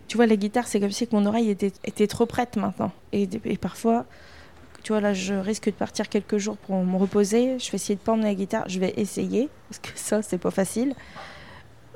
Tu 0.07 0.17
vois, 0.17 0.25
la 0.25 0.35
guitare, 0.35 0.67
c'est 0.67 0.79
comme 0.79 0.91
si 0.91 1.07
mon 1.11 1.25
oreille 1.25 1.49
était, 1.49 1.71
était 1.85 2.07
trop 2.07 2.25
prête 2.25 2.57
maintenant. 2.57 2.91
Et, 3.13 3.29
et 3.45 3.57
parfois, 3.57 4.05
tu 4.83 4.91
vois, 4.91 5.01
là, 5.01 5.13
je 5.13 5.33
risque 5.33 5.67
de 5.67 5.71
partir 5.71 6.09
quelques 6.09 6.37
jours 6.37 6.57
pour 6.57 6.83
me 6.83 6.97
reposer. 6.97 7.59
Je 7.59 7.71
vais 7.71 7.75
essayer 7.75 7.95
de 7.95 8.01
prendre 8.01 8.23
la 8.23 8.33
guitare. 8.33 8.67
Je 8.67 8.79
vais 8.79 8.93
essayer, 8.97 9.49
parce 9.69 9.79
que 9.79 9.89
ça, 9.95 10.21
c'est 10.21 10.37
pas 10.37 10.51
facile. 10.51 10.93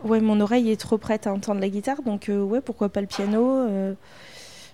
Ouais, 0.04 0.20
mon 0.20 0.40
oreille 0.42 0.72
est 0.72 0.80
trop 0.80 0.98
prête 0.98 1.28
à 1.28 1.34
entendre 1.34 1.60
la 1.60 1.70
guitare. 1.70 2.02
Donc, 2.04 2.30
euh, 2.30 2.42
ouais, 2.42 2.62
pourquoi 2.62 2.90
pas 2.90 3.02
le 3.02 3.08
piano 3.08 3.50
euh, 3.50 3.94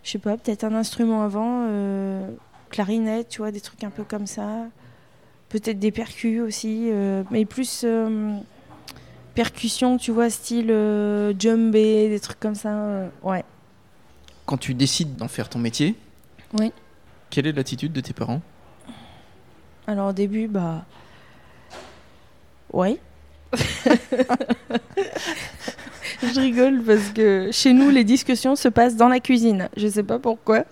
je 0.09 0.13
sais 0.13 0.17
pas, 0.17 0.37
peut-être 0.37 0.63
un 0.63 0.73
instrument 0.73 1.21
avant, 1.21 1.67
euh, 1.69 2.27
clarinette, 2.71 3.29
tu 3.29 3.41
vois, 3.41 3.51
des 3.51 3.61
trucs 3.61 3.83
un 3.83 3.91
peu 3.91 4.03
comme 4.03 4.25
ça. 4.25 4.65
Peut-être 5.49 5.77
des 5.77 5.91
percus 5.91 6.41
aussi, 6.41 6.89
euh, 6.91 7.21
mais 7.29 7.45
plus 7.45 7.83
euh, 7.83 8.33
percussion, 9.35 9.97
tu 9.99 10.09
vois, 10.11 10.31
style 10.31 10.69
djembé, 11.37 12.09
des 12.09 12.19
trucs 12.19 12.39
comme 12.39 12.55
ça. 12.55 13.05
ouais. 13.21 13.43
Quand 14.47 14.57
tu 14.57 14.73
décides 14.73 15.15
d'en 15.15 15.27
faire 15.27 15.47
ton 15.47 15.59
métier, 15.59 15.95
Oui. 16.57 16.73
quelle 17.29 17.45
est 17.45 17.51
l'attitude 17.51 17.93
de 17.93 18.01
tes 18.01 18.13
parents? 18.13 18.41
Alors 19.85 20.09
au 20.09 20.13
début, 20.13 20.47
bah. 20.47 20.85
Ouais. 22.73 22.97
je 26.23 26.39
rigole 26.39 26.81
parce 26.81 27.09
que 27.09 27.49
chez 27.51 27.73
nous, 27.73 27.89
les 27.89 28.03
discussions 28.03 28.55
se 28.55 28.67
passent 28.69 28.95
dans 28.95 29.07
la 29.07 29.19
cuisine. 29.19 29.69
Je 29.77 29.87
sais 29.87 30.03
pas 30.03 30.19
pourquoi. 30.19 30.63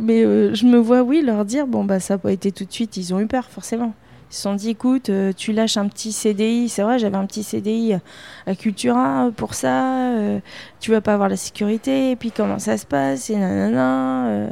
Mais 0.00 0.22
euh, 0.24 0.54
je 0.54 0.64
me 0.66 0.78
vois, 0.78 1.02
oui, 1.02 1.22
leur 1.24 1.44
dire 1.44 1.66
bon, 1.66 1.84
bah, 1.84 2.00
ça 2.00 2.14
n'a 2.14 2.18
pas 2.18 2.32
été 2.32 2.52
tout 2.52 2.64
de 2.64 2.72
suite. 2.72 2.96
Ils 2.96 3.12
ont 3.14 3.20
eu 3.20 3.26
peur, 3.26 3.44
forcément. 3.50 3.94
Ils 4.30 4.34
se 4.36 4.42
sont 4.42 4.54
dit 4.54 4.70
écoute, 4.70 5.10
euh, 5.10 5.32
tu 5.36 5.52
lâches 5.52 5.76
un 5.76 5.88
petit 5.88 6.12
CDI. 6.12 6.68
C'est 6.68 6.82
vrai, 6.82 6.98
j'avais 7.00 7.16
un 7.16 7.26
petit 7.26 7.42
CDI 7.42 7.94
à 8.46 8.54
Cultura 8.54 9.30
pour 9.36 9.54
ça. 9.54 10.12
euh, 10.16 10.38
tu 10.78 10.90
vas 10.92 11.00
pas 11.00 11.14
avoir 11.14 11.28
la 11.28 11.36
sécurité. 11.36 12.12
Et 12.12 12.16
puis 12.16 12.30
comment 12.30 12.58
ça 12.60 12.76
se 12.78 12.86
passe 12.86 13.28
Et 13.30 13.36
nanana. 13.36 14.28
euh. 14.28 14.50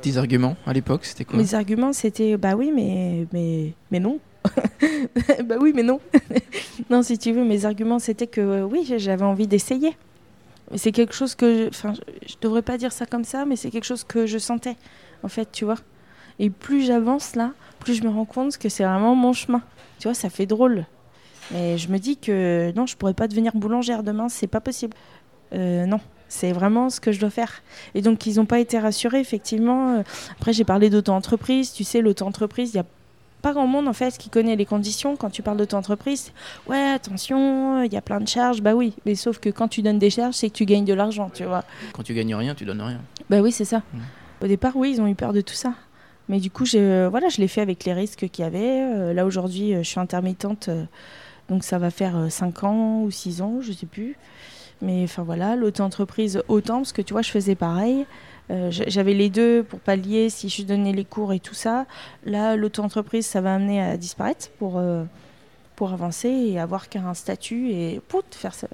Tes 0.00 0.16
arguments 0.16 0.56
à 0.66 0.72
l'époque, 0.72 1.04
c'était 1.04 1.24
quoi? 1.24 1.38
Mes 1.38 1.54
arguments, 1.54 1.92
c'était 1.92 2.36
bah 2.36 2.54
oui, 2.56 2.72
mais, 2.74 3.26
mais, 3.32 3.72
mais 3.92 4.00
non. 4.00 4.18
bah 5.44 5.56
oui, 5.60 5.72
mais 5.74 5.82
non. 5.82 6.00
non, 6.90 7.02
si 7.02 7.18
tu 7.18 7.32
veux, 7.32 7.44
mes 7.44 7.64
arguments, 7.64 7.98
c'était 7.98 8.26
que 8.26 8.40
euh, 8.40 8.64
oui, 8.64 8.92
j'avais 8.98 9.24
envie 9.24 9.46
d'essayer. 9.46 9.96
C'est 10.74 10.92
quelque 10.92 11.14
chose 11.14 11.34
que. 11.34 11.68
Enfin, 11.68 11.94
je, 11.94 12.28
je 12.28 12.34
devrais 12.40 12.62
pas 12.62 12.78
dire 12.78 12.92
ça 12.92 13.06
comme 13.06 13.24
ça, 13.24 13.44
mais 13.44 13.56
c'est 13.56 13.70
quelque 13.70 13.84
chose 13.84 14.04
que 14.04 14.26
je 14.26 14.38
sentais, 14.38 14.76
en 15.22 15.28
fait, 15.28 15.50
tu 15.52 15.64
vois. 15.64 15.78
Et 16.38 16.50
plus 16.50 16.82
j'avance 16.86 17.36
là, 17.36 17.52
plus 17.78 17.94
je 17.94 18.02
me 18.02 18.08
rends 18.08 18.24
compte 18.24 18.56
que 18.58 18.68
c'est 18.68 18.84
vraiment 18.84 19.14
mon 19.14 19.32
chemin. 19.32 19.62
Tu 19.98 20.08
vois, 20.08 20.14
ça 20.14 20.30
fait 20.30 20.46
drôle. 20.46 20.86
Mais 21.50 21.76
je 21.78 21.88
me 21.88 21.98
dis 21.98 22.16
que 22.16 22.72
non, 22.74 22.86
je 22.86 22.96
pourrais 22.96 23.14
pas 23.14 23.28
devenir 23.28 23.52
boulangère 23.54 24.02
demain, 24.02 24.28
c'est 24.28 24.46
pas 24.46 24.60
possible. 24.60 24.96
Euh, 25.52 25.84
non, 25.86 26.00
c'est 26.28 26.52
vraiment 26.52 26.88
ce 26.88 27.00
que 27.00 27.12
je 27.12 27.20
dois 27.20 27.30
faire. 27.30 27.62
Et 27.94 28.00
donc, 28.00 28.24
ils 28.26 28.36
n'ont 28.36 28.46
pas 28.46 28.58
été 28.58 28.78
rassurés, 28.78 29.20
effectivement. 29.20 29.96
Euh, 29.96 30.02
Après, 30.32 30.52
j'ai 30.52 30.64
parlé 30.64 30.88
d'auto-entreprise. 30.88 31.72
Tu 31.72 31.84
sais, 31.84 32.00
l'auto-entreprise, 32.00 32.70
il 32.72 32.76
n'y 32.76 32.80
a 32.80 32.86
pas 33.42 33.52
grand 33.52 33.66
monde, 33.66 33.88
en 33.88 33.92
fait, 33.92 34.16
qui 34.16 34.30
connaît 34.30 34.56
les 34.56 34.64
conditions. 34.64 35.16
Quand 35.16 35.30
tu 35.30 35.42
parles 35.42 35.58
d'auto-entreprise, 35.58 36.32
ouais, 36.68 36.90
attention, 36.94 37.82
il 37.82 37.92
y 37.92 37.96
a 37.96 38.00
plein 38.00 38.20
de 38.20 38.28
charges. 38.28 38.62
Bah 38.62 38.74
oui, 38.74 38.94
mais 39.04 39.14
sauf 39.16 39.38
que 39.38 39.50
quand 39.50 39.68
tu 39.68 39.82
donnes 39.82 39.98
des 39.98 40.10
charges, 40.10 40.34
c'est 40.34 40.48
que 40.48 40.54
tu 40.54 40.64
gagnes 40.64 40.84
de 40.84 40.94
l'argent, 40.94 41.30
tu 41.34 41.44
vois. 41.44 41.64
Quand 41.92 42.02
tu 42.02 42.14
gagnes 42.14 42.34
rien, 42.34 42.54
tu 42.54 42.64
donnes 42.64 42.80
rien. 42.80 43.00
Bah 43.28 43.40
oui, 43.40 43.52
c'est 43.52 43.64
ça. 43.64 43.82
Mm. 43.92 43.98
Au 44.44 44.46
départ, 44.46 44.76
oui, 44.76 44.92
ils 44.92 45.00
ont 45.00 45.06
eu 45.06 45.14
peur 45.14 45.32
de 45.32 45.40
tout 45.40 45.54
ça. 45.54 45.74
Mais 46.28 46.38
du 46.38 46.50
coup, 46.50 46.64
euh, 46.74 47.08
voilà, 47.10 47.28
je 47.28 47.38
l'ai 47.38 47.48
fait 47.48 47.60
avec 47.60 47.84
les 47.84 47.92
risques 47.92 48.28
qu'il 48.28 48.44
y 48.44 48.46
avait. 48.46 48.80
Euh, 48.80 49.12
là, 49.12 49.26
aujourd'hui, 49.26 49.74
euh, 49.74 49.82
je 49.82 49.88
suis 49.88 50.00
intermittente. 50.00 50.68
euh, 50.68 50.84
donc, 51.48 51.64
ça 51.64 51.78
va 51.78 51.90
faire 51.90 52.28
5 52.30 52.64
ans 52.64 53.02
ou 53.02 53.10
6 53.10 53.42
ans, 53.42 53.60
je 53.60 53.72
sais 53.72 53.86
plus. 53.86 54.16
Mais 54.80 55.02
enfin, 55.04 55.22
voilà, 55.22 55.56
l'auto-entreprise, 55.56 56.42
autant, 56.48 56.78
parce 56.78 56.92
que 56.92 57.02
tu 57.02 57.12
vois, 57.12 57.22
je 57.22 57.30
faisais 57.30 57.54
pareil. 57.54 58.06
Euh, 58.50 58.70
J'avais 58.70 59.14
les 59.14 59.30
deux 59.30 59.62
pour 59.62 59.78
pallier 59.80 60.28
si 60.28 60.48
je 60.48 60.62
donnais 60.62 60.92
les 60.92 61.04
cours 61.04 61.32
et 61.32 61.40
tout 61.40 61.54
ça. 61.54 61.86
Là, 62.26 62.56
l'auto-entreprise, 62.56 63.24
ça 63.26 63.40
va 63.40 63.54
amener 63.54 63.80
à 63.80 63.96
disparaître 63.96 64.50
pour, 64.58 64.78
euh, 64.78 65.04
pour 65.76 65.92
avancer 65.92 66.28
et 66.28 66.58
avoir 66.58 66.88
qu'un 66.88 67.14
statut 67.14 67.70
et 67.70 68.00
pout, 68.08 68.24
faire 68.32 68.54
ça- 68.54 68.68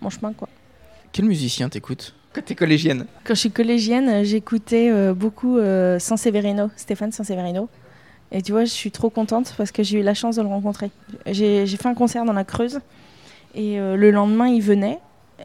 mon 0.00 0.10
chemin, 0.10 0.32
quoi. 0.32 0.48
Quel 1.12 1.24
musicien 1.24 1.68
t'écoutes 1.68 2.14
Quand 2.34 2.44
t'es 2.44 2.54
collégienne 2.54 3.06
Quand 3.24 3.34
je 3.34 3.40
suis 3.40 3.50
collégienne, 3.50 4.24
j'écoutais 4.24 4.90
euh, 4.90 5.14
beaucoup 5.14 5.56
euh, 5.56 5.98
Sanseverino, 5.98 6.70
Stéphane 6.76 7.12
Sanseverino. 7.12 7.68
Et 8.32 8.42
tu 8.42 8.52
vois, 8.52 8.64
je 8.64 8.70
suis 8.70 8.90
trop 8.90 9.08
contente 9.08 9.54
parce 9.56 9.70
que 9.70 9.82
j'ai 9.84 10.00
eu 10.00 10.02
la 10.02 10.12
chance 10.12 10.36
de 10.36 10.42
le 10.42 10.48
rencontrer. 10.48 10.90
J'ai 11.26 11.64
j'ai 11.64 11.76
fait 11.76 11.88
un 11.88 11.94
concert 11.94 12.24
dans 12.24 12.32
la 12.32 12.44
Creuse 12.44 12.80
et 13.54 13.78
euh, 13.80 13.96
le 13.96 14.10
lendemain, 14.10 14.48
il 14.48 14.60
venait. 14.60 14.98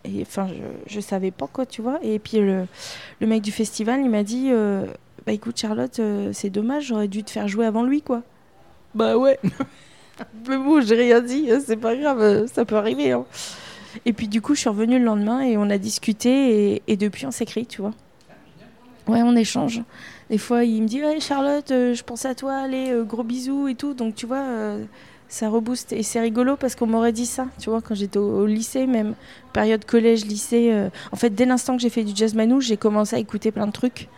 Et 0.06 0.22
enfin, 0.22 0.48
je, 0.48 0.94
je 0.94 1.00
savais 1.00 1.32
pas 1.32 1.48
quoi, 1.48 1.66
tu 1.66 1.82
vois. 1.82 2.00
Et 2.02 2.20
puis 2.20 2.38
le, 2.40 2.66
le 3.20 3.28
mec 3.28 3.42
du 3.42 3.52
festival, 3.52 4.02
il 4.02 4.10
m'a 4.10 4.24
dit 4.24 4.50
euh, 4.52 4.86
Bah 5.26 5.34
écoute, 5.34 5.58
Charlotte, 5.60 6.00
euh, 6.00 6.32
c'est 6.34 6.50
dommage, 6.50 6.86
j'aurais 6.88 7.08
dû 7.08 7.24
te 7.24 7.32
faire 7.32 7.48
jouer 7.48 7.66
avant 7.66 7.84
lui, 7.84 8.02
quoi. 8.02 8.22
Bah 8.96 9.18
ouais. 9.18 9.40
Mais 10.48 10.58
bon, 10.58 10.82
j'ai 10.82 10.96
rien 10.96 11.22
dit, 11.22 11.50
euh, 11.52 11.60
c'est 11.66 11.78
pas 11.78 11.96
grave, 11.96 12.22
euh, 12.22 12.48
ça 12.48 12.64
peut 12.66 12.76
arriver. 12.76 13.12
hein. 13.12 13.26
Et 14.06 14.14
puis 14.14 14.28
du 14.28 14.42
coup, 14.42 14.56
je 14.56 14.62
suis 14.62 14.70
revenue 14.70 15.00
le 15.00 15.06
lendemain 15.06 15.42
et 15.42 15.58
on 15.58 15.70
a 15.70 15.78
discuté 15.78 16.74
et, 16.76 16.82
et 16.88 16.96
depuis, 16.98 17.26
on 17.26 17.32
s'écrit, 17.32 17.66
tu 17.66 17.82
vois. 17.82 17.92
Ouais, 19.08 19.22
on 19.24 19.36
échange. 19.36 19.82
Des 20.30 20.38
fois, 20.38 20.64
il 20.64 20.84
me 20.84 20.88
dit 20.88 21.02
Ouais, 21.04 21.20
Charlotte, 21.20 21.72
euh, 21.72 21.94
je 21.94 22.04
pense 22.04 22.24
à 22.26 22.36
toi, 22.36 22.54
allez, 22.56 22.94
gros 23.06 23.24
bisous 23.24 23.68
et 23.68 23.76
tout. 23.76 23.94
Donc, 23.94 24.16
tu 24.16 24.26
vois, 24.26 24.78
ça 25.32 25.50
rebooste. 25.50 25.94
Et 25.94 26.04
c'est 26.04 26.20
rigolo 26.20 26.58
parce 26.58 26.76
qu'on 26.76 26.88
m'aurait 26.88 27.14
dit 27.14 27.26
ça, 27.26 27.48
tu 27.58 27.70
vois, 27.70 27.82
quand 27.82 27.96
j'étais 27.96 28.20
au, 28.20 28.46
lycée, 28.46 28.86
même 28.86 29.16
période 29.54 29.86
collège, 29.86 30.26
lycée. 30.26 30.72
euh, 30.72 30.90
en 31.12 31.16
fait, 31.16 31.30
dès 31.32 31.46
l'instant 31.46 31.76
que 31.76 31.82
j'ai 31.82 31.90
fait 31.90 32.04
du 32.04 32.14
jazz 32.16 32.36
manouche, 32.36 32.66
j'ai 32.66 32.78
commencé 32.78 33.16
à 33.16 33.20
écouter 33.20 33.52
plein 33.52 33.66
de 33.66 33.72
trucs. 33.72 34.10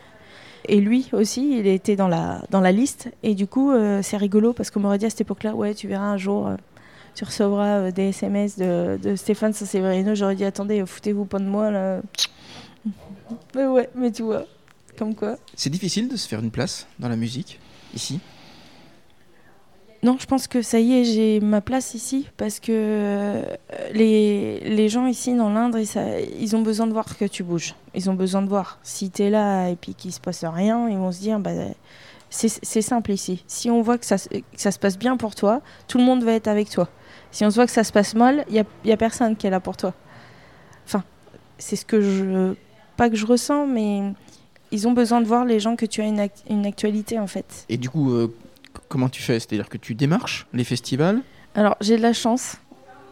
Et 0.65 0.79
lui 0.81 1.09
aussi, 1.13 1.59
il 1.59 1.67
était 1.67 1.95
dans 1.95 2.07
la, 2.07 2.43
dans 2.49 2.61
la 2.61 2.71
liste. 2.71 3.11
Et 3.21 3.35
du 3.35 3.47
coup, 3.47 3.71
euh, 3.71 4.01
c'est 4.01 4.17
rigolo 4.17 4.53
parce 4.53 4.71
qu'on 4.71 4.79
m'aurait 4.79 4.97
dit 4.97 5.05
à 5.05 5.09
cette 5.09 5.21
époque-là 5.21 5.53
Ouais, 5.53 5.75
tu 5.75 5.87
verras 5.87 6.05
un 6.05 6.17
jour. 6.17 6.49
tu 7.15 7.23
recevras 7.23 7.77
euh, 7.77 7.91
des 7.91 8.09
SMS 8.09 8.57
de, 8.57 8.97
de 9.01 9.15
Stéphane 9.15 9.53
Sanseverino. 9.53 10.15
J'aurais 10.15 10.35
dit 10.35 10.45
attendez, 10.45 10.83
foutez-vous 10.85 11.25
pas 11.25 11.39
de 11.39 11.45
moi 11.45 11.69
là. 11.69 12.01
mais 13.55 13.67
ouais, 13.67 13.89
mais 13.93 14.11
tu 14.11 14.23
vois, 14.23 14.45
comme 14.97 15.13
quoi. 15.13 15.37
C'est 15.53 15.69
difficile 15.69 16.07
de 16.07 16.15
se 16.15 16.27
faire 16.27 16.39
une 16.39 16.51
place 16.51 16.87
dans 16.97 17.09
la 17.09 17.17
musique, 17.17 17.59
ici? 17.93 18.19
Non, 20.03 20.17
je 20.19 20.25
pense 20.25 20.47
que 20.47 20.61
ça 20.61 20.81
y 20.81 20.99
est, 20.99 21.03
j'ai 21.05 21.39
ma 21.39 21.61
place 21.61 21.93
ici 21.93 22.27
parce 22.35 22.59
que 22.59 22.71
euh, 22.71 23.43
les, 23.93 24.59
les 24.59 24.89
gens 24.89 25.07
ici 25.07 25.33
dans 25.33 25.49
l'Indre, 25.49 25.79
ils, 25.79 26.55
ont 26.57 26.61
besoin 26.61 26.87
de 26.87 26.91
voir 26.91 27.17
que 27.17 27.23
tu 27.23 27.41
bouges. 27.41 27.73
Ils 27.95 28.09
ont 28.09 28.13
besoin 28.13 28.41
de 28.41 28.49
voir. 28.49 28.79
Si 28.83 29.09
tu 29.09 29.23
es 29.23 29.29
là 29.29 29.69
et 29.69 29.77
puis 29.77 29.95
qu'il 29.95 30.11
se 30.11 30.19
passe 30.19 30.43
rien, 30.43 30.89
ils 30.89 30.97
vont 30.97 31.13
se 31.13 31.21
dire 31.21 31.39
bah, 31.39 31.51
c'est 32.29 32.81
simple 32.81 33.11
ici. 33.11 33.45
Si 33.47 33.69
on 33.69 33.81
voit 33.81 33.97
que 33.97 34.05
ça, 34.05 34.17
ça 34.57 34.71
se 34.71 34.79
passe 34.79 34.97
bien 34.97 35.15
pour 35.15 35.35
toi, 35.35 35.61
tout 35.87 35.99
le 35.99 36.03
monde 36.03 36.21
va 36.23 36.33
être 36.33 36.49
avec 36.49 36.69
toi. 36.69 36.89
Si 37.31 37.45
on 37.45 37.49
se 37.49 37.55
voit 37.55 37.65
que 37.65 37.71
ça 37.71 37.85
se 37.85 37.93
passe 37.93 38.13
mal, 38.13 38.43
il 38.49 38.53
n'y 38.55 38.59
a, 38.59 38.65
y 38.83 38.91
a 38.91 38.97
personne 38.97 39.37
qui 39.37 39.47
est 39.47 39.51
là 39.51 39.61
pour 39.61 39.77
toi. 39.77 39.93
Enfin, 40.85 41.03
c'est 41.57 41.77
ce 41.77 41.85
que 41.85 42.01
je. 42.01 42.55
Pas 42.97 43.09
que 43.09 43.15
je 43.15 43.25
ressens, 43.25 43.67
mais 43.67 44.01
ils 44.71 44.87
ont 44.87 44.91
besoin 44.91 45.21
de 45.21 45.27
voir 45.27 45.45
les 45.45 45.61
gens 45.61 45.77
que 45.77 45.85
tu 45.85 46.01
as 46.01 46.05
une, 46.05 46.27
une 46.49 46.65
actualité 46.65 47.19
en 47.19 47.27
fait. 47.27 47.65
Et 47.69 47.77
du 47.77 47.89
coup, 47.89 48.11
euh, 48.11 48.35
comment 48.93 49.09
tu 49.09 49.23
fais? 49.23 49.39
C'est-à-dire 49.39 49.69
que 49.69 49.79
tu 49.79 49.95
démarches 49.95 50.45
les 50.53 50.63
festivals? 50.63 51.21
Alors 51.55 51.75
j'ai 51.81 51.97
de 51.97 52.03
la 52.03 52.13
chance. 52.13 52.57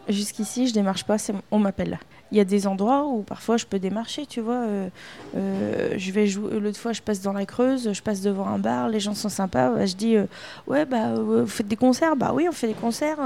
Jusqu'ici, 0.08 0.68
je 0.68 0.72
démarche 0.72 1.02
pas, 1.04 1.16
on 1.50 1.58
m'appelle. 1.58 1.98
Il 2.30 2.38
y 2.38 2.40
a 2.40 2.44
des 2.44 2.68
endroits 2.68 3.04
où 3.06 3.22
parfois 3.22 3.56
je 3.56 3.66
peux 3.66 3.80
démarcher, 3.80 4.24
tu 4.26 4.40
vois. 4.40 4.62
euh, 4.62 4.88
euh, 5.36 5.94
je 5.96 6.12
vais 6.12 6.28
jouer. 6.28 6.60
L'autre 6.60 6.78
fois, 6.78 6.92
je 6.92 7.02
passe 7.02 7.20
dans 7.20 7.32
la 7.32 7.46
Creuse, 7.46 7.92
je 7.92 8.02
passe 8.02 8.20
devant 8.20 8.46
un 8.46 8.58
bar, 8.58 8.88
les 8.88 9.00
gens 9.00 9.14
sont 9.14 9.28
sympas. 9.28 9.70
bah, 9.70 9.86
je 9.86 9.96
dis, 9.96 10.16
euh, 10.16 10.26
ouais, 10.68 10.84
bah, 10.86 11.14
vous 11.14 11.46
faites 11.46 11.66
des 11.66 11.76
concerts? 11.76 12.14
Bah 12.14 12.32
oui, 12.32 12.46
on 12.48 12.52
fait 12.52 12.68
des 12.68 12.74
concerts. 12.74 13.18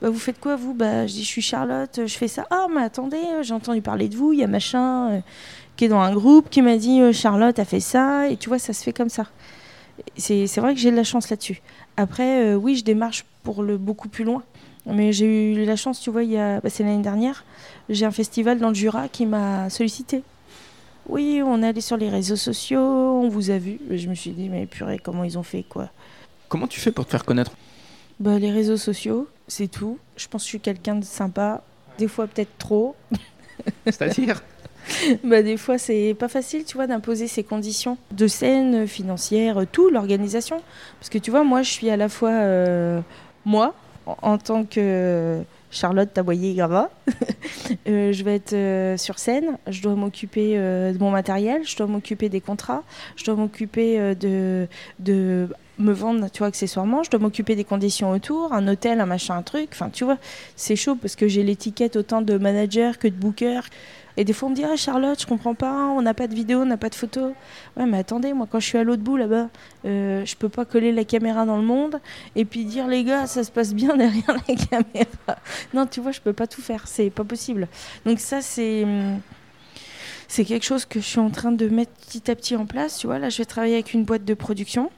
Bah, 0.00 0.10
vous 0.10 0.18
faites 0.18 0.38
quoi, 0.38 0.54
vous? 0.54 0.74
Bah, 0.74 1.08
je 1.08 1.12
dis, 1.12 1.24
je 1.24 1.28
suis 1.28 1.42
Charlotte, 1.42 2.00
je 2.06 2.16
fais 2.16 2.28
ça. 2.28 2.44
Ah, 2.50 2.66
mais 2.72 2.82
attendez, 2.82 3.22
j'ai 3.42 3.54
entendu 3.54 3.82
parler 3.82 4.08
de 4.08 4.16
vous, 4.16 4.32
il 4.32 4.38
y 4.38 4.44
a 4.44 4.48
machin 4.48 5.22
qui 5.76 5.86
est 5.86 5.88
dans 5.88 6.00
un 6.00 6.14
groupe 6.14 6.50
qui 6.50 6.62
m'a 6.62 6.76
dit, 6.76 7.12
Charlotte 7.12 7.58
a 7.58 7.64
fait 7.64 7.80
ça. 7.80 8.28
Et 8.28 8.36
tu 8.36 8.48
vois, 8.48 8.60
ça 8.60 8.72
se 8.72 8.82
fait 8.84 8.92
comme 8.92 9.10
ça. 9.10 9.26
C'est 10.16 10.58
vrai 10.58 10.74
que 10.74 10.80
j'ai 10.80 10.90
de 10.90 10.96
la 10.96 11.04
chance 11.04 11.30
là-dessus. 11.30 11.60
Après, 11.96 12.44
euh, 12.44 12.54
oui, 12.56 12.76
je 12.76 12.84
démarche 12.84 13.24
pour 13.42 13.62
le 13.62 13.76
beaucoup 13.78 14.08
plus 14.08 14.24
loin. 14.24 14.42
Mais 14.86 15.12
j'ai 15.12 15.52
eu 15.52 15.64
la 15.64 15.76
chance, 15.76 16.00
tu 16.00 16.10
vois, 16.10 16.22
il 16.24 16.30
y 16.30 16.38
a, 16.38 16.60
bah, 16.60 16.70
c'est 16.70 16.82
l'année 16.82 17.02
dernière, 17.02 17.44
j'ai 17.90 18.06
un 18.06 18.10
festival 18.10 18.58
dans 18.58 18.70
le 18.70 18.74
Jura 18.74 19.08
qui 19.08 19.26
m'a 19.26 19.68
sollicité. 19.68 20.22
Oui, 21.06 21.42
on 21.44 21.62
est 21.62 21.68
allé 21.68 21.80
sur 21.82 21.96
les 21.98 22.08
réseaux 22.08 22.36
sociaux, 22.36 22.80
on 22.80 23.28
vous 23.28 23.50
a 23.50 23.58
vu. 23.58 23.78
Et 23.90 23.98
Je 23.98 24.08
me 24.08 24.14
suis 24.14 24.30
dit, 24.30 24.48
mais 24.48 24.66
purée, 24.66 24.98
comment 24.98 25.24
ils 25.24 25.36
ont 25.38 25.42
fait, 25.42 25.64
quoi 25.68 25.90
Comment 26.48 26.66
tu 26.66 26.80
fais 26.80 26.92
pour 26.92 27.04
te 27.04 27.10
faire 27.10 27.24
connaître? 27.24 27.52
Bah, 28.20 28.38
Les 28.38 28.50
réseaux 28.50 28.78
sociaux, 28.78 29.28
c'est 29.48 29.68
tout. 29.68 29.98
Je 30.16 30.26
pense 30.28 30.42
que 30.42 30.46
je 30.46 30.50
suis 30.50 30.60
quelqu'un 30.60 30.96
de 30.96 31.04
sympa, 31.04 31.62
des 31.98 32.08
fois 32.08 32.26
peut-être 32.26 32.56
trop. 32.58 32.96
C'est-à-dire? 33.84 34.42
bah, 35.24 35.42
des 35.42 35.56
fois, 35.56 35.78
c'est 35.78 36.14
pas 36.18 36.28
facile, 36.28 36.64
tu 36.64 36.76
vois, 36.76 36.86
d'imposer 36.86 37.26
ces 37.26 37.44
conditions 37.44 37.98
de 38.12 38.26
scène, 38.26 38.86
financière, 38.86 39.64
tout, 39.70 39.90
l'organisation. 39.90 40.60
Parce 40.98 41.10
que 41.10 41.18
tu 41.18 41.30
vois, 41.30 41.44
moi, 41.44 41.62
je 41.62 41.70
suis 41.70 41.90
à 41.90 41.96
la 41.96 42.08
fois 42.08 42.30
euh, 42.30 43.00
moi, 43.44 43.74
en, 44.06 44.38
tant 44.38 44.64
que 44.64 45.42
Charlotte 45.70 46.12
Taboyer 46.12 46.54
Grava. 46.54 46.90
Euh, 47.88 48.12
je 48.12 48.24
vais 48.24 48.34
être 48.34 48.52
euh, 48.52 48.96
sur 48.96 49.18
scène, 49.18 49.56
je 49.68 49.80
dois 49.80 49.94
m'occuper 49.94 50.54
euh, 50.56 50.92
de 50.92 50.98
mon 50.98 51.10
matériel, 51.10 51.62
je 51.64 51.76
dois 51.76 51.86
m'occuper 51.86 52.28
des 52.28 52.40
contrats, 52.40 52.82
je 53.16 53.24
dois 53.24 53.36
m'occuper 53.36 53.98
euh, 53.98 54.14
de, 54.14 54.66
de 54.98 55.48
me 55.78 55.92
vendre, 55.92 56.28
tu 56.30 56.38
vois, 56.38 56.48
accessoirement, 56.48 57.02
je 57.04 57.10
dois 57.10 57.20
m'occuper 57.20 57.54
des 57.54 57.64
conditions 57.64 58.10
autour, 58.10 58.52
un 58.52 58.66
hôtel, 58.66 59.00
un 59.00 59.06
machin, 59.06 59.36
un 59.36 59.42
truc. 59.42 59.70
Enfin, 59.72 59.88
tu 59.88 60.04
vois, 60.04 60.18
c'est 60.56 60.76
chaud 60.76 60.96
parce 60.96 61.16
que 61.16 61.28
j'ai 61.28 61.42
l'étiquette 61.42 61.96
autant 61.96 62.22
de 62.22 62.36
manager 62.38 62.98
que 62.98 63.08
de 63.08 63.14
booker. 63.14 63.60
Et 64.20 64.24
des 64.24 64.34
fois, 64.34 64.48
on 64.48 64.50
me 64.50 64.54
dit 64.54 64.64
Ah, 64.64 64.76
Charlotte, 64.76 65.18
je 65.18 65.26
comprends 65.26 65.54
pas, 65.54 65.86
on 65.86 66.02
n'a 66.02 66.12
pas 66.12 66.26
de 66.26 66.34
vidéo, 66.34 66.60
on 66.60 66.66
n'a 66.66 66.76
pas 66.76 66.90
de 66.90 66.94
photo. 66.94 67.32
Ouais, 67.78 67.86
mais 67.86 67.96
attendez, 67.96 68.34
moi, 68.34 68.46
quand 68.50 68.60
je 68.60 68.66
suis 68.66 68.76
à 68.76 68.84
l'autre 68.84 69.00
bout 69.02 69.16
là-bas, 69.16 69.48
euh, 69.86 70.26
je 70.26 70.36
peux 70.36 70.50
pas 70.50 70.66
coller 70.66 70.92
la 70.92 71.04
caméra 71.04 71.46
dans 71.46 71.56
le 71.56 71.62
monde 71.62 72.00
et 72.36 72.44
puis 72.44 72.66
dire 72.66 72.86
Les 72.86 73.02
gars, 73.02 73.26
ça 73.26 73.44
se 73.44 73.50
passe 73.50 73.72
bien 73.72 73.96
derrière 73.96 74.36
la 74.48 74.54
caméra. 74.56 75.38
Non, 75.72 75.86
tu 75.86 76.00
vois, 76.02 76.12
je 76.12 76.20
peux 76.20 76.34
pas 76.34 76.46
tout 76.46 76.60
faire, 76.60 76.86
c'est 76.86 77.08
pas 77.08 77.24
possible. 77.24 77.66
Donc, 78.04 78.20
ça, 78.20 78.42
c'est. 78.42 78.82
hum, 78.84 79.20
C'est 80.28 80.44
quelque 80.44 80.64
chose 80.66 80.84
que 80.84 81.00
je 81.00 81.06
suis 81.06 81.18
en 81.18 81.30
train 81.30 81.52
de 81.52 81.68
mettre 81.68 81.92
petit 81.92 82.30
à 82.30 82.34
petit 82.36 82.56
en 82.56 82.66
place. 82.66 82.98
Tu 82.98 83.06
vois, 83.06 83.18
là, 83.18 83.30
je 83.30 83.38
vais 83.38 83.46
travailler 83.46 83.74
avec 83.74 83.94
une 83.94 84.04
boîte 84.04 84.26
de 84.26 84.34
production 84.34 84.90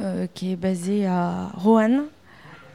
euh, 0.00 0.26
qui 0.34 0.50
est 0.50 0.56
basée 0.56 1.06
à 1.06 1.52
Roanne. 1.54 2.06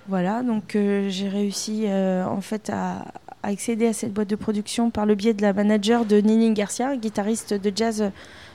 Voilà, 0.09 0.41
donc 0.41 0.75
euh, 0.75 1.07
j'ai 1.09 1.29
réussi 1.29 1.83
euh, 1.85 2.25
en 2.25 2.41
fait 2.41 2.71
à, 2.71 3.05
accéder 3.43 3.85
à 3.85 3.93
cette 3.93 4.11
boîte 4.11 4.27
de 4.27 4.35
production 4.35 4.89
par 4.89 5.05
le 5.05 5.13
biais 5.13 5.35
de 5.35 5.43
la 5.43 5.53
manager 5.53 6.03
de 6.03 6.17
Nini 6.17 6.51
Garcia, 6.51 6.97
guitariste 6.97 7.53
de 7.53 7.71
jazz 7.75 8.01
euh, 8.01 8.09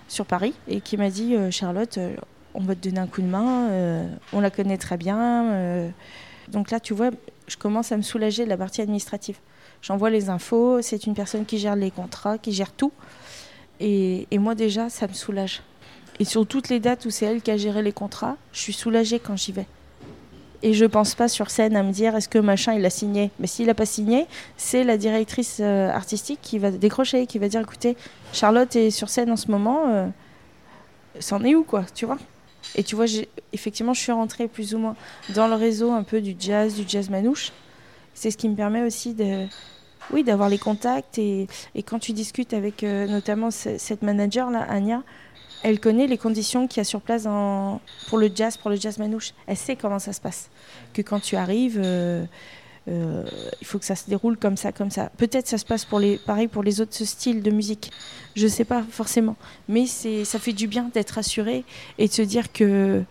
sur 0.09 0.27
Paris, 0.27 0.53
et 0.67 0.81
qui 0.81 0.97
m'a 0.97 1.11
dit 1.11 1.37
Charlotte, 1.53 1.97
on 2.55 2.61
va 2.61 2.75
te 2.75 2.89
donner 2.89 2.99
un 2.99 3.07
coup 3.07 3.23
de 3.23 3.29
main, 3.29 3.71
on 4.33 4.41
la 4.41 4.51
connaît 4.51 4.77
très 4.77 4.99
bien. 4.99 5.91
Donc 6.49 6.71
là, 6.71 6.79
tu 6.79 6.93
vois, 6.93 7.11
je 7.47 7.57
commence 7.57 7.91
à 7.91 7.97
me 7.97 8.03
soulager 8.03 8.45
de 8.45 8.51
la 8.51 8.59
partie 8.59 8.83
administrative. 8.83 9.39
J'envoie 9.81 10.11
les 10.11 10.29
infos, 10.29 10.83
c'est 10.83 11.07
une 11.07 11.15
personne 11.15 11.47
qui 11.47 11.57
gère 11.59 11.75
les 11.75 11.91
contrats, 11.91 12.37
qui 12.37 12.53
gère 12.53 12.73
tout. 12.73 12.93
Et, 13.81 14.27
et 14.31 14.39
moi 14.39 14.55
déjà, 14.55 14.91
ça 14.91 15.07
me 15.07 15.15
soulage. 15.15 15.63
Et 16.21 16.27
sur 16.27 16.47
toutes 16.47 16.69
les 16.69 16.81
dates 16.81 17.07
où 17.07 17.11
c'est 17.11 17.25
elle 17.25 17.41
qui 17.41 17.51
a 17.51 17.57
géré 17.57 17.81
les 17.81 17.93
contrats, 17.93 18.37
je 18.53 18.61
suis 18.61 18.75
soulagée 18.75 19.21
quand 19.21 19.37
j'y 19.37 19.53
vais. 19.53 19.67
Et 20.67 20.73
je 20.73 20.87
pense 20.87 21.15
pas 21.15 21.29
sur 21.29 21.51
scène 21.51 21.77
à 21.77 21.83
me 21.83 21.93
dire 21.93 22.17
est-ce 22.17 22.29
que 22.29 22.39
machin 22.39 22.73
il 22.73 22.85
a 22.87 22.91
signé. 22.91 23.31
Mais 23.39 23.47
s'il 23.47 23.69
a 23.69 23.75
pas 23.75 23.85
signé, 23.85 24.27
c'est 24.57 24.83
la 24.83 24.97
directrice 24.97 25.59
euh, 25.61 25.91
artistique 25.91 26.39
qui 26.41 26.59
va 26.59 26.71
décrocher, 26.71 27.27
qui 27.27 27.39
va 27.39 27.49
dire 27.49 27.61
écoutez, 27.61 27.99
Charlotte 28.33 28.75
est 28.75 28.89
sur 28.91 29.11
scène 29.11 29.31
en 29.31 29.37
ce 29.37 29.51
moment, 29.51 29.83
euh, 29.89 30.07
c'en 31.21 31.45
est 31.45 31.55
où 31.55 31.65
quoi, 31.65 31.85
tu 31.95 32.07
vois? 32.07 32.17
Et 32.77 32.83
tu 32.83 32.97
vois, 32.97 33.05
effectivement, 33.53 33.93
je 33.93 34.01
suis 34.01 34.11
rentrée 34.13 34.49
plus 34.49 34.75
ou 34.75 34.79
moins 34.79 34.97
dans 35.35 35.49
le 35.49 35.55
réseau 35.55 35.93
un 35.93 36.03
peu 36.03 36.23
du 36.23 36.35
jazz, 36.39 36.75
du 36.75 36.85
jazz 36.89 37.11
manouche. 37.11 37.53
C'est 38.15 38.31
ce 38.31 38.39
qui 38.39 38.49
me 38.49 38.57
permet 38.57 38.83
aussi 38.83 39.13
de, 39.13 39.45
oui, 40.15 40.25
d'avoir 40.25 40.49
les 40.49 40.57
contacts 40.59 41.19
et, 41.19 41.47
quand 41.87 41.99
tu 41.99 42.13
discutes 42.15 42.55
avec 42.55 42.83
euh, 42.85 43.07
notamment 43.07 43.51
ce- 43.51 43.77
cette 43.77 44.01
manager 44.03 44.51
là, 44.51 44.65
Anya, 44.71 45.03
elle 45.65 45.81
connaît 45.81 46.07
les 46.07 46.19
conditions 46.19 46.69
qu'il 46.69 46.79
y 46.79 46.81
a 46.83 46.85
sur 46.85 47.01
place 47.01 47.27
pour 48.09 48.19
le 48.19 48.31
jazz, 48.33 48.59
pour 48.59 48.71
le 48.71 48.77
jazz 48.77 48.99
manouche. 48.99 49.33
Elle 49.47 49.57
sait 49.57 49.77
comment 49.77 49.99
ça 49.99 50.13
se 50.13 50.21
passe. 50.21 50.51
Que 50.93 51.01
quand 51.01 51.21
tu 51.21 51.37
arrives, 51.37 51.81
euh, 51.83 52.27
euh, 52.89 53.25
il 53.63 53.67
faut 53.67 53.79
que 53.79 53.87
ça 53.87 53.97
se 53.97 54.07
déroule 54.07 54.37
comme 54.37 54.59
ça, 54.59 54.73
comme 54.73 54.91
ça. 54.91 55.11
Peut-être 55.17 55.49
ça 55.49 55.57
se 55.57 55.65
passe 55.65 55.87
pour 55.87 56.01
les, 56.01 56.19
pareil 56.19 56.49
pour 56.49 56.63
les 56.63 56.83
autres 56.83 56.93
styles 56.93 57.43
de 57.43 57.51
musique. 57.51 57.91
Je 58.37 58.47
sais 58.47 58.67
pas 58.67 58.85
forcément, 58.91 59.37
mais 59.67 59.87
ça 59.87 60.39
fait 60.39 60.53
du 60.53 60.67
bien 60.67 60.91
d'être 60.93 61.17
assuré 61.17 61.65
et 61.97 62.09
de 62.09 62.13
se 62.13 62.21
dire 62.21 62.53
que, 62.53 63.03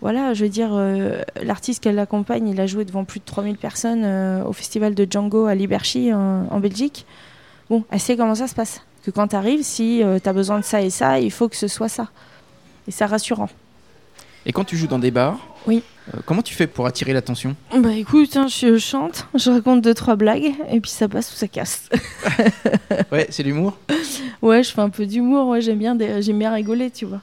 voilà, 0.00 0.34
je 0.34 0.44
veux 0.44 0.50
dire, 0.50 0.70
euh, 0.72 1.22
l'artiste 1.42 1.82
qu'elle 1.82 1.98
accompagne, 1.98 2.46
il 2.46 2.60
a 2.60 2.68
joué 2.68 2.84
devant 2.84 3.04
plus 3.04 3.18
de 3.18 3.24
3000 3.24 3.56
personnes 3.56 4.04
au 4.46 4.52
festival 4.52 4.94
de 4.94 5.08
Django 5.10 5.46
à 5.46 5.56
Liberchy 5.56 6.14
en, 6.14 6.46
en 6.48 6.60
Belgique. 6.60 7.04
Bon, 7.68 7.82
elle 7.90 7.98
sait 7.98 8.16
comment 8.16 8.36
ça 8.36 8.46
se 8.46 8.54
passe. 8.54 8.80
Que 9.04 9.10
quand 9.10 9.28
tu 9.28 9.36
arrives, 9.36 9.62
si 9.62 10.02
tu 10.22 10.28
as 10.28 10.32
besoin 10.32 10.58
de 10.58 10.64
ça 10.64 10.82
et 10.82 10.90
ça, 10.90 11.18
il 11.20 11.30
faut 11.30 11.48
que 11.48 11.56
ce 11.56 11.68
soit 11.68 11.88
ça. 11.88 12.08
Et 12.86 12.90
c'est 12.90 13.04
rassurant. 13.04 13.48
Et 14.46 14.52
quand 14.52 14.64
tu 14.64 14.76
joues 14.76 14.86
dans 14.86 14.98
des 14.98 15.10
bars, 15.10 15.38
Oui. 15.66 15.82
euh, 16.14 16.20
comment 16.24 16.40
tu 16.42 16.54
fais 16.54 16.66
pour 16.66 16.86
attirer 16.86 17.12
l'attention? 17.12 17.54
Bah 17.76 17.92
écoute, 17.92 18.36
hein, 18.36 18.46
je 18.48 18.78
chante, 18.78 19.26
je 19.34 19.50
raconte 19.50 19.82
deux 19.82 19.92
trois 19.94 20.16
blagues 20.16 20.52
et 20.70 20.80
puis 20.80 20.90
ça 20.90 21.06
passe 21.08 21.30
ou 21.32 21.36
ça 21.36 21.48
casse. 21.48 21.88
Ouais, 23.12 23.26
c'est 23.30 23.42
l'humour? 23.42 23.76
ouais, 24.42 24.62
je 24.62 24.70
fais 24.72 24.80
un 24.80 24.90
peu 24.90 25.06
d'humour, 25.06 25.48
ouais, 25.48 25.60
j'aime 25.60 25.78
bien, 25.78 25.94
des- 25.94 26.20
j'aime 26.22 26.38
bien 26.38 26.52
rigoler, 26.52 26.90
tu 26.90 27.04
vois. 27.06 27.20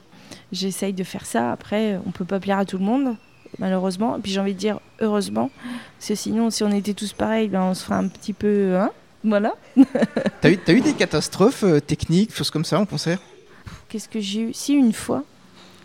J'essaye 0.52 0.92
de 0.92 1.04
faire 1.04 1.26
ça. 1.26 1.52
Après, 1.52 1.98
on 2.06 2.10
peut 2.10 2.24
pas 2.24 2.38
plaire 2.40 2.58
à 2.58 2.64
tout 2.64 2.78
le 2.78 2.84
monde, 2.84 3.16
malheureusement. 3.58 4.16
Et 4.16 4.20
puis 4.20 4.30
j'ai 4.32 4.40
envie 4.40 4.54
de 4.54 4.58
dire 4.58 4.78
heureusement, 5.00 5.50
parce 5.98 6.08
que 6.08 6.14
sinon, 6.14 6.50
si 6.50 6.62
on 6.64 6.70
était 6.70 6.94
tous 6.94 7.12
pareils, 7.12 7.48
ben, 7.48 7.62
on 7.62 7.74
se 7.74 7.84
ferait 7.84 7.96
un 7.96 8.08
petit 8.08 8.32
peu, 8.32 8.76
hein, 8.76 8.90
voilà. 9.26 9.54
T'as 10.40 10.50
eu, 10.50 10.58
eu 10.68 10.80
des 10.80 10.94
catastrophes 10.94 11.64
euh, 11.64 11.80
techniques, 11.80 12.34
choses 12.34 12.50
comme 12.50 12.64
ça 12.64 12.78
en 12.80 12.86
concert? 12.86 13.18
Qu'est-ce 13.88 14.08
que 14.08 14.20
j'ai 14.20 14.40
eu? 14.40 14.52
Si 14.54 14.72
une 14.72 14.92
fois, 14.92 15.22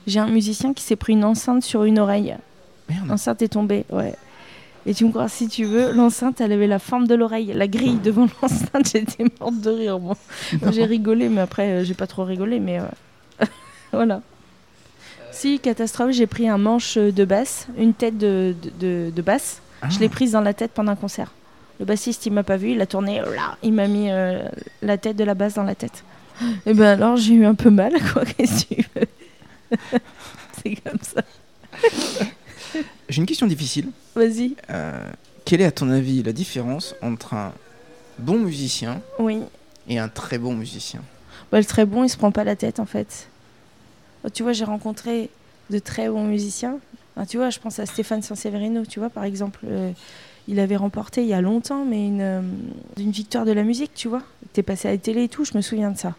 j'ai 0.08 0.20
un 0.20 0.28
musicien 0.28 0.74
qui 0.74 0.84
s'est 0.84 0.96
pris 0.96 1.14
une 1.14 1.24
enceinte 1.26 1.64
sur 1.64 1.84
une 1.84 2.00
oreille. 2.00 2.36
Merde. 2.90 3.08
L'enceinte 3.08 3.42
est 3.42 3.50
tombée, 3.50 3.86
ouais. 3.92 4.16
Et 4.88 4.94
tu 4.96 5.06
me 5.06 5.12
crois, 5.12 5.28
si 5.30 5.48
tu 5.48 5.66
veux, 5.66 5.92
l'enceinte, 5.92 6.42
elle 6.42 6.52
avait 6.52 6.66
la 6.68 6.80
forme 6.80 7.06
de 7.08 7.14
l'oreille. 7.14 7.52
La 7.54 7.68
grille 7.68 8.00
devant 8.04 8.28
l'enceinte, 8.42 8.90
j'étais 8.92 9.26
morte 9.40 9.60
de 9.62 9.70
rire. 9.70 10.00
Bon, 10.00 10.16
j'ai 10.72 10.86
rigolé, 10.86 11.30
mais 11.30 11.42
après, 11.42 11.70
euh, 11.70 11.84
j'ai 11.84 11.94
pas 11.94 12.08
trop 12.08 12.24
rigolé, 12.24 12.60
mais 12.60 12.80
euh, 12.80 13.46
voilà. 13.92 14.22
Si, 15.32 15.60
catastrophe, 15.60 16.12
j'ai 16.12 16.28
pris 16.28 16.48
un 16.50 16.58
manche 16.58 16.98
de 16.98 17.26
basse, 17.26 17.68
une 17.78 17.94
tête 17.94 18.18
de, 18.18 18.54
de, 18.62 18.70
de- 18.80 19.12
de 19.12 19.22
basse. 19.22 19.62
Ah. 19.82 19.90
Je 19.90 20.00
l'ai 20.00 20.10
prise 20.10 20.32
dans 20.34 20.42
la 20.42 20.54
tête 20.54 20.72
pendant 20.74 20.92
un 20.92 20.96
concert. 20.96 21.32
Le 21.82 21.86
bassiste, 21.86 22.28
il 22.28 22.32
m'a 22.32 22.44
pas 22.44 22.58
vu, 22.58 22.72
il 22.74 22.80
a 22.82 22.86
tourné, 22.86 23.20
là, 23.22 23.58
il 23.64 23.74
m'a 23.74 23.88
mis 23.88 24.12
euh, 24.12 24.44
la 24.84 24.98
tête 25.00 25.18
de 25.18 25.24
la 25.24 25.34
basse 25.34 25.56
dans 25.56 25.64
la 25.64 25.74
tête. 25.76 26.04
Et 26.68 26.74
ben 26.76 26.86
alors, 27.02 27.18
j'ai 27.18 27.34
eu 27.34 27.44
un 27.46 27.56
peu 27.56 27.72
mal, 27.72 27.94
quoi, 28.14 28.24
qu'est-ce 28.24 28.66
que 28.68 28.76
tu 28.76 28.86
veux? 28.96 29.78
C'est 30.64 30.76
comme 30.76 31.00
ça. 31.02 31.22
J'ai 33.10 33.18
une 33.20 33.26
question 33.26 33.48
difficile. 33.48 33.90
Vas-y. 34.16 34.56
Euh, 34.70 35.10
quelle 35.44 35.62
est 35.62 35.66
à 35.66 35.72
ton 35.72 35.90
avis 35.90 36.22
la 36.24 36.34
différence 36.34 36.96
entre 37.02 37.34
un 37.34 37.52
bon 38.20 38.38
musicien 38.38 39.02
Oui. 39.20 39.40
et 39.88 39.98
un 39.98 40.08
très 40.08 40.38
bon 40.38 40.54
musicien? 40.54 41.02
Bah, 41.52 41.58
le 41.60 41.66
très 41.66 41.86
bon, 41.86 42.04
il 42.04 42.10
se 42.10 42.18
prend 42.18 42.32
pas 42.32 42.44
la 42.44 42.56
tête 42.56 42.80
en 42.80 42.86
fait. 42.86 43.28
Oh, 44.24 44.30
Tu 44.30 44.44
vois, 44.44 44.54
j'ai 44.54 44.66
rencontré 44.66 45.30
de 45.72 45.80
très 45.80 46.08
bons 46.10 46.26
musiciens. 46.26 46.78
Enfin, 47.16 47.26
tu 47.26 47.38
vois, 47.38 47.50
je 47.50 47.58
pense 47.60 47.80
à 47.80 47.88
Stéphane 47.88 48.22
Sanseverino, 48.22 48.86
tu 48.86 49.00
vois, 49.00 49.10
par 49.10 49.24
exemple. 49.24 49.60
euh, 49.66 49.92
il 50.52 50.60
avait 50.60 50.76
remporté 50.76 51.22
il 51.24 51.30
y 51.30 51.34
a 51.34 51.40
longtemps, 51.42 51.86
mais 51.86 52.06
une, 52.06 52.22
euh, 52.22 52.42
une 53.00 53.12
victoire 53.12 53.46
de 53.46 53.54
la 53.54 53.64
musique, 53.64 53.94
tu 53.96 54.10
vois. 54.10 54.22
Il 54.44 54.48
était 54.48 54.64
passé 54.64 54.90
à 54.90 54.92
la 54.92 54.98
télé 54.98 55.24
et 55.24 55.30
tout, 55.30 55.46
je 55.46 55.56
me 55.56 55.62
souviens 55.62 55.92
de 55.92 55.98
ça. 55.98 56.14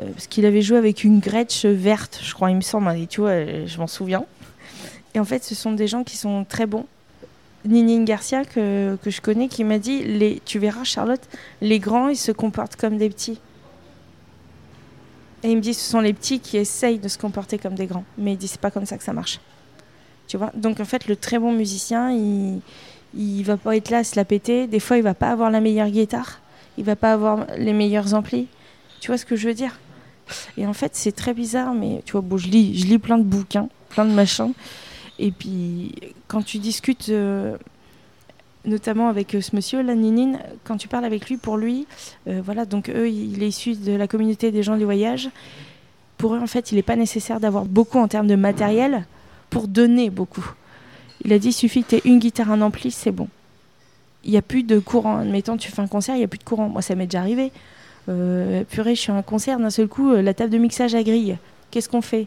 euh, 0.00 0.10
parce 0.12 0.26
qu'il 0.26 0.46
avait 0.46 0.62
joué 0.62 0.78
avec 0.78 1.04
une 1.04 1.20
Gretsch 1.20 1.66
verte, 1.66 2.20
je 2.22 2.32
crois, 2.32 2.50
il 2.50 2.56
me 2.56 2.62
semble. 2.62 2.90
Et 2.96 3.06
tu 3.06 3.20
vois, 3.20 3.30
euh, 3.30 3.66
je 3.66 3.78
m'en 3.78 3.86
souviens. 3.86 4.24
Et 5.14 5.20
en 5.20 5.24
fait, 5.26 5.44
ce 5.44 5.54
sont 5.54 5.72
des 5.72 5.86
gens 5.86 6.04
qui 6.04 6.16
sont 6.16 6.44
très 6.48 6.64
bons. 6.64 6.86
Ninine 7.66 8.06
Garcia, 8.06 8.46
que, 8.46 8.96
que 9.02 9.10
je 9.10 9.20
connais, 9.20 9.48
qui 9.48 9.62
m'a 9.62 9.78
dit 9.78 10.02
les, 10.02 10.40
Tu 10.46 10.58
verras, 10.58 10.84
Charlotte, 10.84 11.22
les 11.60 11.78
grands, 11.78 12.08
ils 12.08 12.16
se 12.16 12.32
comportent 12.32 12.76
comme 12.76 12.96
des 12.96 13.10
petits. 13.10 13.38
Et 15.42 15.50
il 15.50 15.56
me 15.56 15.60
dit 15.60 15.74
Ce 15.74 15.90
sont 15.90 16.00
les 16.00 16.14
petits 16.14 16.40
qui 16.40 16.56
essayent 16.56 16.98
de 16.98 17.08
se 17.08 17.18
comporter 17.18 17.58
comme 17.58 17.74
des 17.74 17.86
grands. 17.86 18.04
Mais 18.16 18.32
il 18.32 18.38
dit 18.38 18.48
C'est 18.48 18.60
pas 18.60 18.70
comme 18.70 18.86
ça 18.86 18.96
que 18.96 19.04
ça 19.04 19.12
marche. 19.12 19.38
Tu 20.28 20.38
vois? 20.38 20.50
Donc, 20.54 20.80
en 20.80 20.86
fait, 20.86 21.06
le 21.06 21.16
très 21.16 21.38
bon 21.38 21.52
musicien, 21.52 22.10
il, 22.10 22.62
il 23.16 23.42
va 23.42 23.56
pas 23.56 23.76
être 23.76 23.90
là 23.90 23.98
à 23.98 24.04
se 24.04 24.16
la 24.16 24.24
péter. 24.24 24.66
Des 24.66 24.80
fois, 24.80 24.96
il 24.96 25.02
va 25.02 25.14
pas 25.14 25.30
avoir 25.30 25.50
la 25.50 25.60
meilleure 25.60 25.90
guitare. 25.90 26.40
Il 26.78 26.84
va 26.84 26.96
pas 26.96 27.12
avoir 27.12 27.46
les 27.56 27.72
meilleurs 27.72 28.14
amplis. 28.14 28.48
Tu 29.00 29.08
vois 29.08 29.18
ce 29.18 29.24
que 29.24 29.36
je 29.36 29.48
veux 29.48 29.54
dire? 29.54 29.78
Et 30.56 30.66
en 30.66 30.72
fait, 30.72 30.92
c'est 30.94 31.12
très 31.12 31.34
bizarre, 31.34 31.74
mais 31.74 32.02
tu 32.04 32.12
vois, 32.12 32.22
bon, 32.22 32.36
je 32.36 32.48
lis, 32.48 32.78
je 32.78 32.86
lis 32.86 32.98
plein 32.98 33.18
de 33.18 33.24
bouquins, 33.24 33.68
plein 33.90 34.04
de 34.04 34.12
machins. 34.12 34.52
Et 35.18 35.30
puis, 35.30 35.92
quand 36.26 36.42
tu 36.42 36.58
discutes, 36.58 37.08
euh, 37.10 37.56
notamment 38.64 39.08
avec 39.08 39.34
euh, 39.34 39.40
ce 39.40 39.54
monsieur, 39.54 39.82
la 39.82 39.94
Ninine, 39.94 40.38
quand 40.64 40.76
tu 40.76 40.88
parles 40.88 41.04
avec 41.04 41.28
lui, 41.28 41.36
pour 41.36 41.56
lui, 41.56 41.86
euh, 42.26 42.40
voilà, 42.44 42.64
donc 42.64 42.88
eux, 42.88 43.08
il 43.08 43.42
est 43.42 43.48
issu 43.48 43.74
de 43.74 43.92
la 43.92 44.08
communauté 44.08 44.50
des 44.50 44.62
gens 44.62 44.76
du 44.76 44.84
voyage. 44.84 45.30
Pour 46.16 46.34
eux, 46.34 46.40
en 46.40 46.46
fait, 46.46 46.72
il 46.72 46.76
n'est 46.76 46.82
pas 46.82 46.96
nécessaire 46.96 47.40
d'avoir 47.40 47.64
beaucoup 47.64 47.98
en 47.98 48.08
termes 48.08 48.26
de 48.26 48.36
matériel 48.36 49.06
pour 49.50 49.68
donner 49.68 50.10
beaucoup. 50.10 50.54
Il 51.24 51.32
a 51.32 51.38
dit, 51.38 51.48
il 51.48 51.52
suffit 51.52 51.82
que 51.82 51.90
tu 51.90 51.94
aies 51.96 52.02
une 52.04 52.18
guitare, 52.18 52.50
un 52.50 52.60
ampli, 52.60 52.90
c'est 52.90 53.12
bon. 53.12 53.28
Il 54.24 54.30
n'y 54.30 54.36
a 54.36 54.42
plus 54.42 54.62
de 54.62 54.78
courant. 54.78 55.18
Admettons, 55.18 55.56
tu 55.56 55.70
fais 55.70 55.82
un 55.82 55.86
concert, 55.86 56.14
il 56.14 56.18
n'y 56.18 56.24
a 56.24 56.28
plus 56.28 56.38
de 56.38 56.44
courant. 56.44 56.68
Moi, 56.68 56.82
ça 56.82 56.94
m'est 56.94 57.06
déjà 57.06 57.20
arrivé. 57.20 57.52
Euh, 58.08 58.64
purée, 58.64 58.94
je 58.94 59.00
suis 59.00 59.12
à 59.12 59.14
un 59.14 59.22
concert, 59.22 59.58
d'un 59.58 59.70
seul 59.70 59.88
coup, 59.88 60.12
euh, 60.12 60.22
la 60.22 60.34
table 60.34 60.50
de 60.50 60.58
mixage 60.58 60.94
à 60.94 61.02
grille. 61.02 61.36
Qu'est-ce 61.70 61.88
qu'on 61.88 62.02
fait? 62.02 62.26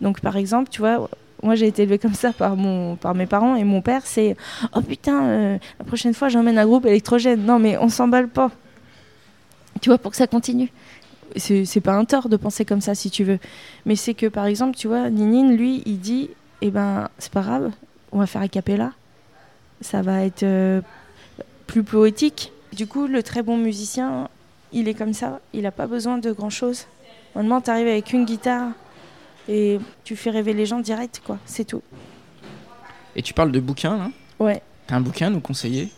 Donc, 0.00 0.20
par 0.20 0.36
exemple, 0.36 0.68
tu 0.70 0.80
vois, 0.80 1.08
moi 1.42 1.54
j'ai 1.54 1.66
été 1.66 1.82
élevée 1.82 1.98
comme 1.98 2.14
ça 2.14 2.32
par, 2.32 2.56
mes 2.56 3.26
parents 3.26 3.56
et 3.56 3.64
mon 3.64 3.82
père, 3.82 4.02
c'est 4.04 4.36
Oh 4.74 4.80
putain, 4.80 5.24
euh, 5.24 5.58
la 5.78 5.84
prochaine 5.84 6.14
fois 6.14 6.28
j'emmène 6.28 6.58
un 6.58 6.66
groupe 6.66 6.86
électrogène. 6.86 7.44
Non, 7.44 7.58
mais 7.58 7.76
on 7.78 7.88
s'emballe 7.88 8.28
pas. 8.28 8.50
Tu 9.80 9.90
vois, 9.90 9.98
pour 9.98 10.10
que 10.10 10.16
ça 10.16 10.26
continue. 10.26 10.70
C'est 11.36 11.80
pas 11.82 11.94
un 11.94 12.04
tort 12.04 12.28
de 12.28 12.36
penser 12.36 12.64
comme 12.64 12.80
ça 12.80 12.94
si 12.94 13.10
tu 13.10 13.24
veux. 13.24 13.38
Mais 13.84 13.96
c'est 13.96 14.14
que 14.14 14.26
par 14.26 14.46
exemple, 14.46 14.76
tu 14.76 14.88
vois, 14.88 15.10
Ninine, 15.10 15.56
lui, 15.56 15.82
il 15.84 15.98
dit 15.98 16.30
Eh 16.62 16.70
ben, 16.70 17.08
c'est 17.18 17.32
pas 17.32 17.42
grave, 17.42 17.70
on 18.16 18.18
va 18.18 18.26
faire 18.26 18.40
a 18.40 18.48
cappella. 18.48 18.92
Ça 19.82 20.00
va 20.00 20.24
être 20.24 20.42
euh, 20.42 20.80
plus 21.66 21.82
poétique. 21.82 22.50
Du 22.72 22.86
coup, 22.86 23.06
le 23.06 23.22
très 23.22 23.42
bon 23.42 23.58
musicien, 23.58 24.30
il 24.72 24.88
est 24.88 24.94
comme 24.94 25.12
ça, 25.12 25.40
il 25.52 25.62
n'a 25.62 25.70
pas 25.70 25.86
besoin 25.86 26.16
de 26.16 26.32
grand 26.32 26.48
chose. 26.48 26.86
Normalement, 27.34 27.60
tu 27.60 27.70
arrives 27.70 27.88
avec 27.88 28.14
une 28.14 28.24
guitare 28.24 28.70
et 29.50 29.78
tu 30.02 30.16
fais 30.16 30.30
rêver 30.30 30.54
les 30.54 30.64
gens 30.64 30.80
direct, 30.80 31.20
quoi. 31.26 31.38
C'est 31.44 31.64
tout. 31.64 31.82
Et 33.14 33.20
tu 33.20 33.34
parles 33.34 33.52
de 33.52 33.60
bouquins, 33.60 33.98
là? 33.98 34.10
Ouais. 34.38 34.62
T'as 34.86 34.96
un 34.96 35.02
bouquin 35.02 35.26
à 35.26 35.30
nous 35.30 35.40
conseiller? 35.40 35.90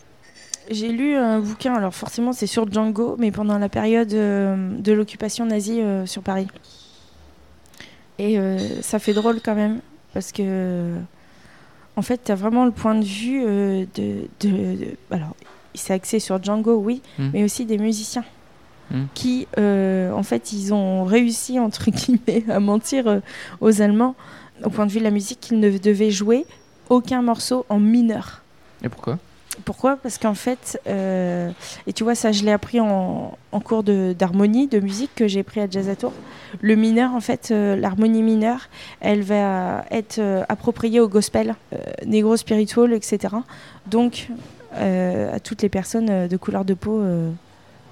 J'ai 0.69 0.89
lu 0.89 1.15
un 1.15 1.39
bouquin, 1.39 1.73
alors 1.73 1.95
forcément 1.95 2.33
c'est 2.33 2.47
sur 2.47 2.69
Django, 2.69 3.15
mais 3.17 3.31
pendant 3.31 3.57
la 3.57 3.69
période 3.69 4.13
euh, 4.13 4.77
de 4.77 4.91
l'occupation 4.91 5.45
nazie 5.45 5.81
euh, 5.81 6.05
sur 6.05 6.21
Paris. 6.21 6.47
Et 8.17 8.37
euh, 8.37 8.81
ça 8.81 8.99
fait 8.99 9.13
drôle 9.13 9.39
quand 9.41 9.55
même, 9.55 9.79
parce 10.13 10.33
que 10.33 10.95
en 11.99 12.01
fait 12.01 12.21
tu 12.25 12.31
as 12.31 12.35
vraiment 12.35 12.65
le 12.65 12.71
point 12.71 12.95
de 12.95 13.03
vue 13.05 13.43
euh, 13.45 13.85
de, 13.95 14.27
de- 14.39 14.75
de- 14.75 14.97
Alors, 15.11 15.35
c'est 15.75 15.93
axé 15.93 16.19
sur 16.19 16.41
Django, 16.43 16.75
oui, 16.75 17.01
Hmm. 17.19 17.29
mais 17.33 17.43
aussi 17.43 17.65
des 17.65 17.77
musiciens. 17.77 18.23
Hmm. 18.91 19.03
Qui, 19.13 19.47
euh, 19.59 20.11
en 20.13 20.23
fait, 20.23 20.51
ils 20.51 20.73
ont 20.73 21.03
réussi, 21.03 21.59
entre 21.59 21.91
guillemets, 21.91 22.43
à 22.49 22.59
mentir 22.59 23.05
euh, 23.07 23.19
aux 23.61 23.81
Allemands, 23.81 24.15
au 24.63 24.69
point 24.71 24.85
de 24.87 24.91
vue 24.91 24.97
de 24.99 25.03
la 25.03 25.11
musique, 25.11 25.39
qu'ils 25.39 25.59
ne 25.59 25.69
devaient 25.77 26.09
jouer 26.11 26.45
aucun 26.89 27.21
morceau 27.21 27.65
en 27.69 27.79
mineur. 27.79 28.41
Et 28.83 28.89
pourquoi? 28.89 29.19
Pourquoi? 29.65 29.97
Parce 29.97 30.17
qu'en 30.17 30.33
fait, 30.33 30.79
euh, 30.87 31.51
et 31.87 31.93
tu 31.93 32.03
vois, 32.03 32.15
ça, 32.15 32.31
je 32.31 32.43
l'ai 32.43 32.51
appris 32.51 32.79
en, 32.79 33.37
en 33.51 33.59
cours 33.59 33.83
d'harmonie, 33.83 34.67
de, 34.67 34.79
musique 34.79 35.11
que 35.15 35.27
j'ai 35.27 35.43
pris 35.43 35.59
à 35.61 35.69
Jazz 35.69 35.89
à 35.89 35.95
Tours. 35.95 36.13
Le 36.61 36.75
mineur, 36.75 37.13
en 37.13 37.19
fait, 37.19 37.49
euh, 37.51 37.75
l'harmonie 37.75 38.23
mineure, 38.23 38.69
elle 39.01 39.21
va 39.21 39.85
être 39.91 40.19
euh, 40.19 40.43
appropriée 40.49 40.99
au 40.99 41.07
gospel, 41.07 41.55
négro 42.05 42.37
spiritual, 42.37 42.93
etc. 42.93 43.35
Donc, 43.87 44.29
à 44.71 45.39
toutes 45.39 45.63
les 45.63 45.69
personnes 45.69 46.27
de 46.27 46.37
couleur 46.37 46.63
de 46.63 46.75
peau 46.75 47.01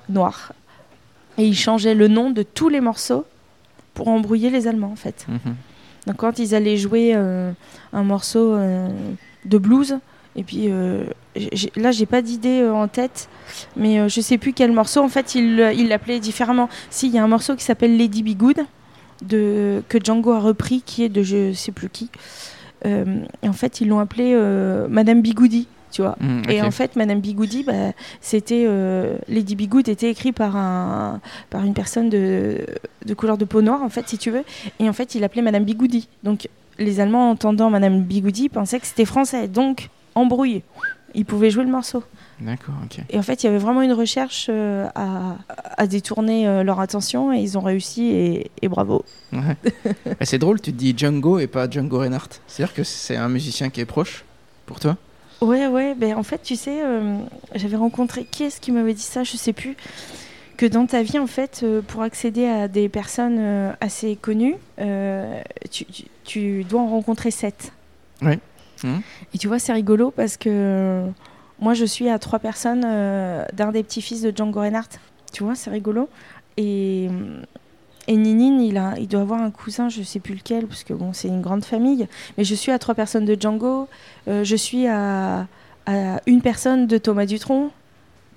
noire. 0.10 0.54
Et 1.40 1.46
il 1.46 1.56
changeait 1.56 1.96
le 1.96 2.08
nom 2.08 2.30
de 2.30 2.44
tous 2.44 2.70
les 2.70 2.82
morceaux 2.82 3.26
pour 3.94 4.08
embrouiller 4.10 4.52
les 4.52 4.68
Allemands, 4.68 4.92
en 4.92 4.96
fait. 4.96 5.26
Mhm. 5.28 5.56
Donc 6.06 6.18
quand 6.18 6.40
ils 6.40 6.56
allaient 6.56 6.78
jouer 6.78 7.14
un 7.14 8.04
morceau 8.04 8.56
de 9.46 9.58
blues, 9.58 9.98
et 10.38 10.44
puis 10.44 10.68
euh, 10.70 11.04
là 11.76 11.92
j'ai 11.92 12.06
pas 12.06 12.22
d'idée 12.22 12.62
euh, 12.62 12.74
en 12.74 12.88
tête, 12.88 13.28
mais 13.76 14.00
euh, 14.00 14.08
je 14.08 14.22
sais 14.22 14.38
plus 14.38 14.54
quel 14.54 14.72
morceau. 14.72 15.02
En 15.02 15.10
fait, 15.10 15.36
il 15.36 15.88
l'appelait 15.88 16.20
différemment. 16.20 16.70
Si, 16.90 17.08
il 17.08 17.14
y 17.14 17.18
a 17.18 17.24
un 17.24 17.28
morceau 17.28 17.56
qui 17.56 17.64
s'appelle 17.64 17.98
Lady 17.98 18.24
Be 18.24 18.38
Good, 18.38 18.60
de, 19.24 19.82
que 19.90 19.98
Django 20.04 20.32
a 20.32 20.40
repris, 20.40 20.82
qui 20.86 21.04
est 21.04 21.10
de 21.10 21.24
je 21.24 21.54
sais 21.54 21.72
plus 21.72 21.90
qui. 21.90 22.10
Euh, 22.86 23.22
et 23.42 23.50
en 23.50 23.54
fait, 23.54 23.82
ils 23.82 23.88
l'ont 23.88 24.00
appelé 24.00 24.34
euh, 24.34 24.88
Madame 24.90 25.22
Bigoudi, 25.22 25.68
tu 25.92 26.02
vois. 26.02 26.16
Mhm, 26.20 26.44
Et 26.50 26.62
en 26.62 26.72
fait, 26.72 26.96
Madame 26.96 27.20
Bigoudi, 27.20 27.64
bah, 27.64 27.94
c'était 28.22 28.66
euh, 28.68 29.18
Lady 29.28 29.56
Bigoud 29.56 29.90
était 29.90 30.12
écrit 30.12 30.32
par 30.32 30.56
un 30.56 31.20
par 31.50 31.64
une 31.64 31.74
personne 31.74 32.10
de, 32.10 32.66
de 33.06 33.14
couleur 33.14 33.38
de 33.38 33.46
peau 33.46 33.62
noire, 33.62 33.82
en 33.82 33.90
fait, 33.90 34.08
si 34.08 34.18
tu 34.18 34.30
veux. 34.30 34.44
Et 34.80 34.88
en 34.88 34.94
fait, 34.94 35.16
il 35.16 35.22
l'appelait 35.22 35.42
Madame 35.42 35.64
Bigoudi. 35.64 36.08
Donc, 36.24 36.48
les 36.78 37.00
Allemands, 37.00 37.32
entendant 37.32 37.72
Madame 37.72 38.04
Bigoudi, 38.04 38.50
pensaient 38.50 38.80
que 38.80 38.86
c'était 38.86 39.06
français. 39.06 39.48
Donc, 39.48 39.90
embrouillé. 40.18 40.64
Ils 41.16 41.26
pouvaient 41.26 41.50
jouer 41.50 41.64
le 41.64 41.72
morceau. 41.72 42.04
D'accord, 42.40 42.76
ok. 42.84 43.00
Et 43.10 43.18
en 43.18 43.24
fait, 43.24 43.42
il 43.42 43.48
y 43.48 43.50
avait 43.50 43.58
vraiment 43.58 43.82
une 43.82 43.94
recherche 43.94 44.48
euh, 44.50 44.88
à, 44.94 45.38
à 45.78 45.88
détourner 45.88 46.48
euh, 46.48 46.64
leur 46.64 46.80
attention 46.80 47.34
et 47.34 47.40
ils 47.40 47.58
ont 47.58 47.62
réussi 47.62 48.04
et, 48.08 48.52
et 48.62 48.68
bravo. 48.68 49.04
Ouais. 49.34 49.56
C'est 50.22 50.38
drôle, 50.38 50.62
tu 50.62 50.72
te 50.74 50.78
dis 50.78 50.94
Django 50.96 51.40
et 51.40 51.48
pas 51.48 51.68
Django 51.70 52.00
Reinhardt. 52.00 52.30
C'est-à-dire 52.46 52.76
que 52.76 52.84
c'est 52.84 53.16
un 53.16 53.30
musicien 53.30 53.70
qui 53.70 53.80
est 53.82 53.86
proche 53.86 54.26
pour 54.66 54.80
toi? 54.80 54.98
Ouais, 55.42 55.68
ouais, 55.68 55.96
ben 55.96 56.16
en 56.16 56.24
fait, 56.24 56.42
tu 56.44 56.56
sais, 56.56 56.82
euh, 56.84 57.18
j'avais 57.56 57.78
rencontré, 57.78 58.26
qui 58.26 58.44
est-ce 58.44 58.60
qui 58.60 58.72
m'avait 58.72 58.94
dit 58.94 59.02
ça, 59.02 59.24
je 59.24 59.38
sais 59.38 59.54
plus, 59.54 59.76
que 60.58 60.66
dans 60.66 60.86
ta 60.88 61.04
vie, 61.04 61.20
en 61.20 61.28
fait, 61.28 61.64
pour 61.88 62.02
accéder 62.02 62.46
à 62.48 62.68
des 62.68 62.90
personnes 62.90 63.76
assez 63.80 64.16
connues, 64.16 64.56
tu, 65.72 65.86
tu- 65.86 66.06
tu 66.26 66.64
dois 66.66 66.82
en 66.82 66.88
rencontrer 66.90 67.32
sept. 67.32 67.72
Ouais. 68.22 68.40
Mhm. 68.84 69.02
Et 69.34 69.38
tu 69.38 69.48
vois, 69.48 69.60
c'est 69.60 69.74
rigolo 69.74 70.12
parce 70.12 70.38
que 70.38 70.50
euh, 70.52 71.08
moi, 71.60 71.74
je 71.74 71.86
suis 71.86 72.10
à 72.10 72.20
trois 72.20 72.40
personnes 72.40 72.84
euh, 72.86 73.46
d'un 73.54 73.72
des 73.72 73.84
petits-fils 73.84 74.22
de 74.22 74.32
Django 74.36 74.60
Reinhardt. 74.60 75.00
Tu 75.34 75.44
vois, 75.44 75.56
c'est 75.56 75.70
rigolo. 75.70 76.10
Et, 76.58 77.10
et 78.08 78.16
Ninine, 78.16 78.62
il, 78.62 78.78
a, 78.78 78.94
il 78.98 79.08
doit 79.08 79.22
avoir 79.22 79.42
un 79.42 79.52
cousin, 79.52 79.90
je 79.90 80.02
sais 80.04 80.20
plus 80.20 80.36
lequel, 80.36 80.66
parce 80.68 80.84
que 80.84 80.94
bon, 80.94 81.14
c'est 81.14 81.28
une 81.28 81.42
grande 81.42 81.66
famille. 81.66 82.08
Mais 82.38 82.44
je 82.44 82.56
suis 82.56 82.72
à 82.72 82.80
trois 82.80 82.96
personnes 82.96 83.26
de 83.26 83.36
Django. 83.40 83.88
euh, 84.28 84.44
je 84.44 84.56
suis 84.56 84.88
à, 84.88 85.48
à 85.86 86.22
une 86.26 86.42
personne 86.42 86.88
de 86.88 86.98
Thomas 86.98 87.26
Dutronc. 87.26 87.72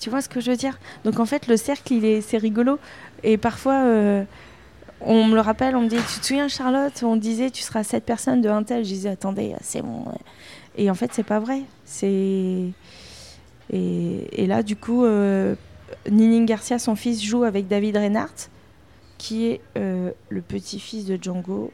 Tu 0.01 0.09
vois 0.11 0.23
ce 0.23 0.29
que 0.29 0.41
je 0.41 0.51
veux 0.51 0.57
dire? 0.57 0.79
Donc 1.05 1.21
en 1.21 1.27
fait, 1.27 1.47
le 1.47 1.57
cercle, 1.59 1.93
est, 2.05 2.23
c'est 2.23 2.39
rigolo. 2.39 2.79
Et 3.23 3.37
parfois, 3.37 3.85
euh, 3.85 4.25
on 5.01 5.25
me 5.25 5.35
le 5.35 5.41
rappelle, 5.41 5.77
on 5.77 5.83
me 5.83 5.89
dit 5.89 5.97
Tu 5.97 6.21
te 6.21 6.27
souviens, 6.27 6.49
Charlotte 6.49 7.03
On 7.03 7.17
disait 7.17 7.51
Tu 7.51 7.63
seras 7.63 7.85
sept 7.85 8.05
personnes 8.05 8.41
de 8.41 8.49
un 8.49 8.63
tel. 8.63 8.85
Je 8.85 8.91
disais 8.91 9.09
Attendez, 9.09 9.55
c'est 9.63 9.83
bon. 9.83 10.05
Et 10.77 10.91
en 10.91 10.95
fait, 10.95 11.11
c'est 11.13 11.23
pas 11.23 11.41
vrai. 11.41 11.63
C'est. 11.85 12.73
Et, 13.73 14.43
et 14.43 14.47
là, 14.47 14.63
du 14.63 14.77
coup, 14.77 15.05
euh, 15.05 15.55
Ninine 16.11 16.47
Garcia, 16.47 16.79
son 16.79 16.97
fils, 16.97 17.23
joue 17.23 17.45
avec 17.45 17.69
David 17.69 17.97
Reinhardt, 17.97 18.49
qui 19.19 19.47
est 19.47 19.61
euh, 19.77 20.11
le 20.29 20.43
petit-fils 20.43 21.05
de 21.07 21.19
Django. 21.21 21.73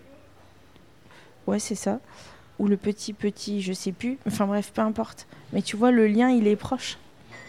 Ouais, 1.47 1.59
c'est 1.59 1.75
ça. 1.75 2.01
Ou 2.59 2.69
le 2.69 2.77
petit-petit, 2.77 3.61
je 3.61 3.73
sais 3.73 3.93
plus. 3.93 4.19
Enfin 4.27 4.47
bref, 4.47 4.73
peu 4.75 4.83
importe. 4.83 5.27
Mais 5.53 5.63
tu 5.63 5.77
vois, 5.77 5.91
le 5.91 6.07
lien, 6.07 6.31
il 6.31 6.47
est 6.47 6.57
proche. 6.57 6.99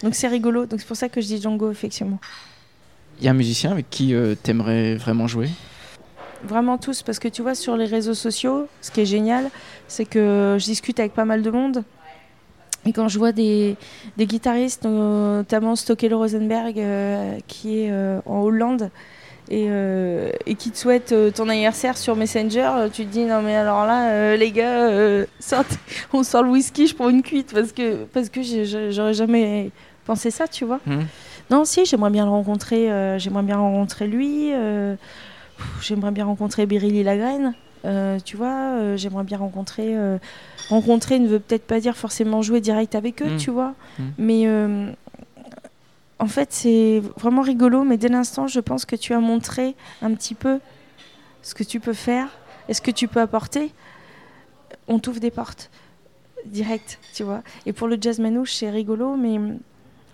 Donc 0.03 0.15
c'est 0.15 0.27
rigolo. 0.27 0.65
Donc 0.65 0.79
c'est 0.79 0.87
pour 0.87 0.97
ça 0.97 1.09
que 1.09 1.21
je 1.21 1.27
dis 1.27 1.41
Django, 1.41 1.71
effectivement. 1.71 2.19
Il 3.19 3.25
y 3.25 3.27
a 3.27 3.31
un 3.31 3.35
musicien 3.35 3.71
avec 3.71 3.89
qui 3.89 4.13
euh, 4.13 4.35
t'aimerais 4.41 4.95
vraiment 4.95 5.27
jouer? 5.27 5.49
Vraiment 6.43 6.77
tous, 6.77 7.01
parce 7.01 7.17
que 7.17 7.27
tu 7.27 7.41
vois, 7.41 7.55
sur 7.55 7.75
les 7.75 7.85
réseaux 7.85 8.13
sociaux, 8.13 8.67
ce 8.81 8.91
qui 8.91 9.01
est 9.01 9.05
génial, 9.05 9.49
c'est 9.87 10.05
que 10.05 10.57
je 10.59 10.65
discute 10.65 10.99
avec 10.99 11.13
pas 11.13 11.25
mal 11.25 11.41
de 11.41 11.49
monde. 11.49 11.83
Et 12.85 12.93
quand 12.93 13.07
je 13.07 13.17
vois 13.17 13.31
des, 13.31 13.75
des 14.17 14.27
guitaristes, 14.27 14.85
notamment 14.85 15.75
Stokelo 15.75 16.19
Rosenberg, 16.19 16.77
euh, 16.79 17.37
qui 17.47 17.79
est 17.81 17.91
euh, 17.91 18.19
en 18.27 18.41
Hollande, 18.43 18.91
et, 19.49 19.65
euh, 19.69 20.29
et 20.45 20.55
qui 20.55 20.71
te 20.71 20.77
souhaite 20.77 21.13
ton 21.33 21.49
anniversaire 21.49 21.97
sur 21.97 22.15
Messenger, 22.15 22.69
tu 22.93 23.05
te 23.05 23.11
dis 23.11 23.23
non 23.23 23.41
mais 23.41 23.55
alors 23.55 23.85
là, 23.85 24.35
les 24.35 24.51
gars, 24.51 24.89
sortez- 25.39 25.77
on 26.13 26.21
sort 26.23 26.43
le 26.43 26.49
whisky, 26.51 26.85
je 26.85 26.93
prends 26.93 27.09
une 27.09 27.23
cuite, 27.23 27.53
parce 27.53 27.71
que, 27.71 28.03
parce 28.05 28.27
j'aurais 28.91 29.13
jamais 29.13 29.71
pensé 30.05 30.31
ça, 30.31 30.47
tu 30.47 30.65
vois. 30.65 30.79
Mhm. 30.85 31.07
Non, 31.49 31.63
si, 31.65 31.85
j'aimerais 31.85 32.09
bien 32.09 32.25
le 32.25 32.31
rencontrer. 32.31 32.91
euh, 32.91 33.17
j'aimerais 33.19 33.43
bien 33.43 33.57
rencontrer 33.57 34.07
lui. 34.07 34.53
euh, 34.53 34.95
j'aimerais 35.81 36.11
bien 36.11 36.25
rencontrer 36.25 36.65
Beryl 36.65 37.03
Lagraine. 37.03 37.53
Euh, 37.85 38.19
tu 38.23 38.35
vois, 38.37 38.95
j'aimerais 38.95 39.23
bien 39.23 39.37
rencontrer. 39.37 39.95
rencontrer 40.69 41.19
ne 41.19 41.27
veut 41.27 41.39
peut-être 41.39 41.65
pas 41.65 41.79
dire 41.79 41.95
forcément 41.95 42.41
jouer 42.41 42.59
direct 42.61 42.95
avec 42.95 43.21
eux, 43.21 43.35
Mm. 43.35 43.37
tu 43.37 43.51
vois. 43.51 43.73
Mm. 43.99 44.03
Mais 44.17 44.47
en 46.19 46.27
fait, 46.27 46.51
c'est 46.51 47.01
vraiment 47.17 47.41
rigolo. 47.43 47.83
Mais 47.83 47.97
dès 47.97 48.09
l'instant, 48.09 48.47
je 48.47 48.59
pense 48.59 48.85
que 48.85 48.95
tu 48.95 49.13
as 49.13 49.19
montré 49.19 49.75
un 50.01 50.13
petit 50.13 50.35
peu 50.35 50.59
ce 51.43 51.53
que 51.55 51.63
tu 51.63 51.79
peux 51.79 51.93
faire 51.93 52.27
et 52.67 52.73
ce 52.73 52.81
que 52.81 52.91
tu 52.91 53.07
peux 53.07 53.21
apporter. 53.21 53.71
On 54.89 54.99
t'ouvre 54.99 55.19
des 55.21 55.31
portes 55.31 55.69
direct, 56.45 56.99
tu 57.13 57.23
vois. 57.23 57.41
Et 57.65 57.73
pour 57.73 57.87
le 57.87 57.97
jazz 57.99 58.19
manouche, 58.19 58.53
c'est 58.53 58.69
rigolo, 58.69 59.15
mais 59.15 59.37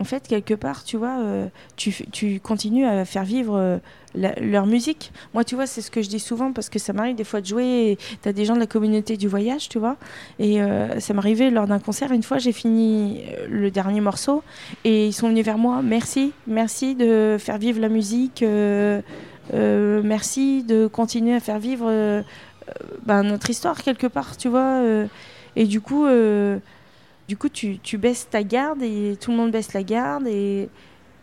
en 0.04 0.06
fait, 0.06 0.28
quelque 0.28 0.54
part, 0.54 0.84
tu 0.84 0.98
vois, 0.98 1.18
euh, 1.22 1.48
tu, 1.78 2.42
continues 2.42 2.86
à 2.86 3.06
faire 3.06 3.24
vivre 3.24 3.56
euh, 3.56 3.78
leur 4.14 4.66
musique. 4.66 5.14
Moi, 5.34 5.46
tu 5.46 5.56
vois, 5.56 5.66
c'est 5.66 5.80
ce 5.80 5.90
que 5.90 6.02
je 6.02 6.10
dis 6.10 6.20
souvent 6.20 6.52
parce 6.52 6.68
que 6.68 6.78
ça 6.78 6.92
m'arrive 6.92 7.16
des 7.16 7.24
fois 7.24 7.40
de 7.40 7.46
jouer. 7.46 7.98
Tu 8.22 8.28
as 8.28 8.34
des 8.34 8.44
gens 8.44 8.56
de 8.56 8.60
la 8.60 8.68
communauté 8.68 9.16
du 9.16 9.30
voyage, 9.30 9.70
tu 9.70 9.80
vois. 9.80 9.96
Et 10.40 10.62
euh, 10.62 11.00
ça 11.00 11.14
m'arrivait 11.14 11.52
lors 11.52 11.68
d'un 11.68 11.80
concert. 11.80 12.12
Une 12.12 12.22
fois, 12.22 12.38
j'ai 12.38 12.52
fini 12.52 13.22
euh, 13.30 13.48
le 13.50 13.72
dernier 13.72 14.02
morceau 14.02 14.44
et 14.84 15.08
ils 15.08 15.14
sont 15.14 15.30
venus 15.30 15.46
vers 15.46 15.58
moi. 15.58 15.82
Merci, 15.82 16.34
merci 16.48 16.96
de 16.96 17.38
faire 17.40 17.58
vivre 17.58 17.80
la 17.80 17.88
musique. 17.88 18.44
merci 19.54 20.64
de 20.64 20.88
continuer 20.88 21.34
à 21.34 21.40
faire 21.40 21.60
vivre 21.60 22.24
ben, 23.06 23.24
notre 23.24 23.50
histoire 23.50 23.82
quelque 23.82 24.08
part, 24.08 24.36
tu 24.36 24.50
vois. 24.50 24.82
et 25.56 25.66
du 25.66 25.80
coup. 25.80 26.06
Du 27.28 27.38
coup, 27.38 27.50
tu, 27.50 27.80
tu 27.80 27.98
baisses 27.98 28.28
ta 28.30 28.44
garde 28.44 28.82
et 28.82 29.18
tout 29.20 29.32
le 29.32 29.38
monde 29.38 29.52
baisse 29.52 29.74
la 29.74 29.84
garde 29.84 30.28
et, 30.28 30.70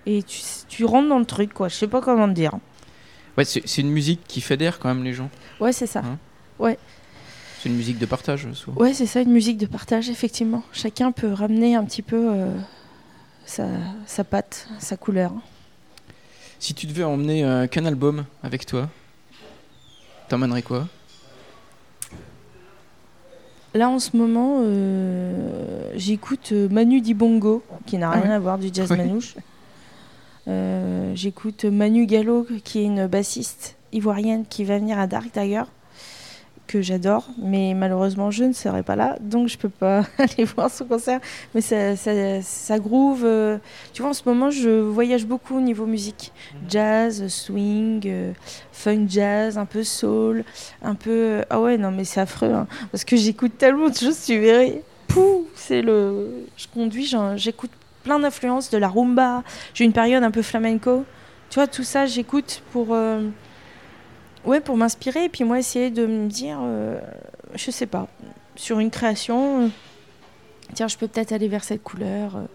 et 0.06 0.22
tu, 0.22 0.40
tu 0.68 0.84
rentres 0.84 1.08
dans 1.08 1.18
le 1.18 1.24
truc, 1.26 1.52
quoi. 1.52 1.68
Je 1.68 1.74
sais 1.74 1.88
pas 1.88 2.00
comment 2.00 2.28
te 2.28 2.32
dire. 2.34 2.54
Ouais, 3.36 3.44
c'est 3.44 3.78
une 3.78 3.90
musique 3.90 4.20
qui 4.26 4.40
fédère 4.40 4.78
quand 4.78 4.88
même 4.88 5.04
les 5.04 5.12
gens. 5.12 5.30
Ouais, 5.60 5.72
c'est 5.72 5.86
ça. 5.86 6.00
Hein 6.00 6.18
C'est 7.58 7.68
une 7.68 7.76
musique 7.76 7.98
de 7.98 8.06
partage, 8.06 8.50
souvent. 8.52 8.80
Ouais, 8.80 8.92
c'est 8.94 9.06
ça, 9.06 9.20
une 9.20 9.32
musique 9.32 9.58
de 9.58 9.66
partage, 9.66 10.08
effectivement. 10.08 10.62
Chacun 10.72 11.12
peut 11.12 11.32
ramener 11.32 11.74
un 11.76 11.84
petit 11.84 12.02
peu 12.02 12.30
euh, 12.32 12.56
sa, 13.44 13.68
sa 14.06 14.24
patte, 14.24 14.68
sa 14.78 14.96
couleur. 14.96 15.32
Si 16.58 16.74
tu 16.74 16.86
devais 16.86 17.04
emmener 17.04 17.44
euh, 17.44 17.66
qu'un 17.66 17.86
album 17.86 18.24
avec 18.42 18.66
toi, 18.66 18.88
t'emmènerais 20.28 20.62
quoi? 20.62 20.88
Là, 23.74 23.88
en 23.88 23.98
ce 24.00 24.16
moment, 24.16 24.58
euh, 24.62 25.92
j'écoute 25.94 26.50
euh, 26.52 26.68
Manu 26.68 27.00
Dibongo, 27.00 27.62
qui 27.86 27.98
n'a 27.98 28.10
Ah 28.10 28.14
rien 28.14 28.28
ouais. 28.30 28.34
à 28.34 28.38
voir 28.40 28.58
du 28.58 28.68
jazz 28.72 28.90
Oui. 28.90 28.96
manouche. 28.96 29.36
Euh, 30.48 31.12
j'écoute 31.14 31.64
Manu 31.64 32.06
Gallo, 32.06 32.46
qui 32.64 32.80
est 32.80 32.84
une 32.84 33.06
bassiste 33.06 33.76
ivoirienne 33.92 34.44
qui 34.48 34.64
va 34.64 34.78
venir 34.78 34.98
à 34.98 35.06
Dark 35.06 35.30
d'ailleurs, 35.34 35.68
que 36.70 36.80
j'adore, 36.82 37.26
mais 37.42 37.74
malheureusement 37.74 38.30
je 38.30 38.44
ne 38.44 38.52
serai 38.52 38.84
pas 38.84 38.94
là, 38.94 39.16
donc 39.20 39.48
je 39.48 39.58
peux 39.58 39.68
pas 39.68 40.04
aller 40.18 40.44
voir 40.44 40.70
son 40.70 40.84
concert. 40.84 41.18
Mais 41.54 41.60
ça, 41.60 41.96
ça, 41.96 42.12
ça 42.42 42.78
groove. 42.78 43.22
euh, 43.24 43.58
Tu 43.92 44.02
vois, 44.02 44.10
en 44.12 44.14
ce 44.14 44.22
moment, 44.24 44.50
je 44.50 44.70
voyage 44.80 45.26
beaucoup 45.26 45.56
au 45.56 45.60
niveau 45.60 45.84
musique. 45.86 46.32
Jazz, 46.68 47.26
swing, 47.26 48.02
euh, 48.06 48.32
funk 48.72 49.06
jazz, 49.08 49.58
un 49.58 49.66
peu 49.66 49.82
soul, 49.82 50.44
un 50.82 50.94
peu... 50.94 51.42
Ah 51.50 51.60
ouais, 51.60 51.76
non 51.76 51.90
mais 51.90 52.04
c'est 52.04 52.20
affreux, 52.20 52.52
hein, 52.52 52.68
parce 52.92 53.04
que 53.04 53.16
j'écoute 53.16 53.58
tellement 53.58 53.88
de 53.88 53.96
choses, 53.96 54.24
tu 54.24 54.38
verrais. 54.38 54.82
Pouh, 55.08 55.46
c'est 55.56 55.82
le... 55.82 56.46
Je 56.56 56.66
conduis, 56.72 57.12
j'écoute 57.34 57.72
plein 58.04 58.20
d'influences, 58.20 58.70
de 58.70 58.78
la 58.78 58.88
rumba, 58.88 59.42
j'ai 59.74 59.84
une 59.84 59.92
période 59.92 60.22
un 60.22 60.30
peu 60.30 60.42
flamenco. 60.42 61.04
Tu 61.50 61.56
vois, 61.56 61.66
tout 61.66 61.82
ça, 61.82 62.06
j'écoute 62.06 62.62
pour... 62.72 62.88
euh, 62.94 63.28
Ouais, 64.44 64.60
pour 64.60 64.76
m'inspirer, 64.76 65.24
et 65.24 65.28
puis 65.28 65.44
moi 65.44 65.58
essayer 65.58 65.90
de 65.90 66.06
me 66.06 66.28
dire, 66.28 66.58
euh, 66.62 66.98
je 67.54 67.70
sais 67.70 67.86
pas, 67.86 68.08
sur 68.56 68.78
une 68.78 68.90
création, 68.90 69.66
euh, 69.66 69.68
tiens, 70.74 70.88
je 70.88 70.96
peux 70.96 71.08
peut-être 71.08 71.32
aller 71.32 71.48
vers 71.48 71.62
cette 71.62 71.82
couleur. 71.82 72.36
euh. 72.36 72.46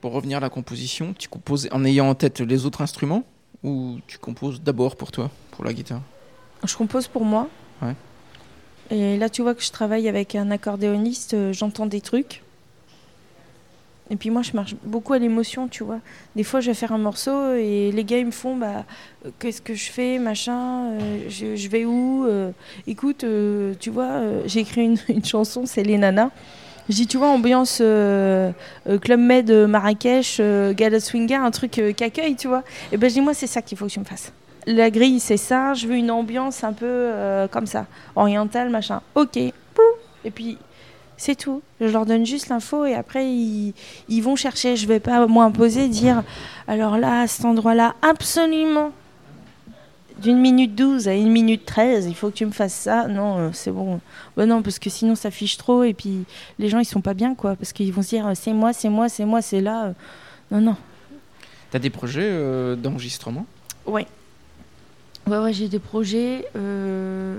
Pour 0.00 0.12
revenir 0.12 0.38
à 0.38 0.40
la 0.40 0.48
composition, 0.48 1.14
tu 1.18 1.28
composes 1.28 1.68
en 1.72 1.84
ayant 1.84 2.08
en 2.08 2.14
tête 2.14 2.40
les 2.40 2.64
autres 2.64 2.80
instruments 2.80 3.22
ou 3.62 3.98
tu 4.06 4.16
composes 4.18 4.62
d'abord 4.62 4.96
pour 4.96 5.12
toi, 5.12 5.30
pour 5.50 5.64
la 5.64 5.74
guitare? 5.74 6.00
Je 6.64 6.74
compose 6.74 7.06
pour 7.06 7.24
moi. 7.24 7.48
Ouais. 7.82 7.94
Et 8.90 9.18
là, 9.18 9.28
tu 9.28 9.42
vois 9.42 9.54
que 9.54 9.62
je 9.62 9.70
travaille 9.70 10.08
avec 10.08 10.34
un 10.34 10.50
accordéoniste, 10.50 11.34
euh, 11.34 11.52
j'entends 11.52 11.86
des 11.86 12.00
trucs. 12.00 12.42
Et 14.10 14.16
puis 14.16 14.30
moi, 14.30 14.42
je 14.42 14.52
marche 14.54 14.74
beaucoup 14.84 15.12
à 15.12 15.18
l'émotion, 15.18 15.68
tu 15.68 15.84
vois. 15.84 16.00
Des 16.34 16.42
fois, 16.42 16.60
je 16.60 16.66
vais 16.66 16.74
faire 16.74 16.92
un 16.92 16.98
morceau 16.98 17.54
et 17.54 17.92
les 17.92 18.04
gars, 18.04 18.18
ils 18.18 18.26
me 18.26 18.32
font, 18.32 18.56
bah, 18.56 18.84
euh, 19.24 19.30
qu'est-ce 19.38 19.62
que 19.62 19.74
je 19.74 19.90
fais, 19.90 20.18
machin, 20.18 20.90
euh, 20.90 21.28
je, 21.28 21.68
vais 21.68 21.84
où 21.84 22.26
euh, 22.26 22.50
Écoute, 22.88 23.24
tu 23.78 23.90
vois, 23.90 24.20
j'ai 24.46 24.60
écrit 24.60 24.98
une, 25.08 25.24
chanson, 25.24 25.64
c'est 25.64 25.84
Les 25.84 25.96
Nanas. 25.96 26.30
Je 26.88 26.96
dis, 26.96 27.06
tu 27.06 27.18
vois, 27.18 27.28
ambiance 27.28 27.76
Club 27.78 29.20
Med 29.20 29.52
Marrakech, 29.52 30.38
euh, 30.40 30.74
Gala 30.74 30.98
Swinger, 30.98 31.36
un 31.36 31.52
truc 31.52 31.80
qu'accueille, 31.96 32.34
tu 32.34 32.48
vois. 32.48 32.64
Et 32.90 32.96
ben, 32.96 33.08
je 33.08 33.14
dis, 33.14 33.20
moi, 33.20 33.32
c'est 33.32 33.46
ça 33.46 33.62
qu'il 33.62 33.78
faut 33.78 33.86
que 33.86 33.92
tu 33.92 34.00
me 34.00 34.04
fasses. 34.04 34.32
La 34.66 34.90
grille, 34.90 35.20
c'est 35.20 35.36
ça. 35.36 35.72
Je 35.74 35.86
veux 35.86 35.94
une 35.94 36.10
ambiance 36.10 36.64
un 36.64 36.72
peu 36.72 37.12
comme 37.52 37.66
ça, 37.66 37.86
orientale, 38.16 38.70
machin. 38.70 39.02
Ok. 39.14 39.36
Et 39.36 40.30
puis, 40.30 40.58
c'est 41.20 41.34
tout. 41.36 41.60
Je 41.82 41.86
leur 41.86 42.06
donne 42.06 42.24
juste 42.24 42.48
l'info 42.48 42.86
et 42.86 42.94
après, 42.94 43.30
ils, 43.30 43.74
ils 44.08 44.22
vont 44.22 44.36
chercher. 44.36 44.74
Je 44.74 44.86
vais 44.86 45.00
pas, 45.00 45.26
moi, 45.26 45.44
imposer, 45.44 45.86
dire 45.88 46.22
alors 46.66 46.96
là, 46.96 47.20
à 47.20 47.26
cet 47.26 47.44
endroit-là, 47.44 47.94
absolument, 48.00 48.90
d'une 50.22 50.38
minute 50.38 50.74
12 50.74 51.08
à 51.08 51.14
une 51.14 51.30
minute 51.30 51.66
13, 51.66 52.06
il 52.06 52.14
faut 52.14 52.30
que 52.30 52.36
tu 52.36 52.46
me 52.46 52.52
fasses 52.52 52.72
ça. 52.74 53.06
Non, 53.06 53.36
euh, 53.38 53.50
c'est 53.52 53.70
bon. 53.70 54.00
Bah 54.34 54.46
non, 54.46 54.62
parce 54.62 54.78
que 54.78 54.88
sinon, 54.88 55.14
ça 55.14 55.30
fiche 55.30 55.58
trop 55.58 55.82
et 55.82 55.92
puis 55.92 56.24
les 56.58 56.70
gens, 56.70 56.78
ils 56.78 56.86
sont 56.86 57.02
pas 57.02 57.12
bien, 57.14 57.34
quoi. 57.34 57.54
Parce 57.54 57.74
qu'ils 57.74 57.92
vont 57.92 58.00
se 58.02 58.08
dire 58.08 58.26
euh, 58.26 58.32
c'est 58.34 58.54
moi, 58.54 58.72
c'est 58.72 58.88
moi, 58.88 59.10
c'est 59.10 59.26
moi, 59.26 59.42
c'est 59.42 59.60
là. 59.60 59.84
euh. 59.88 59.92
Non, 60.50 60.60
non. 60.62 60.76
T'as 61.70 61.78
des 61.78 61.90
projets 61.90 62.24
euh, 62.24 62.76
d'enregistrement? 62.76 63.44
Ouais. 63.84 64.06
Ouais, 65.26 65.38
ouais, 65.38 65.52
j'ai 65.52 65.68
des 65.68 65.78
projets 65.78 66.46
euh, 66.56 67.38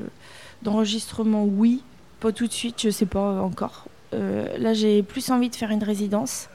d'enregistrement, 0.61 1.45
oui. 1.45 1.81
Pas 2.21 2.31
tout 2.31 2.47
de 2.47 2.53
suite, 2.53 2.75
je 2.81 2.89
sais 2.89 3.05
pas 3.05 3.41
encore. 3.41 3.87
Euh, 4.13 4.57
là, 4.57 4.73
j'ai 4.73 5.03
plus 5.03 5.29
envie 5.29 5.49
de 5.49 5.55
faire 5.55 5.71
une 5.71 5.83
résidence. 5.83 6.47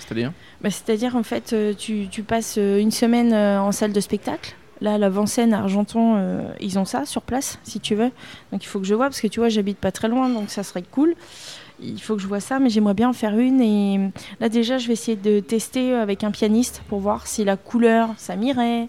C'est-à-dire? 0.00 0.32
Bah, 0.62 0.70
C'est-à-dire, 0.70 1.14
en 1.14 1.22
fait, 1.22 1.52
euh, 1.52 1.74
tu, 1.74 2.08
tu 2.10 2.22
passes 2.22 2.56
euh, 2.58 2.80
une 2.80 2.90
semaine 2.90 3.34
en 3.34 3.70
salle 3.70 3.92
de 3.92 4.00
spectacle. 4.00 4.56
Là, 4.80 4.96
la 4.96 5.10
Vincennes 5.10 5.54
à 5.54 5.58
Argenton, 5.58 6.14
euh, 6.16 6.48
ils 6.60 6.78
ont 6.78 6.84
ça 6.84 7.04
sur 7.04 7.22
place, 7.22 7.58
si 7.64 7.80
tu 7.80 7.94
veux. 7.94 8.10
Donc, 8.52 8.64
il 8.64 8.66
faut 8.66 8.78
que 8.78 8.86
je 8.86 8.94
vois, 8.94 9.06
parce 9.06 9.20
que 9.20 9.26
tu 9.26 9.40
vois, 9.40 9.48
j'habite 9.48 9.78
pas 9.78 9.92
très 9.92 10.08
loin, 10.08 10.28
donc 10.28 10.50
ça 10.50 10.62
serait 10.62 10.82
cool. 10.82 11.14
Il 11.80 12.00
faut 12.00 12.16
que 12.16 12.22
je 12.22 12.26
vois 12.26 12.40
ça, 12.40 12.58
mais 12.58 12.70
j'aimerais 12.70 12.94
bien 12.94 13.08
en 13.08 13.12
faire 13.12 13.36
une. 13.38 13.60
Et 13.60 14.10
là, 14.40 14.48
déjà, 14.48 14.78
je 14.78 14.86
vais 14.86 14.94
essayer 14.94 15.16
de 15.16 15.40
tester 15.40 15.94
avec 15.94 16.24
un 16.24 16.30
pianiste 16.30 16.82
pour 16.88 17.00
voir 17.00 17.26
si 17.26 17.44
la 17.44 17.56
couleur, 17.56 18.10
ça 18.16 18.36
m'irait. 18.36 18.88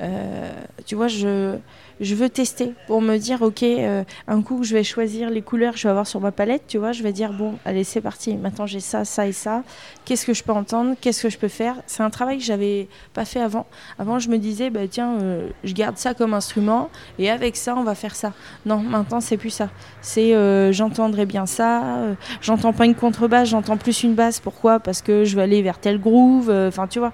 Euh, 0.00 0.50
tu 0.86 0.94
vois, 0.94 1.08
je, 1.08 1.56
je 2.00 2.14
veux 2.14 2.28
tester 2.28 2.72
pour 2.86 3.00
me 3.02 3.16
dire, 3.18 3.42
ok, 3.42 3.62
euh, 3.62 4.02
un 4.26 4.42
coup, 4.42 4.64
je 4.64 4.74
vais 4.74 4.84
choisir 4.84 5.30
les 5.30 5.42
couleurs 5.42 5.74
que 5.74 5.78
je 5.78 5.84
vais 5.84 5.90
avoir 5.90 6.06
sur 6.06 6.20
ma 6.20 6.32
palette. 6.32 6.62
Tu 6.66 6.78
vois, 6.78 6.92
je 6.92 7.02
vais 7.02 7.12
dire, 7.12 7.32
bon, 7.32 7.54
allez, 7.64 7.84
c'est 7.84 8.00
parti. 8.00 8.36
Maintenant, 8.36 8.66
j'ai 8.66 8.80
ça, 8.80 9.04
ça 9.04 9.26
et 9.26 9.32
ça. 9.32 9.62
Qu'est-ce 10.04 10.26
que 10.26 10.34
je 10.34 10.42
peux 10.42 10.52
entendre? 10.52 10.94
Qu'est-ce 11.00 11.22
que 11.22 11.30
je 11.30 11.38
peux 11.38 11.48
faire? 11.48 11.76
C'est 11.86 12.02
un 12.02 12.10
travail 12.10 12.38
que 12.38 12.44
j'avais 12.44 12.88
pas 13.14 13.24
fait 13.24 13.40
avant. 13.40 13.66
Avant, 13.98 14.18
je 14.18 14.28
me 14.28 14.38
disais, 14.38 14.70
bah, 14.70 14.80
tiens, 14.90 15.18
euh, 15.20 15.48
je 15.64 15.74
garde 15.74 15.96
ça 15.98 16.14
comme 16.14 16.34
instrument 16.34 16.90
et 17.18 17.30
avec 17.30 17.56
ça, 17.56 17.74
on 17.76 17.84
va 17.84 17.94
faire 17.94 18.16
ça. 18.16 18.32
Non, 18.66 18.78
maintenant, 18.78 19.20
c'est 19.20 19.36
plus 19.36 19.50
ça. 19.50 19.68
C'est 20.00 20.32
j'entendrai 20.72 21.26
bien 21.26 21.46
ça. 21.46 21.96
euh, 21.96 22.14
j'entends 22.40 22.72
pas 22.72 22.86
une 22.86 22.94
contrebasse, 22.94 23.48
j'entends 23.48 23.76
plus 23.76 24.02
une 24.02 24.14
basse. 24.14 24.40
Pourquoi? 24.40 24.80
Parce 24.80 25.02
que 25.02 25.24
je 25.24 25.36
vais 25.36 25.42
aller 25.42 25.62
vers 25.62 25.78
tel 25.78 26.00
groove. 26.00 26.50
Enfin, 26.50 26.86
tu 26.86 26.98
vois. 26.98 27.12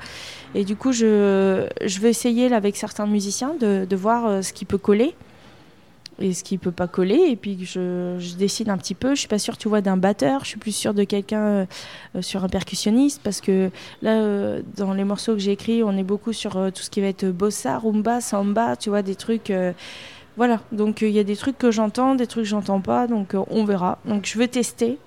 Et 0.54 0.64
du 0.64 0.76
coup, 0.76 0.92
je, 0.92 1.68
je 1.84 2.00
vais 2.00 2.10
essayer 2.10 2.52
avec 2.52 2.76
certains 2.76 3.06
musiciens 3.06 3.54
de, 3.60 3.86
de 3.88 3.96
voir 3.96 4.26
euh, 4.26 4.42
ce 4.42 4.52
qui 4.52 4.64
peut 4.64 4.78
coller 4.78 5.14
et 6.20 6.32
ce 6.32 6.42
qui 6.42 6.58
peut 6.58 6.72
pas 6.72 6.88
coller. 6.88 7.28
Et 7.28 7.36
puis 7.36 7.64
je, 7.64 8.16
je 8.18 8.34
décide 8.34 8.70
un 8.70 8.78
petit 8.78 8.94
peu. 8.94 9.14
Je 9.14 9.20
suis 9.20 9.28
pas 9.28 9.38
sûre, 9.38 9.58
tu 9.58 9.68
vois, 9.68 9.82
d'un 9.82 9.96
batteur. 9.96 10.44
Je 10.44 10.48
suis 10.48 10.58
plus 10.58 10.74
sûre 10.74 10.94
de 10.94 11.04
quelqu'un 11.04 11.42
euh, 11.42 11.66
euh, 12.16 12.22
sur 12.22 12.44
un 12.44 12.48
percussionniste 12.48 13.20
parce 13.22 13.40
que 13.40 13.70
là, 14.02 14.60
dans 14.76 14.94
les 14.94 15.04
morceaux 15.04 15.34
que 15.34 15.38
j'ai 15.38 15.52
écrits, 15.52 15.82
on 15.84 15.96
est 15.96 16.02
beaucoup 16.02 16.32
sur 16.32 16.52
tout 16.74 16.82
ce 16.82 16.90
qui 16.90 17.00
va 17.00 17.08
être 17.08 17.26
bossa, 17.26 17.78
rumba, 17.78 18.20
samba, 18.20 18.76
tu 18.76 18.88
vois, 18.88 19.02
des 19.02 19.14
trucs. 19.14 19.52
voilà. 20.36 20.60
Donc 20.72 21.02
il 21.02 21.10
y 21.10 21.18
a 21.18 21.24
des 21.24 21.36
trucs 21.36 21.58
que 21.58 21.70
j'entends, 21.70 22.14
des 22.14 22.26
trucs 22.26 22.44
que 22.44 22.50
j'entends 22.50 22.80
pas. 22.80 23.06
Donc 23.06 23.36
on 23.50 23.64
verra. 23.64 23.98
Donc 24.06 24.24
je 24.26 24.38
veux 24.38 24.48
tester 24.48 24.98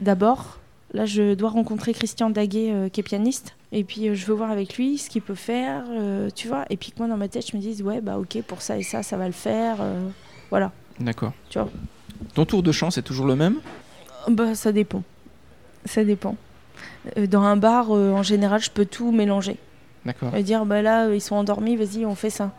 d'abord. 0.00 0.58
Là, 0.94 1.06
je 1.06 1.34
dois 1.34 1.50
rencontrer 1.50 1.92
Christian 1.92 2.30
Daguet, 2.30 2.70
euh, 2.70 2.88
qui 2.88 3.00
est 3.00 3.02
pianiste. 3.02 3.56
Et 3.72 3.82
puis, 3.82 4.08
euh, 4.08 4.14
je 4.14 4.24
veux 4.26 4.32
voir 4.32 4.52
avec 4.52 4.76
lui 4.76 4.96
ce 4.96 5.10
qu'il 5.10 5.22
peut 5.22 5.34
faire, 5.34 5.82
euh, 5.90 6.30
tu 6.32 6.46
vois. 6.46 6.64
Et 6.70 6.76
puis, 6.76 6.92
que 6.92 6.98
moi, 7.00 7.08
dans 7.08 7.16
ma 7.16 7.26
tête, 7.26 7.50
je 7.50 7.56
me 7.56 7.60
dise, 7.60 7.82
ouais, 7.82 8.00
bah, 8.00 8.16
ok, 8.16 8.40
pour 8.46 8.62
ça 8.62 8.78
et 8.78 8.84
ça, 8.84 9.02
ça 9.02 9.16
va 9.16 9.26
le 9.26 9.32
faire. 9.32 9.78
voilà. 10.50 10.70
D'accord. 11.00 11.32
Tu 11.50 11.58
vois. 11.58 11.68
Ton 12.34 12.46
tour 12.46 12.62
de 12.62 12.70
chant, 12.70 12.92
c'est 12.92 13.02
toujours 13.02 13.26
le 13.26 13.34
même? 13.34 13.56
Bah, 14.28 14.54
ça 14.54 14.70
dépend. 14.70 15.02
Ça 15.84 16.04
dépend. 16.04 16.36
Dans 17.16 17.42
un 17.42 17.56
bar, 17.56 17.90
en 17.90 18.22
général, 18.22 18.62
je 18.62 18.70
peux 18.70 18.86
tout 18.86 19.10
mélanger. 19.10 19.56
D'accord. 20.06 20.34
Et 20.36 20.44
dire, 20.44 20.64
bah 20.64 20.80
là, 20.80 21.12
ils 21.12 21.20
sont 21.20 21.34
endormis, 21.34 21.76
vas-y, 21.76 22.06
on 22.06 22.14
fait 22.14 22.30
ça. 22.30 22.52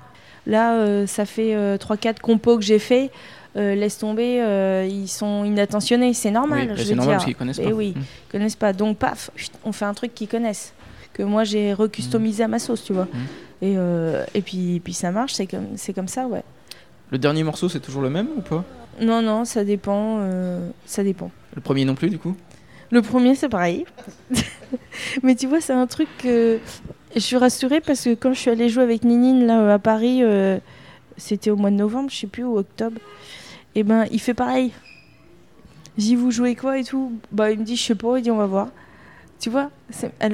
Là, 0.46 1.08
ça 1.08 1.26
fait 1.26 1.78
3-4 1.78 2.20
compos 2.20 2.58
que 2.58 2.64
j'ai 2.64 2.80
fait. 2.80 3.12
Euh, 3.58 3.76
laisse 3.76 3.98
tomber, 3.98 4.42
euh, 4.42 4.88
ils 4.90 5.08
sont 5.08 5.44
inattentionnés. 5.46 6.14
C'est 6.14 6.32
normal, 6.32 6.62
Oui, 6.62 6.68
bah, 6.68 6.74
je 6.76 6.84
c'est 6.84 6.96
normal 6.96 7.06
dire. 7.06 7.16
parce 7.18 7.26
qu'ils 7.26 7.36
connaissent 7.36 7.60
Eh 7.62 7.70
pas. 7.70 7.72
oui, 7.72 7.94
Mm. 7.96 8.00
ils 8.02 8.32
connaissent 8.32 8.56
pas. 8.56 8.74
Donc, 8.74 8.98
paf, 8.98 9.32
on 9.64 9.72
fait 9.72 9.86
un 9.86 9.94
truc 9.94 10.14
qu'ils 10.14 10.28
connaissent. 10.28 10.74
Que 11.14 11.24
moi, 11.24 11.44
j'ai 11.46 11.74
recustomisé 11.74 12.44
à 12.44 12.48
ma 12.50 12.60
sauce, 12.60 12.84
tu 12.84 12.92
vois. 12.94 13.06
Mm. 13.06 13.18
Et, 13.62 13.74
euh, 13.78 14.26
et 14.34 14.42
puis, 14.42 14.82
puis 14.84 14.94
ça 14.94 15.12
marche, 15.12 15.34
c'est 15.34 15.48
comme, 15.48 15.68
c'est 15.78 15.94
comme 15.94 16.10
ça, 16.10 16.28
ouais. 16.28 16.44
Le 17.12 17.18
dernier 17.18 17.44
morceau, 17.44 17.70
c'est 17.70 17.80
toujours 17.80 18.02
le 18.02 18.10
même 18.10 18.28
ou 18.38 18.42
pas? 18.42 18.66
Non, 19.00 19.22
non, 19.22 19.46
ça 19.46 19.64
dépend. 19.64 20.18
euh, 20.22 20.68
ça 20.86 21.04
dépend. 21.04 21.32
Le 21.56 21.62
premier 21.62 21.86
non 21.86 21.96
plus, 21.96 22.10
du 22.10 22.18
coup? 22.20 22.36
Le 22.92 23.02
premier, 23.02 23.36
c'est 23.36 23.50
pareil. 23.50 23.86
Mais 25.24 25.36
tu 25.36 25.48
vois, 25.48 25.62
c'est 25.62 25.74
un 25.74 25.88
truc 25.88 26.08
que 26.18 26.60
je 27.16 27.20
suis 27.20 27.38
rassurée 27.38 27.82
parce 27.82 28.02
que 28.04 28.14
quand 28.14 28.34
je 28.34 28.40
suis 28.40 28.52
allée 28.52 28.70
jouer 28.70 28.84
avec 28.84 29.04
Ninine 29.04 29.46
là 29.46 29.74
à 29.74 29.80
Paris, 29.80 30.20
euh, 30.24 30.58
c'était 31.18 31.50
au 31.50 31.56
mois 31.56 31.72
de 31.72 31.76
novembre, 31.76 32.10
je 32.10 32.18
sais 32.18 32.28
plus, 32.28 32.44
ou 32.44 32.58
octobre, 32.58 33.00
et 33.76 33.84
ben 33.84 34.06
il 34.12 34.20
fait 34.20 34.34
pareil. 34.34 34.72
J'y 35.98 36.16
vous 36.16 36.32
jouez 36.32 36.56
quoi 36.56 36.80
et 36.80 36.84
tout 36.84 37.14
Bah 37.32 37.52
il 37.52 37.60
me 37.60 37.64
dit 37.64 37.76
je 37.76 37.84
sais 37.84 37.96
pas, 37.96 38.18
il 38.18 38.22
dit 38.24 38.32
on 38.32 38.38
va 38.38 38.46
voir. 38.46 38.70
Tu 39.40 39.50
vois 39.50 39.70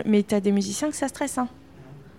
Mais 0.06 0.24
t'as 0.24 0.40
des 0.40 0.52
musiciens 0.52 0.90
que 0.90 0.96
ça 0.96 1.08
stresse. 1.08 1.38
Hein. 1.38 1.48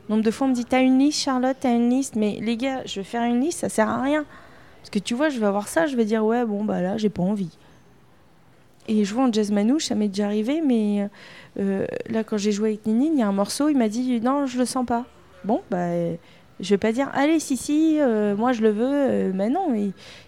Nombre 0.09 0.23
de 0.23 0.31
fois 0.31 0.47
on 0.47 0.51
me 0.51 0.55
dit 0.55 0.65
t'as 0.65 0.83
une 0.83 0.99
liste 0.99 1.23
Charlotte, 1.23 1.57
t'as 1.59 1.75
une 1.75 1.91
liste, 1.91 2.17
mais 2.17 2.39
les 2.41 2.57
gars, 2.57 2.83
je 2.85 3.01
vais 3.01 3.05
faire 3.05 3.23
une 3.23 3.41
liste, 3.41 3.61
ça 3.61 3.69
sert 3.69 3.89
à 3.89 4.03
rien. 4.03 4.25
Parce 4.81 4.91
que 4.91 4.99
tu 4.99 5.15
vois, 5.15 5.29
je 5.29 5.39
vais 5.39 5.47
avoir 5.47 5.69
ça, 5.69 5.87
je 5.87 5.97
vais 5.97 6.05
dire 6.05 6.25
ouais 6.25 6.45
bon 6.45 6.65
bah 6.65 6.81
là 6.81 6.97
j'ai 6.97 7.09
pas 7.09 7.23
envie. 7.23 7.57
Et 8.89 9.05
jouer 9.05 9.23
en 9.23 9.33
jazz 9.33 9.53
manouche, 9.53 9.87
ça 9.87 9.95
m'est 9.95 10.09
déjà 10.09 10.27
arrivé, 10.27 10.61
mais 10.61 11.09
euh, 11.59 11.87
là, 12.09 12.25
quand 12.25 12.37
j'ai 12.37 12.51
joué 12.51 12.71
avec 12.71 12.85
Nini, 12.85 13.11
il 13.13 13.19
y 13.19 13.23
a 13.23 13.29
un 13.29 13.33
morceau, 13.33 13.69
il 13.69 13.79
m'a 13.79 13.89
dit 13.89 14.21
non, 14.21 14.47
je 14.47 14.59
le 14.59 14.65
sens 14.65 14.85
pas. 14.85 15.05
Bon, 15.45 15.63
bah, 15.71 15.89
je 16.61 16.71
vais 16.71 16.79
pas 16.79 16.93
dire 16.93 17.11
allez, 17.15 17.41
si, 17.41 17.57
si, 17.57 17.99
euh, 18.01 18.37
moi 18.37 18.53
je 18.53 18.63
le 18.63 18.71
veux, 18.71 18.93
euh, 18.93 19.33
mais 19.35 19.49
non, 19.49 19.75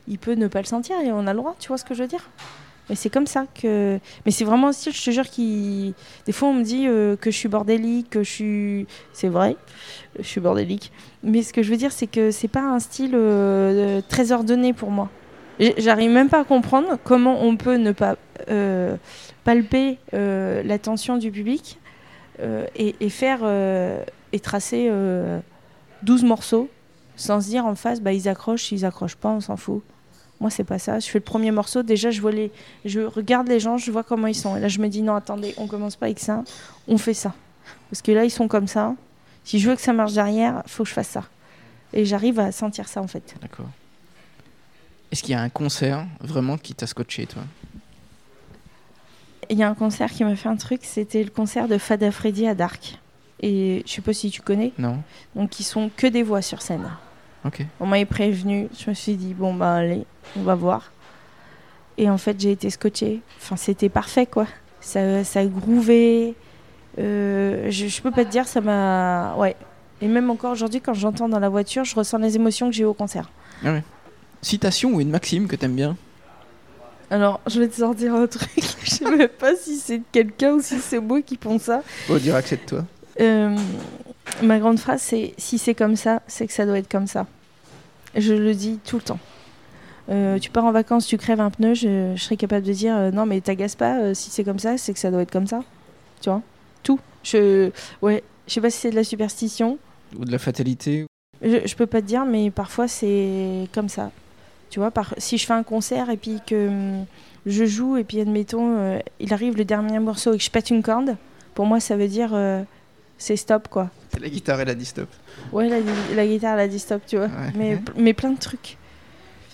il, 0.09 0.19
peut 0.19 0.35
ne 0.35 0.49
pas 0.49 0.61
le 0.61 0.67
sentir 0.67 0.97
et 1.01 1.13
on 1.13 1.27
a 1.27 1.33
le 1.33 1.39
droit, 1.39 1.57
tu 1.59 1.69
vois 1.69 1.79
ce 1.79 1.85
que 1.85 1.95
je 1.95 2.03
veux 2.03 2.09
dire? 2.09 2.29
Mais 2.91 2.97
c'est 2.97 3.09
comme 3.09 3.27
ça 3.27 3.47
que. 3.55 3.99
Mais 4.27 4.31
c'est 4.31 4.45
vraiment 4.45 4.71
style, 4.71 4.93
je 4.93 5.03
te 5.03 5.11
jure, 5.11 5.25
qui. 5.25 5.95
Des 6.27 6.33
fois, 6.33 6.49
on 6.49 6.53
me 6.53 6.63
dit 6.63 6.87
euh, 6.87 7.17
que 7.17 7.31
je 7.31 7.37
suis 7.37 7.49
bordélique, 7.49 8.11
que 8.11 8.23
je 8.23 8.31
suis. 8.31 8.87
C'est 9.15 9.29
vrai, 9.29 9.57
je 10.19 10.27
suis 10.27 10.41
bordélique. 10.41 10.93
Mais 11.23 11.43
ce 11.43 11.55
que 11.55 11.63
je 11.63 11.71
veux 11.71 11.79
dire, 11.79 11.93
c'est 11.93 12.07
que 12.07 12.31
c'est 12.31 12.49
pas 12.49 12.61
un 12.61 12.81
style 12.81 13.17
très 14.11 14.33
ordonné 14.33 14.75
pour 14.75 14.91
moi. 14.91 15.09
J'arrive 15.79 16.11
même 16.11 16.29
pas 16.29 16.41
à 16.41 16.45
comprendre 16.45 16.99
comment 17.05 17.43
on 17.43 17.57
peut 17.57 17.77
ne 17.77 17.93
pas 17.93 18.17
palper 19.45 19.97
l'attention 20.13 21.17
du 21.17 21.31
public 21.31 21.79
et, 22.77 23.09
faire 23.09 23.41
et 24.35 24.41
tracer 24.41 24.91
12 26.05 26.25
morceaux 26.25 26.69
sans 27.17 27.41
se 27.41 27.49
dire 27.49 27.67
en 27.67 27.75
face 27.75 28.01
bah 28.01 28.13
ils 28.13 28.29
accrochent, 28.29 28.73
ils 28.73 28.85
accrochent 28.85 29.17
pas, 29.17 29.31
on 29.31 29.41
s'en 29.41 29.57
fout. 29.57 29.83
Moi 30.41 30.51
c'est 30.51 30.65
pas 30.65 30.79
ça. 30.79 30.99
Je 30.99 31.07
fais 31.07 31.19
le 31.19 31.25
premier 31.25 31.51
morceau, 31.51 31.83
déjà 31.83 32.11
je 32.11 32.21
vois 32.21 32.33
les, 32.33 32.51
je 32.85 33.01
regarde 33.01 33.49
les 33.49 33.61
gens, 33.61 33.79
je 33.79 33.91
vois 33.91 34.03
comment 34.03 34.27
ils 34.27 34.35
sont. 34.35 34.57
Et 34.57 34.61
là 34.61 34.69
je 34.69 34.81
me 34.81 34.89
dis 34.89 35.03
non 35.03 35.15
attendez, 35.15 35.55
on 35.57 35.67
commence 35.67 35.97
pas 35.97 36.07
avec 36.07 36.19
ça, 36.19 36.45
on 36.89 36.99
fait 36.99 37.15
ça. 37.15 37.35
Parce 37.91 38.03
que 38.03 38.13
là 38.13 38.25
ils 38.25 38.31
sont 38.31 38.49
comme 38.49 38.67
ça. 38.67 38.95
Si 39.45 39.59
je 39.59 39.69
veux 39.69 39.77
que 39.77 39.83
ça 39.83 39.93
marche 39.93 40.15
derrière, 40.15 40.63
faut 40.67 40.85
que 40.85 40.89
je 40.89 40.95
fasse 40.95 41.09
ça. 41.09 41.25
Et 41.93 42.05
j'arrive 42.05 42.41
à 42.41 42.51
sentir 42.51 42.89
ça 42.89 43.01
en 43.01 43.07
fait. 43.07 43.35
D'accord. 43.41 43.69
Est-ce 45.13 45.23
qu'il 45.23 45.33
y 45.33 45.37
a 45.37 45.41
un 45.41 45.49
concert 45.49 46.07
vraiment 46.21 46.59
qui 46.59 46.75
t'a 46.75 46.89
scotché, 46.89 47.27
toi? 47.27 47.43
Il 49.49 49.59
y 49.59 49.63
a 49.63 49.69
un 49.69 49.75
concert 49.75 50.11
qui 50.11 50.25
m'a 50.25 50.35
fait 50.35 50.49
un 50.49 50.57
truc, 50.57 50.81
c'était 50.83 51.23
le 51.23 51.31
concert 51.31 51.69
de 51.69 51.79
Fada 51.79 52.11
Freddy 52.11 52.49
à 52.49 52.55
Dark. 52.55 52.99
Et 53.47 53.83
je 53.87 53.93
sais 53.93 54.01
pas 54.01 54.15
si 54.15 54.31
tu 54.31 54.41
connais. 54.41 54.73
Non 54.79 55.03
Donc 55.37 55.61
ils 55.61 55.65
sont 55.65 55.91
que 55.95 56.07
des 56.07 56.23
voix 56.23 56.41
sur 56.41 56.63
scène. 56.63 56.89
Ok. 57.45 57.63
On 57.79 57.87
m'avait 57.87 58.07
prévenu, 58.07 58.69
je 58.79 58.89
me 58.89 58.95
suis 58.95 59.17
dit 59.17 59.35
bon 59.35 59.53
bah 59.53 59.75
allez, 59.75 60.07
on 60.35 60.43
va 60.43 60.55
voir. 60.55 60.93
Et 61.99 62.09
en 62.09 62.17
fait 62.17 62.41
j'ai 62.41 62.53
été 62.53 62.71
scotchée. 62.71 63.21
Enfin 63.37 63.57
c'était 63.57 63.91
parfait 63.91 64.25
quoi. 64.25 64.47
Ça, 64.81 65.25
ça 65.25 65.45
grouvait. 65.45 66.35
Euh, 66.99 67.71
je, 67.71 67.87
je 67.87 68.01
peux 68.03 68.11
pas 68.11 68.25
te 68.25 68.31
dire, 68.31 68.47
ça 68.47 68.63
m'a. 68.63 69.35
Ouais. 69.37 69.57
Et 70.01 70.09
même 70.09 70.31
encore 70.31 70.53
aujourd'hui, 70.53 70.81
quand 70.81 70.95
j'entends 70.95 71.29
dans 71.29 71.39
la 71.39 71.49
voiture, 71.49 71.85
je 71.85 71.95
ressens 71.95 72.19
les 72.19 72.37
émotions 72.37 72.69
que 72.69 72.75
j'ai 72.75 72.83
eu 72.83 72.87
au 72.87 72.95
concert. 72.95 73.31
Citation 74.43 74.91
ou 74.95 75.01
une 75.01 75.11
maxime 75.11 75.49
que 75.49 75.57
t'aimes 75.57 75.75
bien? 75.75 75.97
Alors, 77.11 77.41
je 77.47 77.61
vais 77.61 77.69
te 77.69 77.77
sortir 77.77 78.15
un 78.15 78.27
truc. 78.27 78.51
je 78.85 78.91
sais 78.91 79.17
même 79.17 79.29
pas 79.29 79.55
si 79.57 79.77
c'est 79.77 79.99
de 79.99 80.05
quelqu'un 80.13 80.55
ou 80.55 80.63
si 80.63 80.79
c'est 80.79 81.01
moi 81.01 81.23
qui 81.23 81.37
pense 81.37 81.63
ça. 81.63 81.83
Oh, 82.11 82.19
dire 82.19 82.35
accepte-toi. 82.35 82.85
Euh, 83.21 83.57
ma 84.43 84.59
grande 84.59 84.79
phrase, 84.79 85.03
c'est 85.03 85.35
si 85.39 85.59
c'est 85.59 85.75
comme 85.75 85.97
ça, 85.97 86.23
c'est 86.27 86.47
que 86.47 86.53
ça 86.53 86.67
doit 86.67 86.79
être 86.79 86.91
comme 86.91 87.07
ça. 87.07 87.27
Je 88.17 88.35
le 88.35 88.55
dis 88.55 88.79
tout 88.85 88.97
le 88.97 89.03
temps. 89.03 89.19
Euh, 90.11 90.39
tu 90.39 90.51
pars 90.51 90.65
en 90.65 90.73
vacances, 90.73 91.07
tu 91.07 91.17
crèves 91.17 91.41
un 91.41 91.51
pneu, 91.51 91.75
je, 91.75 92.13
je 92.15 92.23
serais 92.23 92.37
capable 92.37 92.67
de 92.67 92.73
dire 92.73 92.95
euh, 92.95 93.11
non 93.11 93.25
mais 93.25 93.41
t'agace 93.41 93.75
pas, 93.75 94.15
si 94.15 94.31
c'est 94.31 94.45
comme 94.45 94.59
ça, 94.59 94.77
c'est 94.77 94.93
que 94.93 94.99
ça 94.99 95.11
doit 95.11 95.23
être 95.23 95.31
comme 95.31 95.47
ça. 95.47 95.63
Tu 96.21 96.29
vois? 96.29 96.43
Tout. 96.83 97.01
Je, 97.23 97.71
ouais, 98.03 98.23
je 98.47 98.55
sais 98.55 98.61
pas 98.61 98.71
si 98.71 98.79
c'est 98.79 98.91
de 98.91 98.97
la 98.97 99.05
superstition. 99.05 99.79
Ou 100.19 100.25
de 100.25 100.33
la 100.33 100.39
fatalité 100.39 101.07
Je, 101.43 101.67
je 101.67 101.75
peux 101.77 101.87
pas 101.87 102.03
te 102.03 102.07
dire, 102.07 102.27
mais 102.27 102.51
parfois 102.51 102.87
c'est 102.87 103.69
comme 103.73 103.89
ça. 103.89 104.11
Tu 104.71 104.79
vois, 104.79 104.91
par, 104.91 105.15
si 105.19 105.39
je 105.39 105.47
fais 105.47 105.53
un 105.53 105.63
concert 105.63 106.11
et 106.11 106.17
puis 106.17 106.41
que 106.47 106.69
hum, 106.69 107.07
je 107.47 107.65
joue 107.65 107.97
et 107.97 108.05
puis 108.05 108.21
admettons, 108.21 108.99
il 109.21 109.33
arrive 109.33 109.57
le 109.57 109.65
dernier 109.65 109.99
morceau 110.01 110.35
et 110.35 110.39
que 110.39 110.45
je 110.45 110.51
pète 110.51 110.71
une 110.71 110.83
corde, 110.83 111.17
pour 111.55 111.67
moi 111.67 111.81
ça 111.81 111.97
veut 111.97 112.09
dire 112.09 112.35
c'est 113.19 113.37
stop 113.37 113.69
quoi. 113.69 113.91
La 114.21 114.29
guitare 114.29 114.61
et 114.61 114.65
la 114.65 114.75
distop. 114.75 115.09
Ouais, 115.53 115.69
la, 115.69 115.79
la 116.15 116.27
guitare, 116.27 116.55
elle 116.55 116.61
a 116.61 116.69
dit 116.69 116.79
stop, 116.79 117.03
tu 117.07 117.17
vois. 117.17 117.27
Ouais. 117.27 117.53
Mais, 117.57 117.79
mais 117.97 118.15
plein 118.15 118.31
de 118.31 118.39
trucs. 118.39 118.77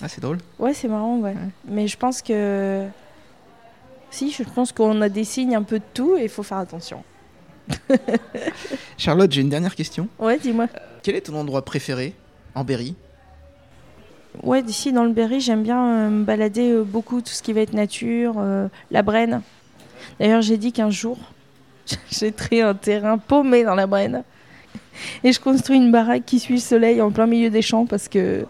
Ah, 0.02 0.08
c'est 0.08 0.20
drôle. 0.20 0.38
Ouais, 0.58 0.74
c'est 0.74 0.88
marrant, 0.88 1.18
ouais. 1.18 1.32
Ouais. 1.32 1.48
Mais 1.66 1.88
je 1.88 1.96
pense 1.96 2.22
que. 2.22 2.86
Si, 4.11 4.30
je 4.32 4.42
pense 4.42 4.72
qu'on 4.72 5.00
a 5.02 5.08
des 5.08 5.24
signes 5.24 5.54
un 5.54 5.62
peu 5.62 5.78
de 5.78 5.84
tout 5.94 6.16
et 6.16 6.24
il 6.24 6.28
faut 6.28 6.42
faire 6.42 6.58
attention. 6.58 7.04
Charlotte, 8.98 9.30
j'ai 9.30 9.40
une 9.40 9.48
dernière 9.48 9.74
question. 9.74 10.08
Ouais, 10.18 10.38
dis-moi. 10.38 10.66
Quel 11.02 11.14
est 11.14 11.20
ton 11.22 11.36
endroit 11.36 11.64
préféré 11.64 12.14
en 12.54 12.64
Berry? 12.64 12.96
Ouais, 14.42 14.62
d'ici 14.62 14.92
dans 14.92 15.04
le 15.04 15.12
Berry, 15.12 15.40
j'aime 15.40 15.62
bien 15.62 15.84
euh, 15.84 16.11
me 16.11 16.24
balader 16.24 16.70
euh, 16.70 16.82
beaucoup, 16.82 17.20
tout 17.20 17.32
ce 17.32 17.42
qui 17.42 17.52
va 17.52 17.61
être 17.61 17.72
nature, 17.72 18.34
euh, 18.38 18.68
la 18.90 19.02
Brenne. 19.02 19.42
D'ailleurs, 20.18 20.42
j'ai 20.42 20.56
dit 20.56 20.72
qu'un 20.72 20.90
jour, 20.90 21.18
créé 22.36 22.62
un 22.62 22.74
terrain 22.74 23.18
paumé 23.18 23.64
dans 23.64 23.74
la 23.74 23.86
Brenne. 23.86 24.22
Et 25.24 25.32
je 25.32 25.41
construis 25.41 25.76
une 25.76 25.91
baraque 25.93 26.24
qui 26.26 26.38
suit 26.38 26.55
le 26.55 26.61
soleil 26.61 27.01
en 27.01 27.11
plein 27.11 27.26
milieu 27.26 27.51
des 27.51 27.62
champs 27.62 27.86
parce 27.86 28.09
que. 28.09 28.45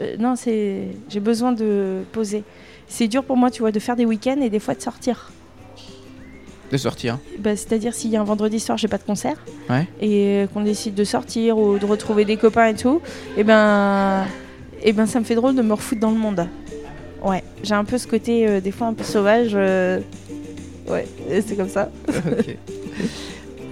euh, 0.00 0.16
non, 0.18 0.36
c'est. 0.36 0.88
J'ai 1.08 1.20
besoin 1.20 1.52
de 1.52 2.02
poser. 2.12 2.44
C'est 2.86 3.08
dur 3.08 3.24
pour 3.24 3.36
moi, 3.36 3.50
tu 3.50 3.60
vois, 3.60 3.72
de 3.72 3.78
faire 3.80 3.96
des 3.96 4.04
week-ends 4.04 4.40
et 4.40 4.50
des 4.50 4.58
fois 4.60 4.74
de 4.74 4.80
sortir. 4.82 5.30
De 6.70 6.76
sortir. 6.76 7.18
Bah, 7.38 7.56
C'est-à-dire 7.56 7.94
s'il 7.94 8.10
y 8.10 8.16
a 8.16 8.20
un 8.20 8.24
vendredi 8.24 8.60
soir, 8.60 8.78
j'ai 8.78 8.86
pas 8.88 8.98
de 8.98 9.02
concert, 9.02 9.36
Ouais. 9.68 9.88
et 10.00 10.46
qu'on 10.54 10.60
décide 10.62 10.94
de 10.94 11.02
sortir 11.04 11.58
ou 11.58 11.78
de 11.78 11.84
retrouver 11.86 12.24
des 12.24 12.36
copains 12.36 12.66
et 12.68 12.74
tout, 12.74 13.00
et 13.36 13.42
ben, 13.42 14.24
et 14.84 14.92
ben 14.92 15.06
ça 15.06 15.18
me 15.18 15.24
fait 15.24 15.34
drôle 15.34 15.56
de 15.56 15.62
me 15.62 15.72
refoutre 15.72 16.00
dans 16.00 16.12
le 16.12 16.16
monde. 16.18 16.46
Ouais, 17.24 17.42
j'ai 17.64 17.74
un 17.74 17.84
peu 17.84 17.98
ce 17.98 18.06
côté 18.06 18.46
euh, 18.46 18.60
des 18.60 18.70
fois 18.70 18.86
un 18.86 18.94
peu 18.94 19.02
sauvage. 19.02 19.50
euh, 19.54 19.98
Ouais, 20.90 21.06
c'est 21.46 21.56
comme 21.56 21.68
ça. 21.68 21.90
ok. 22.08 22.56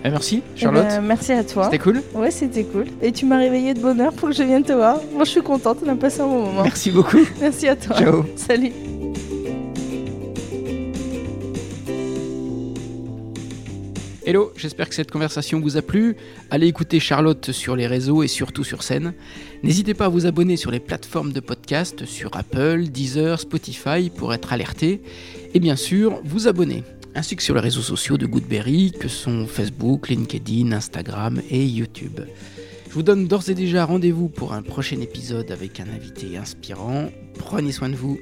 Eh, 0.04 0.10
merci, 0.10 0.42
Eh 0.56 0.60
Charlotte. 0.60 0.84
ben, 0.86 1.00
merci 1.00 1.32
à 1.32 1.42
toi. 1.42 1.64
C'était 1.64 1.78
cool. 1.78 2.02
Ouais, 2.14 2.30
c'était 2.30 2.62
cool. 2.64 2.86
Et 3.02 3.10
tu 3.10 3.26
m'as 3.26 3.38
réveillé 3.38 3.74
de 3.74 3.80
bonne 3.80 4.00
heure 4.00 4.12
pour 4.12 4.28
que 4.28 4.34
je 4.34 4.42
vienne 4.44 4.62
te 4.62 4.72
voir. 4.72 5.00
Moi, 5.12 5.24
je 5.24 5.30
suis 5.30 5.42
contente, 5.42 5.78
on 5.84 5.88
a 5.88 5.96
passé 5.96 6.20
un 6.20 6.26
bon 6.26 6.44
moment. 6.44 6.62
Merci 6.62 6.90
beaucoup. 6.92 7.18
Merci 7.40 7.66
à 7.68 7.74
toi. 7.76 7.96
Ciao. 7.96 8.24
Salut. 8.36 8.72
Hello, 14.26 14.52
j'espère 14.56 14.88
que 14.90 14.94
cette 14.94 15.10
conversation 15.10 15.58
vous 15.58 15.78
a 15.78 15.82
plu. 15.82 16.14
Allez 16.50 16.66
écouter 16.66 17.00
Charlotte 17.00 17.50
sur 17.50 17.76
les 17.76 17.86
réseaux 17.86 18.22
et 18.22 18.28
surtout 18.28 18.62
sur 18.62 18.82
scène. 18.82 19.14
N'hésitez 19.62 19.94
pas 19.94 20.04
à 20.06 20.08
vous 20.08 20.26
abonner 20.26 20.56
sur 20.58 20.70
les 20.70 20.80
plateformes 20.80 21.32
de 21.32 21.40
podcast, 21.40 22.04
sur 22.04 22.36
Apple, 22.36 22.82
Deezer, 22.88 23.40
Spotify 23.40 24.10
pour 24.14 24.34
être 24.34 24.52
alerté. 24.52 25.00
Et 25.54 25.60
bien 25.60 25.76
sûr, 25.76 26.20
vous 26.24 26.46
abonner. 26.46 26.84
Ainsi 27.14 27.36
que 27.36 27.42
sur 27.42 27.54
les 27.54 27.60
réseaux 27.60 27.82
sociaux 27.82 28.16
de 28.16 28.26
Goodberry, 28.26 28.92
que 28.92 29.08
sont 29.08 29.46
Facebook, 29.46 30.08
LinkedIn, 30.08 30.72
Instagram 30.72 31.40
et 31.50 31.66
YouTube. 31.66 32.20
Je 32.88 32.94
vous 32.94 33.02
donne 33.02 33.26
d'ores 33.26 33.48
et 33.48 33.54
déjà 33.54 33.84
rendez-vous 33.84 34.28
pour 34.28 34.52
un 34.52 34.62
prochain 34.62 35.00
épisode 35.00 35.50
avec 35.50 35.80
un 35.80 35.88
invité 35.88 36.36
inspirant. 36.36 37.10
Prenez 37.38 37.72
soin 37.72 37.90
de 37.90 37.96
vous. 37.96 38.18